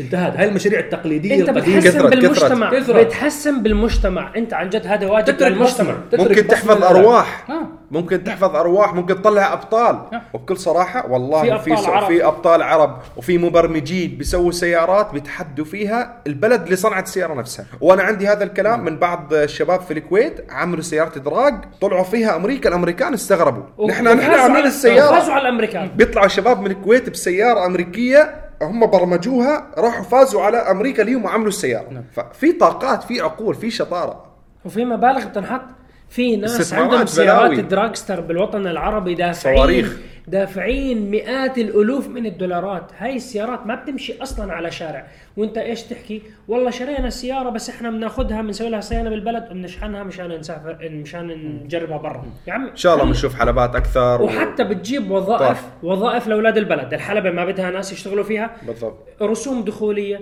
انتهت. 0.00 0.36
هاي 0.36 0.48
المشاريع 0.48 0.80
التقليدية 0.80 1.40
انت 1.40 1.48
القديمة. 1.48 1.78
بتحسن 1.80 1.98
كثرت- 1.98 2.10
بالمجتمع. 2.10 2.70
كثرت. 2.70 3.06
بتحسن 3.06 3.62
بالمجتمع. 3.62 4.32
انت 4.36 4.54
عن 4.54 4.68
جد 4.68 4.86
هذا 4.86 5.06
واجب 5.06 5.24
تترك 5.36 5.52
للمجتمع. 5.52 5.90
بصمة. 5.92 6.00
تترك 6.12 6.28
ممكن 6.28 6.46
تحفظ. 6.46 6.82
أرواح. 6.84 7.50
آه. 7.50 7.62
ممكن 7.90 8.24
تحفظ 8.24 8.56
أرواح. 8.56 8.94
ممكن 8.94 9.22
تطلع 9.22 9.52
أبطال. 9.52 9.94
آه. 10.12 10.22
وبكل 10.34 10.56
صراحة 10.56 11.10
والله 11.10 11.42
في 11.58 11.58
في 11.58 11.72
أبطال 11.72 11.84
في, 11.84 11.90
عرب. 11.90 12.06
في 12.06 12.24
أبطال 12.26 12.62
عرب 12.62 12.98
وفي 13.16 13.38
مبرمجين 13.38 14.16
بيسووا 14.18 14.50
سيارات 14.52 15.12
بيتحدوا 15.12 15.64
فيها 15.64 16.22
البلد 16.26 16.62
اللي 16.62 16.76
صنعت 16.76 17.06
السيارة 17.06 17.34
نفسها. 17.34 17.66
وأنا 17.80 18.02
عندي 18.02 18.28
هذا 18.28 18.44
الكلام 18.44 18.84
من 18.84 18.96
بعض 18.98 19.34
الشباب 19.34 19.80
في 19.80 19.92
الكويت 19.92 20.46
عملوا 20.50 20.82
سيارة 20.82 21.12
إدراج 21.18 21.54
طلعوا 21.80 22.04
فيها 22.04 22.36
أمريكا. 22.36 22.68
الأمريكان 22.68 23.14
استغربوا. 23.14 23.62
نحن 23.88 24.04
نحن 24.08 24.30
عاملين 24.30 24.66
السيارة. 24.66 25.18
فازوا 25.18 25.34
على 25.34 25.48
الأمريكان. 25.48 25.90
بيطلعوا 25.96 26.28
شباب 26.28 26.60
من 26.60 26.70
الكويت 26.70 27.10
بسيارة 27.10 27.66
أمريكية 27.66 28.45
هم 28.62 28.86
برمجوها 28.86 29.66
راحوا 29.78 30.02
فازوا 30.04 30.42
على 30.42 30.56
أمريكا 30.56 31.02
اليوم 31.02 31.24
وعملوا 31.24 31.48
السيارة. 31.48 32.04
ففي 32.12 32.52
طاقات 32.52 33.02
في 33.02 33.20
عقول 33.20 33.54
في 33.54 33.70
شطارة. 33.70 34.26
وفي 34.64 34.84
مبالغ 34.84 35.26
بتنحط 35.26 35.62
في 36.08 36.36
ناس 36.36 36.74
عندهم 36.74 37.06
سيارات. 37.06 37.60
دراجستر 37.60 38.20
بالوطن 38.20 38.66
العربي 38.66 39.14
دافعين 39.14 39.56
صواريخ. 39.56 39.96
دافعين 40.28 41.10
مئات 41.10 41.58
الألوف 41.58 42.08
من 42.08 42.26
الدولارات. 42.26 42.90
هاي 42.98 43.16
السيارات 43.16 43.66
ما 43.66 43.74
بتمشي 43.74 44.22
أصلا 44.22 44.52
على 44.52 44.70
شارع. 44.70 45.06
وأنت 45.36 45.58
إيش 45.58 45.82
تحكي؟ 45.82 46.22
والله 46.48 46.70
شرينا 46.70 47.06
السيارة 47.06 47.50
بس 47.50 47.70
إحنا 47.70 47.90
بناخذها 47.90 48.42
بنسوي 48.42 48.68
لها 48.68 48.80
صيانة 48.80 49.10
بالبلد 49.10 49.44
وبنشحنها 49.50 50.02
مشان 50.02 50.38
نسافر 50.38 50.88
مشان 50.92 51.26
نجربها 51.64 51.96
برا. 51.96 52.24
يا 52.46 52.52
عمي 52.52 52.70
إن 52.70 52.76
شاء 52.76 52.94
الله 52.94 53.04
بنشوف 53.04 53.34
حلبات 53.34 53.76
أكثر 53.76 54.22
وحتى 54.22 54.64
بتجيب 54.64 55.10
وظائف 55.10 55.48
طرف. 55.48 55.64
وظائف 55.82 56.26
لأولاد 56.26 56.56
البلد. 56.56 56.94
الحلبة 56.94 57.30
ما 57.30 57.44
بدها 57.44 57.70
ناس 57.70 57.92
يشتغلوا 57.92 58.24
فيها. 58.24 58.50
بالضبط. 58.66 58.98
رسوم 59.22 59.64
دخولية 59.64 60.20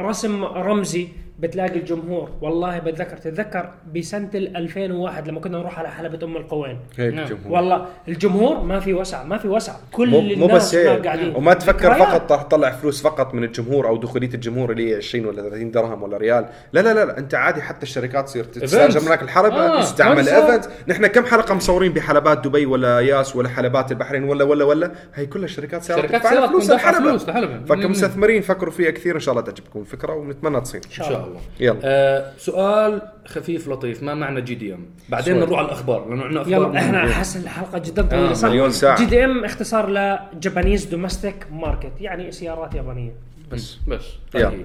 رسم 0.00 0.44
رمزي. 0.44 1.08
بتلاقي 1.38 1.78
الجمهور 1.78 2.30
والله 2.40 2.78
بتذكر 2.78 3.16
تتذكر 3.16 3.70
بسنة 3.96 4.30
ال 4.34 4.56
2001 4.56 5.28
لما 5.28 5.40
كنا 5.40 5.58
نروح 5.58 5.78
على 5.78 5.88
حلبة 5.90 6.26
أم 6.26 6.36
القوين 6.36 6.78
هيك 6.98 7.14
نعم. 7.14 7.24
الجمهور 7.24 7.52
والله 7.52 7.86
الجمهور 8.08 8.60
ما 8.60 8.80
في 8.80 8.94
وسع 8.94 9.22
ما 9.24 9.38
في 9.38 9.48
وسع 9.48 9.72
كل 9.92 10.08
مو 10.10 10.20
مو 10.20 10.32
الناس 10.32 10.50
بس 10.50 10.74
هناك 10.74 10.96
هيك 10.96 11.06
قاعدين 11.06 11.36
وما 11.36 11.54
تفكر. 11.54 11.94
فقط 11.94 12.32
راح 12.32 12.42
تطلع 12.42 12.70
فلوس 12.70 13.02
فقط 13.02 13.34
من 13.34 13.44
الجمهور 13.44 13.88
أو 13.88 13.96
دخولية 13.96 14.34
الجمهور 14.34 14.70
اللي 14.70 14.90
هي 14.90 14.96
20 14.96 15.26
ولا 15.26 15.42
30 15.42 15.70
درهم 15.70 16.02
ولا 16.02 16.16
ريال 16.16 16.46
لا 16.72 16.80
لا 16.80 16.94
لا, 16.94 17.04
لا. 17.04 17.18
أنت 17.18 17.34
عادي 17.34 17.62
حتى 17.62 17.82
الشركات 17.82 18.24
تصير 18.24 18.44
تستأجر. 18.44 19.08
منك 19.08 19.22
الحلبة 19.22 19.56
آه، 19.56 19.80
تستعمل. 19.80 20.28
event 20.28 20.64
نحن 20.88 21.06
كم 21.06 21.24
حلقة 21.24 21.54
مصورين 21.54 21.92
بحلبات 21.92 22.46
دبي 22.46 22.66
ولا 22.66 23.00
ياس 23.00 23.36
ولا 23.36 23.48
حلبات 23.48 23.92
البحرين 23.92 24.24
ولا 24.24 24.44
ولا 24.44 24.64
ولا 24.64 24.90
هي 25.14 25.26
كلها 25.26 25.46
شركات 25.46 25.82
سيارات 25.82 26.02
شركات 26.04 26.26
سيارات 26.26 26.48
فلوس 26.50 26.70
الحلبة. 26.70 27.64
فكمستثمرين 27.66 28.42
فكروا 28.42 28.72
فيها 28.72 28.90
كثير 28.90 29.14
إن 29.14 29.20
شاء 29.20 29.32
الله 29.32 29.44
تعجبكم 29.44 29.80
الفكرة 29.80 30.12
ونتمنى 30.14 30.60
تصير 30.60 30.80
إن 30.86 30.90
شاء 30.90 31.23
شاء 31.24 31.28
الله 31.28 31.40
يلا 31.60 31.78
آه 31.84 32.32
سؤال 32.38 33.02
خفيف 33.26 33.68
لطيف 33.68 34.02
ما 34.02 34.14
معنى 34.14 34.40
JDM 34.40 34.86
بعدين 35.08 35.34
سؤال. 35.34 35.46
نروح 35.46 35.58
على 35.58 35.66
الأخبار 35.66 36.08
لأنه 36.08 36.22
عندنا 36.24 36.42
أخبار 36.42 36.54
يلا 36.68 36.78
إحنا. 36.78 37.12
حاسس 37.12 37.36
الحلقة 37.36 37.78
جدا 37.78 38.02
طويلة 38.02 38.30
آه، 38.30 38.32
صح؟ 38.32 38.48
مليون 38.48 38.70
ساعة. 38.70 38.98
جي 38.98 39.04
دي 39.04 39.24
ام 39.24 39.44
اختصار 39.44 39.90
ل 39.90 40.00
Japanese 40.00 40.84
domestic 40.84 41.46
market 41.52 41.92
يعني 42.00 42.32
سيارات 42.32 42.74
يابانية 42.74 43.12
بس 43.52 43.76
بس 43.88 44.04
يلا. 44.34 44.48
طيب 44.50 44.64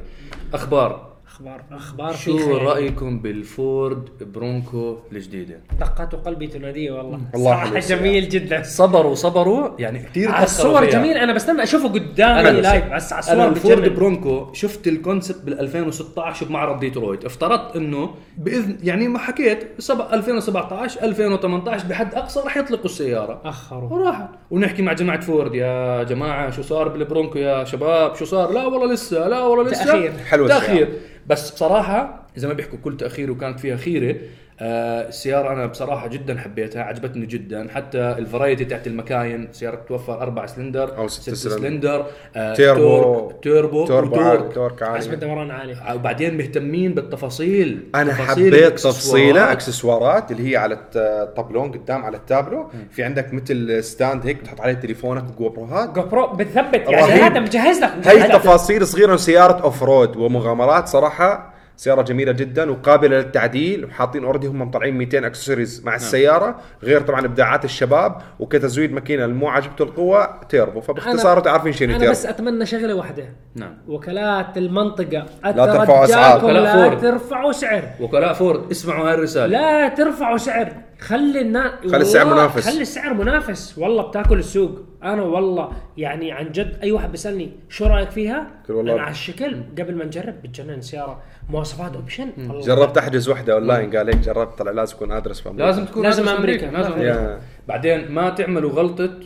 أخبار 0.54 1.09
أخبار 1.40 1.64
أخبار 1.72 2.14
في 2.14 2.24
شو 2.24 2.38
خيال. 2.38 2.62
رأيكم 2.62 3.20
بالفورد 3.20 4.10
برونكو 4.22 4.98
الجديدة؟ 5.12 5.60
دقات 5.80 6.16
قلبي 6.16 6.48
تناديه 6.48 6.92
والله. 6.92 7.20
والله 7.34 7.50
صراحة 7.50 7.66
حلو. 7.66 7.80
جميل 7.80 8.30
جدا. 8.30 8.64
صبروا 8.64 9.16
صبروا. 9.16 9.70
يعني 9.80 10.00
كثير 10.00 10.32
على 10.32 10.44
الصور 10.44 10.86
جميل 10.86 11.18
أنا 11.18 11.34
بستنى 11.34 11.64
أشوفه 11.64 11.88
قدامي 11.88 12.40
أنا 12.40 12.50
live 12.50 12.94
بس 12.94 13.14
على 13.14 13.24
أنا 13.24 13.44
الصور 13.44 13.56
الفورد 13.56 13.82
بتجنن. 13.82 13.96
برونكو 13.96 14.54
شفت 14.54 14.88
ال 14.88 14.95
concept 14.95 15.46
بال 15.46 15.60
2016 15.60 16.46
بمعرض 16.46 16.80
ديترويت. 16.80 17.26
افترضت 17.26 17.76
إنه 17.76 18.10
باذن 18.38 18.78
يعني 18.84 19.08
ما 19.08 19.20
حكيت 19.20 19.68
سب... 19.80 20.02
2017 20.14 21.04
2018 21.04 21.88
بحد 21.88 22.16
أقصى 22.16 22.40
راح 22.40 22.58
يطلقوا 22.58 22.86
السيارة. 22.86 23.42
أخروا. 23.46 23.90
وراحت. 23.90 24.30
ونحكي 24.52 24.82
مع 24.82 24.94
جماعة 24.94 25.22
فورد 25.22 25.56
يا 25.56 26.04
جماعة 26.04 26.52
شو 26.52 26.62
صار 26.62 26.88
بالبرونكو 26.88 27.38
يا 27.38 27.64
شباب؟ 27.64 28.16
شو 28.16 28.26
صار؟ 28.26 28.52
لا 28.52 28.66
والله 28.66 28.94
لسه 28.94 29.28
لا 29.28 29.40
والله 29.40 29.72
لسه. 29.72 29.86
تأخير. 29.86 30.12
حلوة 30.30 30.48
تأخير. 30.48 30.88
السيارة. 30.88 31.09
بس 31.30 31.52
بصراحه 31.52 32.28
زي 32.36 32.48
ما 32.48 32.54
بيحكوا 32.54 32.80
كل 32.84 32.98
تأخير 32.98 33.32
وكانت 33.32 33.60
فيها 33.60 33.78
خيرة 33.78 34.16
السيارة 34.62 35.54
أنا 35.54 35.66
بصراحة 35.66 36.08
جدا 36.08 36.40
حبيتها 36.40 36.84
عجبتني 36.84 37.26
جدا 37.26 37.68
حتى 37.76 37.98
ال 37.98 38.06
variety 38.06 38.66
تاعت 38.66 38.88
المكاين 38.88 39.48
سيارة 39.52 39.82
توفر 39.88 40.22
أربع 40.22 40.46
سلندر 40.46 40.98
أو 40.98 41.08
ست 41.08 41.34
سلندر. 41.34 41.58
سلندر 41.58 42.06
آه 42.36 42.54
تيربو. 42.54 43.02
torque 43.02 43.44
توربو 43.44 43.86
توربو 43.86 44.16
و 44.16 44.17
torque. 44.17 44.28
عالي 44.28 44.54
torque 44.54 44.84
حسب 44.84 44.86
عالي 44.92 45.14
الدوران 45.14 45.52
عالي 45.52 45.96
وبعدين 45.96 46.38
مهتمين 46.38 46.94
بالتفاصيل 46.94 47.90
أنا 47.96 48.12
تفاصيل 48.12 48.28
حبيت 48.28 48.54
الإكسسوارات. 48.54 48.96
تفصيله 48.96 49.52
إكسسوارات 49.52 50.32
اللي 50.32 50.52
هي 50.52 50.58
على 50.58 50.78
الطابلون 50.96 51.72
قدام 51.72 52.06
على 52.06 52.18
التابلو 52.18 52.70
في 52.92 53.04
عندك 53.04 53.34
مثل 53.34 53.84
stand 53.84 54.26
هيك 54.26 54.42
تحط 54.42 54.62
عليه 54.62 54.74
تليفونك 54.74 55.24
وجو 55.30 55.50
بروهات 55.50 55.90
جو 55.90 56.02
برو 56.02 56.28
بتثبت 56.28 56.90
يعني. 56.90 57.22
هذا 57.22 57.40
مجهز 57.40 57.80
لك 57.80 58.08
هي. 58.08 58.28
تفاصيل 58.28 58.88
صغيرة 58.88 59.16
سياره 59.16 59.64
off-road 59.64 60.18
ومغامرات 60.18 60.88
صراحة 60.88 61.59
سيارة 61.80 62.02
جميلة 62.02 62.32
جدا 62.32 62.72
وقابلة 62.72 63.18
للتعديل 63.18 63.86
وحاطين 63.86 64.24
already 64.24 64.48
هم 64.48 64.62
مطلعين 64.62 64.98
200 64.98 65.28
اكسسوارز 65.28 65.82
مع 65.86 65.96
السيارة 65.96 66.60
غير 66.84 67.02
طبعا 67.02 67.26
إبداعات 67.26 67.66
الشباب 67.66 68.16
وكتزويد 68.40 68.94
ماكينة 68.94 69.26
المو 69.26 69.48
عجبته 69.48 69.84
القوة 69.84 70.42
تيربو 70.50 70.82
فباختصار 70.82 71.40
تعرفين 71.40 71.74
شنو 71.74 71.90
أنا 71.90 71.98
تيربو 71.98 72.12
بس 72.12 72.26
أتمنى 72.26 72.66
شغلة 72.66 72.94
واحدة. 72.94 73.24
نعم. 73.56 73.78
وكالات 73.88 74.58
المنطقة 74.58 75.26
ترفعوا 75.44 76.04
أسعار. 76.04 76.38
أترجاكم 76.38 76.46
وكلاء 76.46 76.64
لا 76.64 76.90
فورد. 76.90 77.02
ترفعوا 77.02 77.52
سعر. 77.52 77.84
وكلاء 78.00 78.34
فورد. 78.34 78.72
اسمعوا 78.72 79.08
هاي 79.10 79.14
الرسالة. 79.14 79.48
لا 79.48 79.88
ترفعوا 79.88 80.38
سعر. 80.38 80.74
خلي 81.00 81.42
الناس 81.42 81.72
خلي 81.92 81.98
السعر 81.98 82.26
منافس. 82.34 82.70
خلي 82.70 82.82
السعر 82.82 83.14
منافس 83.14 83.78
والله 83.78 84.04
بتاكل 84.04 84.40
السوق 84.40 84.80
أنا 85.04 85.22
والله 85.22 85.72
يعني 85.98 86.32
عن 86.32 86.52
جد 86.52 86.80
أي 86.84 86.92
واحد 86.92 87.12
بيسألني 87.12 87.52
شو 87.70 87.86
رأيك 87.86 88.10
فيها 88.12 88.48
والله. 88.70 88.94
أنا 88.94 89.02
على 89.02 89.12
الشكل 89.12 89.64
قبل 89.80 89.96
ما 89.96 90.06
نجرب 90.06 90.42
بتجنن 90.44 90.82
سيارة 90.82 91.22
مواصفات 91.50 91.96
option 91.96 92.30
والله. 92.38 92.62
جربت 92.62 92.98
أحجز 92.98 93.30
وحدة 93.30 93.54
اونلاين 93.54 93.98
قال 93.98 94.08
هيك 94.08 94.18
جربت 94.18 94.58
طلع 94.58 94.72
لازم 94.72 94.96
يكون 94.96 95.12
address 95.12 95.42
في. 95.42 95.50
لازم 95.50 95.86
تكون 95.86 96.04
لازم 96.04 96.24
address 96.24 96.40
أمريكا. 96.40 96.66
لازم. 96.66 96.92
أمريكا. 96.92 97.40
بعدين 97.68 98.12
ما 98.12 98.30
تعملوا 98.30 98.72
غلطة 98.72 99.20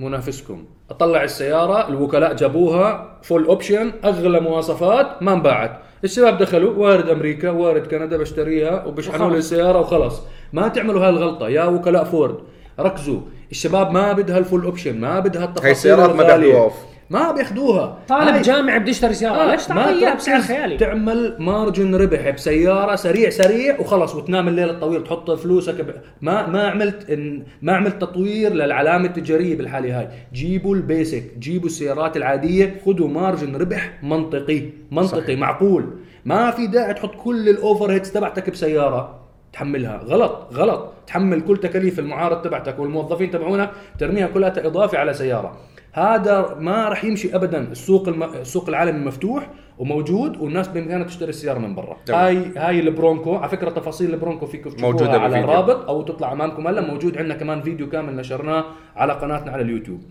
منافسكم. 0.00 0.64
أطلع 0.90 1.24
السيارة 1.24 1.88
الوكلاء 1.88 2.34
جابوها 2.34 3.18
full 3.22 3.44
option 3.44 3.92
أغلى 4.04 4.40
مواصفات 4.40 5.22
ما 5.22 5.32
انباعت. 5.32 5.80
الشباب 6.04 6.38
دخلوا 6.38 6.74
وارد 6.76 7.08
أمريكا 7.08 7.50
وارد 7.50 7.86
كندا 7.86 8.16
بشتريها 8.16 8.84
وبشحنوا 8.84 9.18
لي 9.18 9.32
وخلص. 9.32 9.52
السيارة 9.52 9.80
وخلص 9.80 10.22
ما 10.52 10.68
تعملوا 10.68 11.04
هاي 11.04 11.08
الغلطة 11.08 11.48
يا 11.48 11.64
وكلاء 11.64 12.04
فورد. 12.04 12.36
ركزوا. 12.80 13.20
الشباب 13.50 13.90
ما 13.90 14.12
بدها 14.12 14.38
ال 14.38 14.43
full 14.43 14.64
option 14.64 15.00
ما 15.00 15.20
بدها 15.20 15.44
التفاصيل 15.44 15.64
هاي 15.64 15.72
السيارات 15.72 16.14
ما. 16.14 16.89
ما 17.10 17.32
بياخدوها. 17.32 17.98
طالب 18.08 18.28
هاي- 18.28 18.42
جامعي 18.42 18.78
بده 18.78 18.90
يشتري 18.90 19.14
سياره 19.14 19.34
آه، 19.42 19.50
ليش 19.52 19.66
تعطيه 19.66 20.14
بسعر 20.14 20.40
خيالي؟ 20.40 20.76
تعمل 20.76 21.36
margin 21.38 21.94
ربح 21.94 22.30
بسيارة 22.30 22.96
سريع 22.96 23.30
سريع 23.30 23.80
وخلص 23.80 24.14
وتنام 24.14 24.48
الليل 24.48 24.70
الطويل 24.70 25.04
تحط 25.04 25.30
فلوسك 25.30 25.80
ب... 25.80 25.90
ما 26.22 26.46
ما 26.46 26.68
عملت 26.68 27.10
إن 27.10 27.42
ما 27.62 27.72
عملت 27.76 28.00
تطوير 28.00 28.52
للعلامة 28.52 29.06
التجارية 29.06 29.56
بالحالة 29.56 29.98
هاي. 30.00 30.08
جيبوا 30.32 30.74
ال 30.76 30.84
basic 30.84 31.24
جيبوا 31.38 31.66
السيارات 31.66 32.16
العادية 32.16 32.80
خذوا 32.86 33.08
margin 33.08 33.56
ربح 33.56 33.98
منطقي 34.02 34.62
منطقي 34.90 35.22
صحيح. 35.22 35.38
معقول. 35.38 35.84
ما 36.24 36.50
في 36.50 36.66
داعي 36.66 36.94
تحط 36.94 37.14
كل 37.14 37.48
ال 37.48 37.92
overheads 37.92 38.10
تبعتك 38.10 38.50
بسيارة. 38.50 39.20
تحملها. 39.52 40.00
غلط 40.04 40.48
غلط. 40.54 40.92
تحمل 41.06 41.40
كل 41.40 41.56
تكاليف 41.56 41.98
المعارض 41.98 42.42
تبعتك 42.42 42.78
والموظفين 42.78 43.30
تبعونك 43.30 43.70
ترميها 43.98 44.26
كلها 44.26 44.66
إضافة 44.66 44.98
على 44.98 45.14
سيارة. 45.14 45.56
هذا 45.92 46.56
ما 46.60 46.88
راح 46.88 47.04
يمشي 47.04 47.36
ابدا. 47.36 47.60
السوق 47.60 48.08
الم... 48.08 48.22
السوق 48.22 48.68
العالمي 48.68 49.04
مفتوح 49.04 49.50
وموجود 49.78 50.36
والناس 50.36 50.68
بامكانها 50.68 51.06
تشتري 51.06 51.30
السيارة 51.30 51.58
من 51.58 51.74
برا. 51.74 51.96
تمام. 52.06 52.20
هاي 52.20 52.52
هاي 52.56 52.80
البرونكو 52.80 53.36
على 53.36 53.48
فكرة 53.48 53.70
تفاصيل 53.70 54.14
البرونكو 54.14 54.46
فيكم 54.46 54.70
موجودة 54.78 55.10
على 55.10 55.18
بالفيديو. 55.18 55.44
الرابط 55.44 55.88
أو 55.88 56.02
تطلع 56.02 56.32
أمامكم 56.32 56.66
هلا. 56.66 56.80
موجود 56.80 57.18
عندنا 57.18 57.34
كمان 57.34 57.62
فيديو 57.62 57.88
كامل 57.88 58.16
نشرناه 58.16 58.64
على 58.96 59.12
قناتنا 59.12 59.52
على 59.52 59.62
اليوتيوب. 59.62 60.02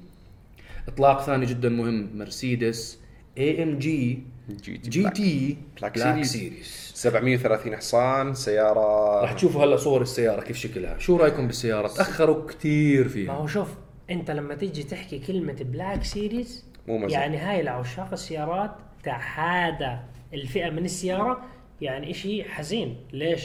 إطلاق 0.88 1.21
ثاني 1.21 1.45
جدا 1.45 1.69
مهم. 1.69 2.09
مرسيدس 2.15 2.99
AMG 3.38 3.80
GT 3.80 4.89
G 4.89 5.01
Black. 5.01 5.15
T 5.15 5.57
Black 5.80 5.95
Black 5.95 6.24
Series. 6.24 6.32
Series 6.32 6.91
730 6.95 7.75
حصان 7.75 8.34
سيارة 8.34 9.21
راح 9.21 9.34
تشوفوا 9.34 9.63
هلا 9.63 9.77
صور 9.77 10.01
السيارة 10.01 10.41
كيف 10.41 10.57
شكلها. 10.57 10.97
شو 10.97 11.17
رأيكم 11.17 11.47
بالسيارة؟ 11.47 11.88
تأخروا 11.88 12.47
كثير 12.47 13.03
ما 13.03 13.09
فيها 13.09 13.34
هو 13.34 13.47
شوف 13.47 13.67
انت 14.12 14.32
لما 14.32 14.55
تيجي 14.55 14.84
تحكي 14.84 15.20
كلمة 15.20 15.55
Black 15.59 16.03
Series 16.03 16.65
مو 16.88 16.97
مزح. 16.97 17.20
يعني 17.20 17.38
هاي 17.38 17.62
لعشاق 17.62 18.12
السيارات 18.12 18.72
تحادى 19.03 19.97
الفئة 20.34 20.70
من 20.70 20.86
السيارة 20.86 21.41
يعني 21.82 22.12
إشي 22.12 22.43
حزين 22.43 22.97
ليش؟ 23.14 23.43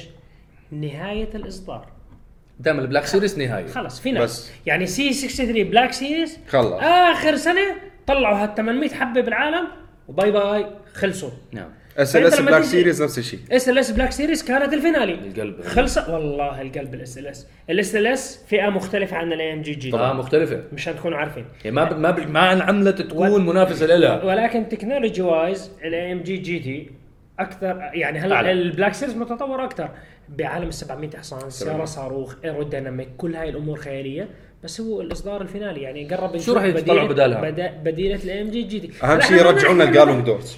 نهاية 0.70 1.28
الإصدار 1.34 1.88
دائما 2.60 2.82
ال 2.82 2.86
Black 2.86 3.04
Series 3.04 3.38
نهاية 3.38 3.66
خلص 3.66 4.00
في 4.00 4.12
ناس. 4.12 4.52
يعني 4.66 4.86
C 4.86 5.12
63 5.12 5.64
Black 5.64 5.92
Series 5.92 6.38
خلص. 6.48 6.72
آخر 6.82 7.36
سنة 7.36 7.74
طلعوا 8.06 8.36
هال 8.44 8.54
800 8.54 8.88
حبة 8.90 9.20
بالعالم 9.20 9.68
و 10.08 10.14
bye 10.14 10.30
bye 10.30 10.66
خلصوا 10.94 11.30
نعم 11.52 11.70
SLS 11.98 12.40
Black 12.40 12.62
Series 12.62 13.02
نفس 13.02 13.18
الشيء. 13.18 13.38
SLS 13.52 13.55
Black 13.55 13.60
Series 13.60 13.65
كانت 13.65 13.68
ال 13.68 13.78
finale. 13.78 15.12
القلب. 15.14 15.60
خلص 15.62 15.98
والله 15.98 16.60
القلب 16.62 16.94
ال 16.94 17.26
SLS 17.26 17.96
ال 17.96 18.06
SLS 18.06 18.44
فئة 18.48 18.68
مختلفة 18.70 19.16
عن 19.16 19.32
ال 19.32 19.52
AMG 19.52 19.62
G 19.62 19.90
طبعا 19.90 20.12
مختلفة. 20.12 20.62
مشان 20.72 20.96
تكونوا 20.96 21.18
عارفين. 21.18 21.44
يعني 21.64 21.76
ما 21.76 21.84
ب... 21.84 21.98
ما 21.98 22.10
ب... 22.10 22.30
ما 22.30 22.52
انعملت 22.52 23.02
تكون 23.02 23.28
و- 23.30 23.38
منافسة 23.38 23.86
لها. 23.86 24.24
ولكن 24.24 24.68
technology 24.68 25.22
wise 25.22 25.70
ال 25.84 26.12
AMG 26.12 26.22
GT 26.22 26.90
أكثر 27.38 27.90
يعني 27.94 28.18
هلا. 28.18 28.50
ال 28.50 28.57
Black 28.57 28.94
Series 28.94 29.16
متطور 29.16 29.64
أكثر 29.64 29.88
بعالم 30.28 30.68
ال 30.68 30.74
700 30.74 31.10
حصان 31.16 31.50
سيارة 31.50 31.84
صاروخ 31.84 32.34
aerodynamic 32.44 33.08
كل 33.18 33.34
هاي 33.36 33.48
الأمور 33.48 33.76
خيالية. 33.76 34.28
بس 34.64 34.80
هو 34.80 35.00
الإصدار 35.00 35.42
ال 35.42 35.48
finale 35.48 35.82
يعني 35.82 36.08
قرب 36.14 36.36
نشوف 36.36 36.56
راح 36.56 36.64
يطلعوا 36.64 37.08
بدالها؟ 37.08 37.40
بدا- 37.50 37.72
بديلة 37.84 38.22
ال 38.24 38.42
AMG 38.42 38.50
GT 38.50 38.90
أهم 39.02 39.20
شيء 39.20 39.36
إحنا 39.36 39.36
يرجعوا 39.50 39.74
لنا 39.74 39.84
الجالونج 39.84 40.26
دورز 40.26 40.56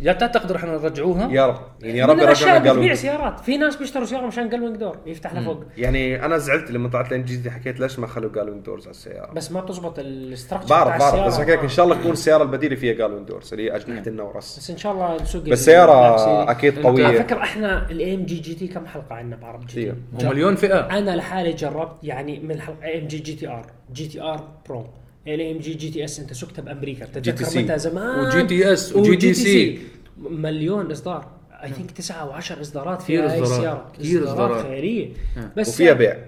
يا 0.00 0.12
تعتقد 0.12 0.52
رح 0.52 0.64
نرجعوها؟ 0.64 1.32
يا 1.32 1.46
رب. 1.46 1.60
يعني 1.80 1.98
يا 1.98 2.06
رب 2.06 2.16
لنا 2.16 2.32
بتبيع 2.32 2.56
الجالونج 2.56 2.92
سيارات. 2.92 3.40
في 3.40 3.56
ناس 3.56 3.76
بيشتروا 3.76 4.04
سيارة 4.04 4.26
مشان 4.26 4.50
gullwing 4.50 4.76
door 4.76 4.98
يفتح 5.06 5.34
لفوق 5.34 5.64
يعني 5.76 6.24
أنا 6.24 6.38
زعلت 6.38 6.70
لما 6.70 6.88
طلعت 6.88 7.10
لين 7.10 7.24
جديد 7.24 7.48
حكيت 7.48 7.80
ليش 7.80 7.98
ما 7.98 8.06
خلوا 8.06 8.32
gullwing 8.32 8.64
doors 8.64 8.82
على 8.82 8.90
السيارة. 8.90 9.32
بس 9.32 9.52
ما 9.52 9.60
بتزبط 9.60 9.98
ال 9.98 10.05
structure 10.05 10.68
بعرف 10.68 10.98
بعرف 10.98 11.26
بس 11.26 11.40
حكيت 11.40 11.60
إن 11.60 11.68
شاء 11.68 11.84
الله 11.84 11.96
تكون 11.96 12.12
السيارة 12.12 12.42
البديلة 12.42 12.76
فيها 12.76 12.94
gullwing 12.94 13.28
doors 13.28 13.52
اللي 13.52 13.70
هي 13.70 13.76
أجنحة 13.76 14.06
النورس. 14.06 14.58
بس 14.58 14.70
إن 14.70 14.76
شاء 14.76 14.92
الله 14.92 15.22
نسوق 15.22 15.42
بس 15.42 15.64
سيارة. 15.64 16.50
أكيد 16.50 16.78
على 16.78 16.88
قوية. 16.88 17.18
فكرة 17.18 17.42
إحنا 17.42 17.90
ال 17.90 18.14
AMG 18.14 18.24
GT 18.24 18.68
كم 18.68 18.86
حلقة 18.86 19.14
عندنا 19.14 19.36
بعرب 19.36 19.60
G 19.60 19.66
كثير. 19.66 19.94
T 20.18 20.26
ومليون 20.26 20.54
فئة. 20.54 20.98
أنا 20.98 21.16
لحالي 21.16 21.52
جربت 21.52 21.96
يعني 22.02 22.40
من 22.40 22.50
الحلقة 22.50 22.84
اي 22.84 22.98
ام 22.98 23.06
جي 23.06 23.18
جي 23.18 23.34
تي 23.34 23.48
ار 23.48 23.66
جي 23.92 24.08
تي 24.08 24.20
ار 24.20 24.48
برو 24.68 24.86
الاي 25.34 25.52
ام 25.52 25.58
جي 25.58 25.74
جي 25.74 25.90
تي 25.90 26.04
اس 26.04 26.20
أنت 26.20 26.32
سكتها 26.32 26.62
بامريكا 26.62 27.04
سي. 27.44 27.62
متى 27.62 27.78
زمان 27.78 28.18
و 28.26 28.42
GT 28.46 28.72
S 28.72 28.96
و 28.96 29.16
GT 29.16 29.34
C. 29.34 29.78
مليون 30.18 30.90
إصدار 30.90 31.28
I 31.62 31.72
think 31.72 31.90
تسعة 31.90 32.40
و10 32.40 32.52
إصدارات 32.60 33.02
كثير 33.02 33.22
فيها 33.28 33.32
هاي 33.32 33.42
إصدارات. 33.42 33.58
السيارة 33.58 33.92
كثير 33.98 34.24
إصدارات. 34.24 34.62
خياليه 34.66 35.08
بس 35.56 35.68
وفيها 35.68 35.92
بيع 35.92 36.14
في- 36.14 36.20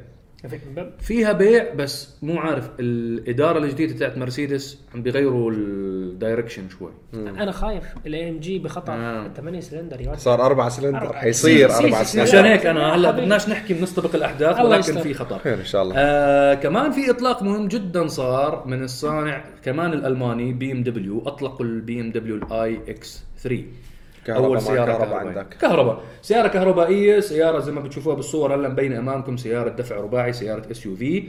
فيها 1.01 1.33
بيع 1.33 1.75
بس 1.75 2.15
مو 2.23 2.39
عارف 2.39 2.71
الإدارة 2.81 3.59
الجديدة 3.59 3.99
تاعت 3.99 4.19
مرسيدس 4.19 4.79
عم 4.95 5.03
بيغيروا 5.03 5.53
direction 5.53 6.57
ال 6.57 6.69
شوي 6.69 6.91
أنا 7.15 7.53
خايف 7.53 7.85
ال 8.07 8.29
AMG 8.29 8.59
بخطر 8.59 8.93
آه. 8.93 9.29
8 9.37 9.61
سلندر 9.61 10.01
يا. 10.01 10.15
صار 10.17 10.47
أربع 10.47 10.69
سلندر 10.69 10.99
أربعة. 10.99 11.21
حيصير 11.21 11.69
cy- 11.69 11.75
cy- 11.75 11.85
أربع 11.87 12.03
cy- 12.03 12.13
cylinder 12.13 12.29
عشان 12.29 12.45
هيك 12.45 12.67
أنا 12.67 12.95
هلا. 12.95 13.11
بدناش 13.11 13.49
نحكي 13.49 13.75
بنستبق 13.75 14.15
الأحداث 14.15 14.61
ولكن 14.61 14.79
يستر. 14.81 15.01
في 15.01 15.15
خطر 15.15 15.39
خير 15.39 15.55
إن 15.61 15.65
شاء 15.65 15.83
الله 15.83 15.95
آه 15.97 16.55
كمان 16.55 16.91
في 16.93 17.11
إطلاق 17.11 17.43
مهم 17.43 17.69
جدا 17.69 18.07
صار 18.07 18.67
من 18.67 18.83
الصانع 18.83 19.45
كمان 19.65 19.93
الألماني 19.93 20.53
بي 20.53 20.73
ام 20.73 20.83
دبليو 20.83 21.23
أطلقوا 21.27 21.67
البي 21.67 22.01
ام 22.01 22.11
دبليو 22.11 22.37
الاي 22.37 22.79
إكس 22.89 23.23
3 23.43 23.63
كهرباء 24.35 24.51
ما 24.51 24.59
كهرباء 24.59 24.87
كهربائية. 24.99 25.29
عندك. 25.39 25.55
كهرباء. 25.61 26.01
سيارة 26.23 26.49
كهربائية 26.49 27.21
سيارة 27.21 27.59
زي 27.59 27.73
ما 27.73 27.81
بتشوفوها 27.81 28.15
بالصور 28.17 28.55
هلا 28.55 28.69
مبينة 28.69 28.99
أمامكم 28.99 29.37
سيارة 29.37 29.69
دفع 29.69 29.97
رباعي 29.97 30.33
سيارة 30.33 30.71
SUV 30.71 31.23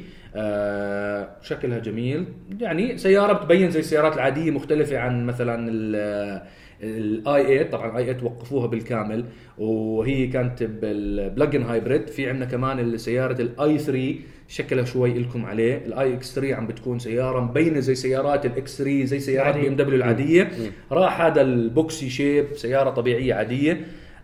شكلها 1.41 1.79
جميل. 1.79 2.25
يعني 2.59 2.97
سيارة 2.97 3.33
بتبين 3.33 3.71
زي 3.71 3.79
السيارات 3.79 4.15
العادية 4.15 4.51
مختلفة 4.51 4.97
عن 4.97 5.25
مثلا 5.25 5.69
ال- 5.71 6.41
ال 6.83 7.43
i8 7.43 7.63
طبعا 7.71 7.97
i8 7.97 8.23
وقفوها 8.23 8.67
بالكامل 8.67 9.25
وهي 9.57 10.27
كانت 10.27 10.63
بال 10.63 10.85
plug-in 10.85 11.63
hybrid 11.63 12.07
في 12.07 12.29
عندنا 12.29 12.45
كمان 12.45 12.97
سيارة 12.97 13.41
ال 13.41 13.77
i3 13.77 14.15
شكلها 14.49 14.85
شوي 14.85 15.19
لكم 15.19 15.45
عليه. 15.45 15.85
ال 15.85 16.13
iX3 16.13 16.55
عم 16.55 16.67
بتكون 16.67 16.99
سيارة 16.99 17.39
مبينة 17.39 17.79
زي 17.79 17.95
سيارات 17.95 18.45
ال 18.45 18.77
X3 18.77 19.05
زي 19.05 19.19
سيارات 19.19 19.53
بي 19.53 19.59
عادية. 19.59 19.69
BMW 19.69 19.97
العادية. 19.97 20.51
راح 20.91 21.21
هذا 21.21 21.41
ال 21.41 21.55
boxy 21.55 22.09
shape 22.09 22.45
سيارة 22.55 22.89
طبيعية 22.89 23.33
عادية. 23.33 23.81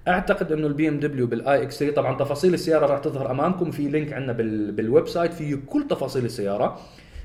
أعتقد 0.07 0.51
إنه 0.51 0.67
ال 0.67 0.89
BMW 0.89 1.28
بال 1.28 1.63
iX3 1.63 1.95
طبعا 1.95 2.17
تفاصيل 2.17 2.53
السيارة 2.53 2.86
راح 2.86 2.99
تظهر 2.99 3.32
أمامكم. 3.32 3.71
في 3.71 3.88
link 3.88 4.13
عندنا 4.13 4.34
بال 4.34 4.71
بال 4.71 5.07
website 5.07 5.34
فيه 5.34 5.55
كل 5.67 5.88
تفاصيل 5.89 6.26
السيارة. 6.26 6.80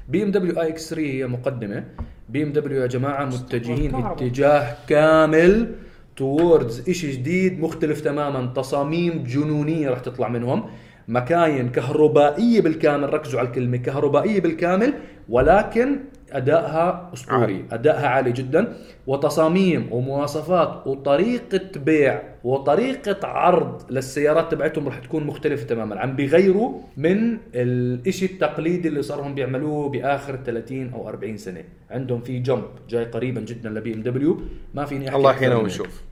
BMW 0.09 0.61
آي 0.61 0.69
إكس 0.69 0.91
3 0.91 1.07
هي 1.07 1.27
مقدمة. 1.27 1.85
بي 2.29 2.43
إم 2.43 2.53
دبليو 2.53 2.83
يا 2.83 2.87
جماعة 2.87 3.25
متجهين. 3.25 3.95
اتجاه 3.95 4.77
كامل 4.89 5.75
towards 6.17 6.89
إشي 6.89 7.11
جديد 7.13 7.61
مختلف 7.61 8.01
تماما. 8.01 8.53
تصاميم 8.57 9.25
جنونية 9.25 9.89
راح 9.89 9.99
تطلع 10.01 10.29
منهم. 10.29 10.65
مكاين 11.11 11.69
كهربائية 11.69 12.61
بالكامل 12.61 13.13
ركزوا 13.15 13.41
على 13.41 13.49
الكلمة 13.49 13.77
كهربائية 13.77 14.41
بالكامل 14.41 14.93
ولكن 15.29 15.99
أدائها 16.33 17.11
أسطوري. 17.15 17.65
أدائها 17.73 18.07
عالي 18.07 18.33
جدا. 18.33 18.73
وتصاميم 19.07 19.89
ومواصفات 19.93 20.87
وطريقة 20.87 21.61
بيع 21.77 22.23
وطريقة 22.45 23.27
عرض 23.27 23.83
للسيارات 23.91 24.51
تبعتهم 24.51 24.87
راح 24.87 24.99
تكون 24.99 25.25
مختلفة 25.25 25.67
تماما. 25.67 26.01
عم 26.01 26.17
بيغيروا 26.17 26.81
من 26.97 27.39
الإشي 27.55 28.27
التقليدي 28.27 28.89
اللي 28.89 29.03
صاروا 29.03 29.29
بيعملوه 29.29 29.89
بآخر 29.89 30.37
30 30.37 30.93
أو 30.93 31.09
40 31.09 31.37
سنة. 31.37 31.65
عندهم 31.91 32.21
في 32.21 32.39
jump 32.39 32.65
جاي 32.89 33.05
قريبا 33.05 33.41
جدا 33.41 33.71
ل 33.71 33.95
BMW. 33.95 34.41
ما 34.75 34.85
فيني 34.85 35.09
أحكي 35.09 35.17
الله 35.17 35.31
يحيينا 35.31 35.57
ونشوف. 35.57 36.10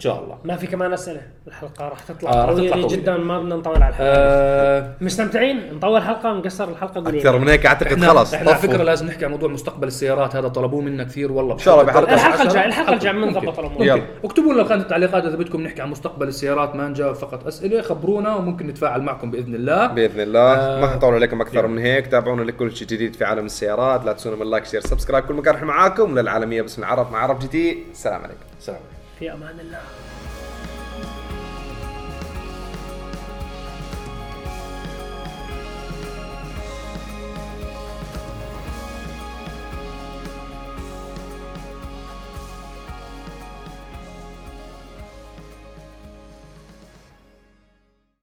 إن 0.00 0.04
شاء 0.04 0.24
الله 0.24 0.38
ما 0.44 0.56
في 0.56 0.66
كمان 0.66 0.92
أسئلة 0.92 1.20
الحلقة 1.48 1.88
راح 1.88 2.00
تطلع 2.00 2.30
آه، 2.30 2.34
راح 2.34 2.44
تطلع 2.44 2.54
طويله 2.54 2.72
طويلة. 2.72 2.88
جدا 2.88 3.16
ما 3.16 3.40
بدنا 3.40 3.56
نطول 3.56 3.74
على 3.82 3.88
الحلقة 3.88 4.08
آه 4.08 4.94
مستمتعين 5.00 5.74
نطول 5.74 6.02
حلقة 6.02 6.32
نقصر 6.32 6.68
الحلقة 6.68 7.04
قولي 7.04 7.18
أكثر 7.18 7.38
من 7.38 7.48
هيك 7.48 7.66
أعتقد 7.66 8.04
خلص 8.04 8.34
إحنا 8.34 8.50
على. 8.50 8.58
فكرة 8.58 8.82
لازم 8.82 9.06
نحكي 9.06 9.24
عن 9.24 9.30
موضوع 9.30 9.48
مستقبل 9.48 9.86
السيارات 9.88 10.36
هذا 10.36 10.48
طلبوه 10.48 10.80
منا 10.80 11.04
كثير 11.04 11.32
والله 11.32 11.54
إن 11.54 11.58
شاء 11.58 11.80
الله. 11.80 11.98
الحلقة 11.98 12.92
الجاية 12.92 13.12
ممكن. 13.12 13.32
بنضبط 13.32 13.58
الأمور. 13.58 13.72
ممكن. 13.72 13.84
يلا. 13.84 14.02
اكتبوا 14.24 14.52
لنا 14.54 14.62
بخانه 14.62 14.82
التعليقات 14.82 15.24
إذا 15.24 15.36
بدكم 15.36 15.60
نحكي 15.60 15.82
عن 15.82 15.90
مستقبل 15.90 16.28
السيارات 16.28 16.76
ما 16.76 16.88
نجاوب 16.88 17.14
فقط 17.14 17.46
أسئلة 17.46 17.82
خبرونا 17.82 18.34
وممكن 18.36 18.66
نتفاعل 18.66 19.02
معكم 19.02 19.30
بإذن 19.30 19.54
الله 19.54 19.86
بإذن 19.86 20.20
الله 20.20 20.54
آه، 20.54 20.80
ما 20.80 20.86
حنطول 20.86 21.14
عليكم 21.14 21.40
أكثر 21.40 21.58
يلا. 21.58 21.66
من 21.68 21.78
هيك 21.78 22.06
تابعونا 22.06 22.42
لكل 22.42 22.76
شيء 22.76 22.88
جديد 22.88 23.14
في 23.16 23.24
عالم 23.24 23.46
السيارات 23.46 24.04
لا 24.04 24.12
تنسونا 24.12 24.36
من 24.36 24.50
like 24.50 24.64
share 24.64 24.80
subscribe 24.80 25.24
كل 25.24 25.34
مكان 25.34 25.54
إحنا 25.54 25.66
معاكم 25.66 26.18
للعالميه 26.18 26.62
باسم 26.62 26.82
العرب 26.82 27.12
مع 27.12 27.18
عرب 27.18 27.38
تي 27.38 27.78
السلام 27.92 28.20
عليكم 28.22 28.40
سلام 28.60 28.80
في 29.20 29.32
أمان 29.32 29.60
الله. 29.60 29.82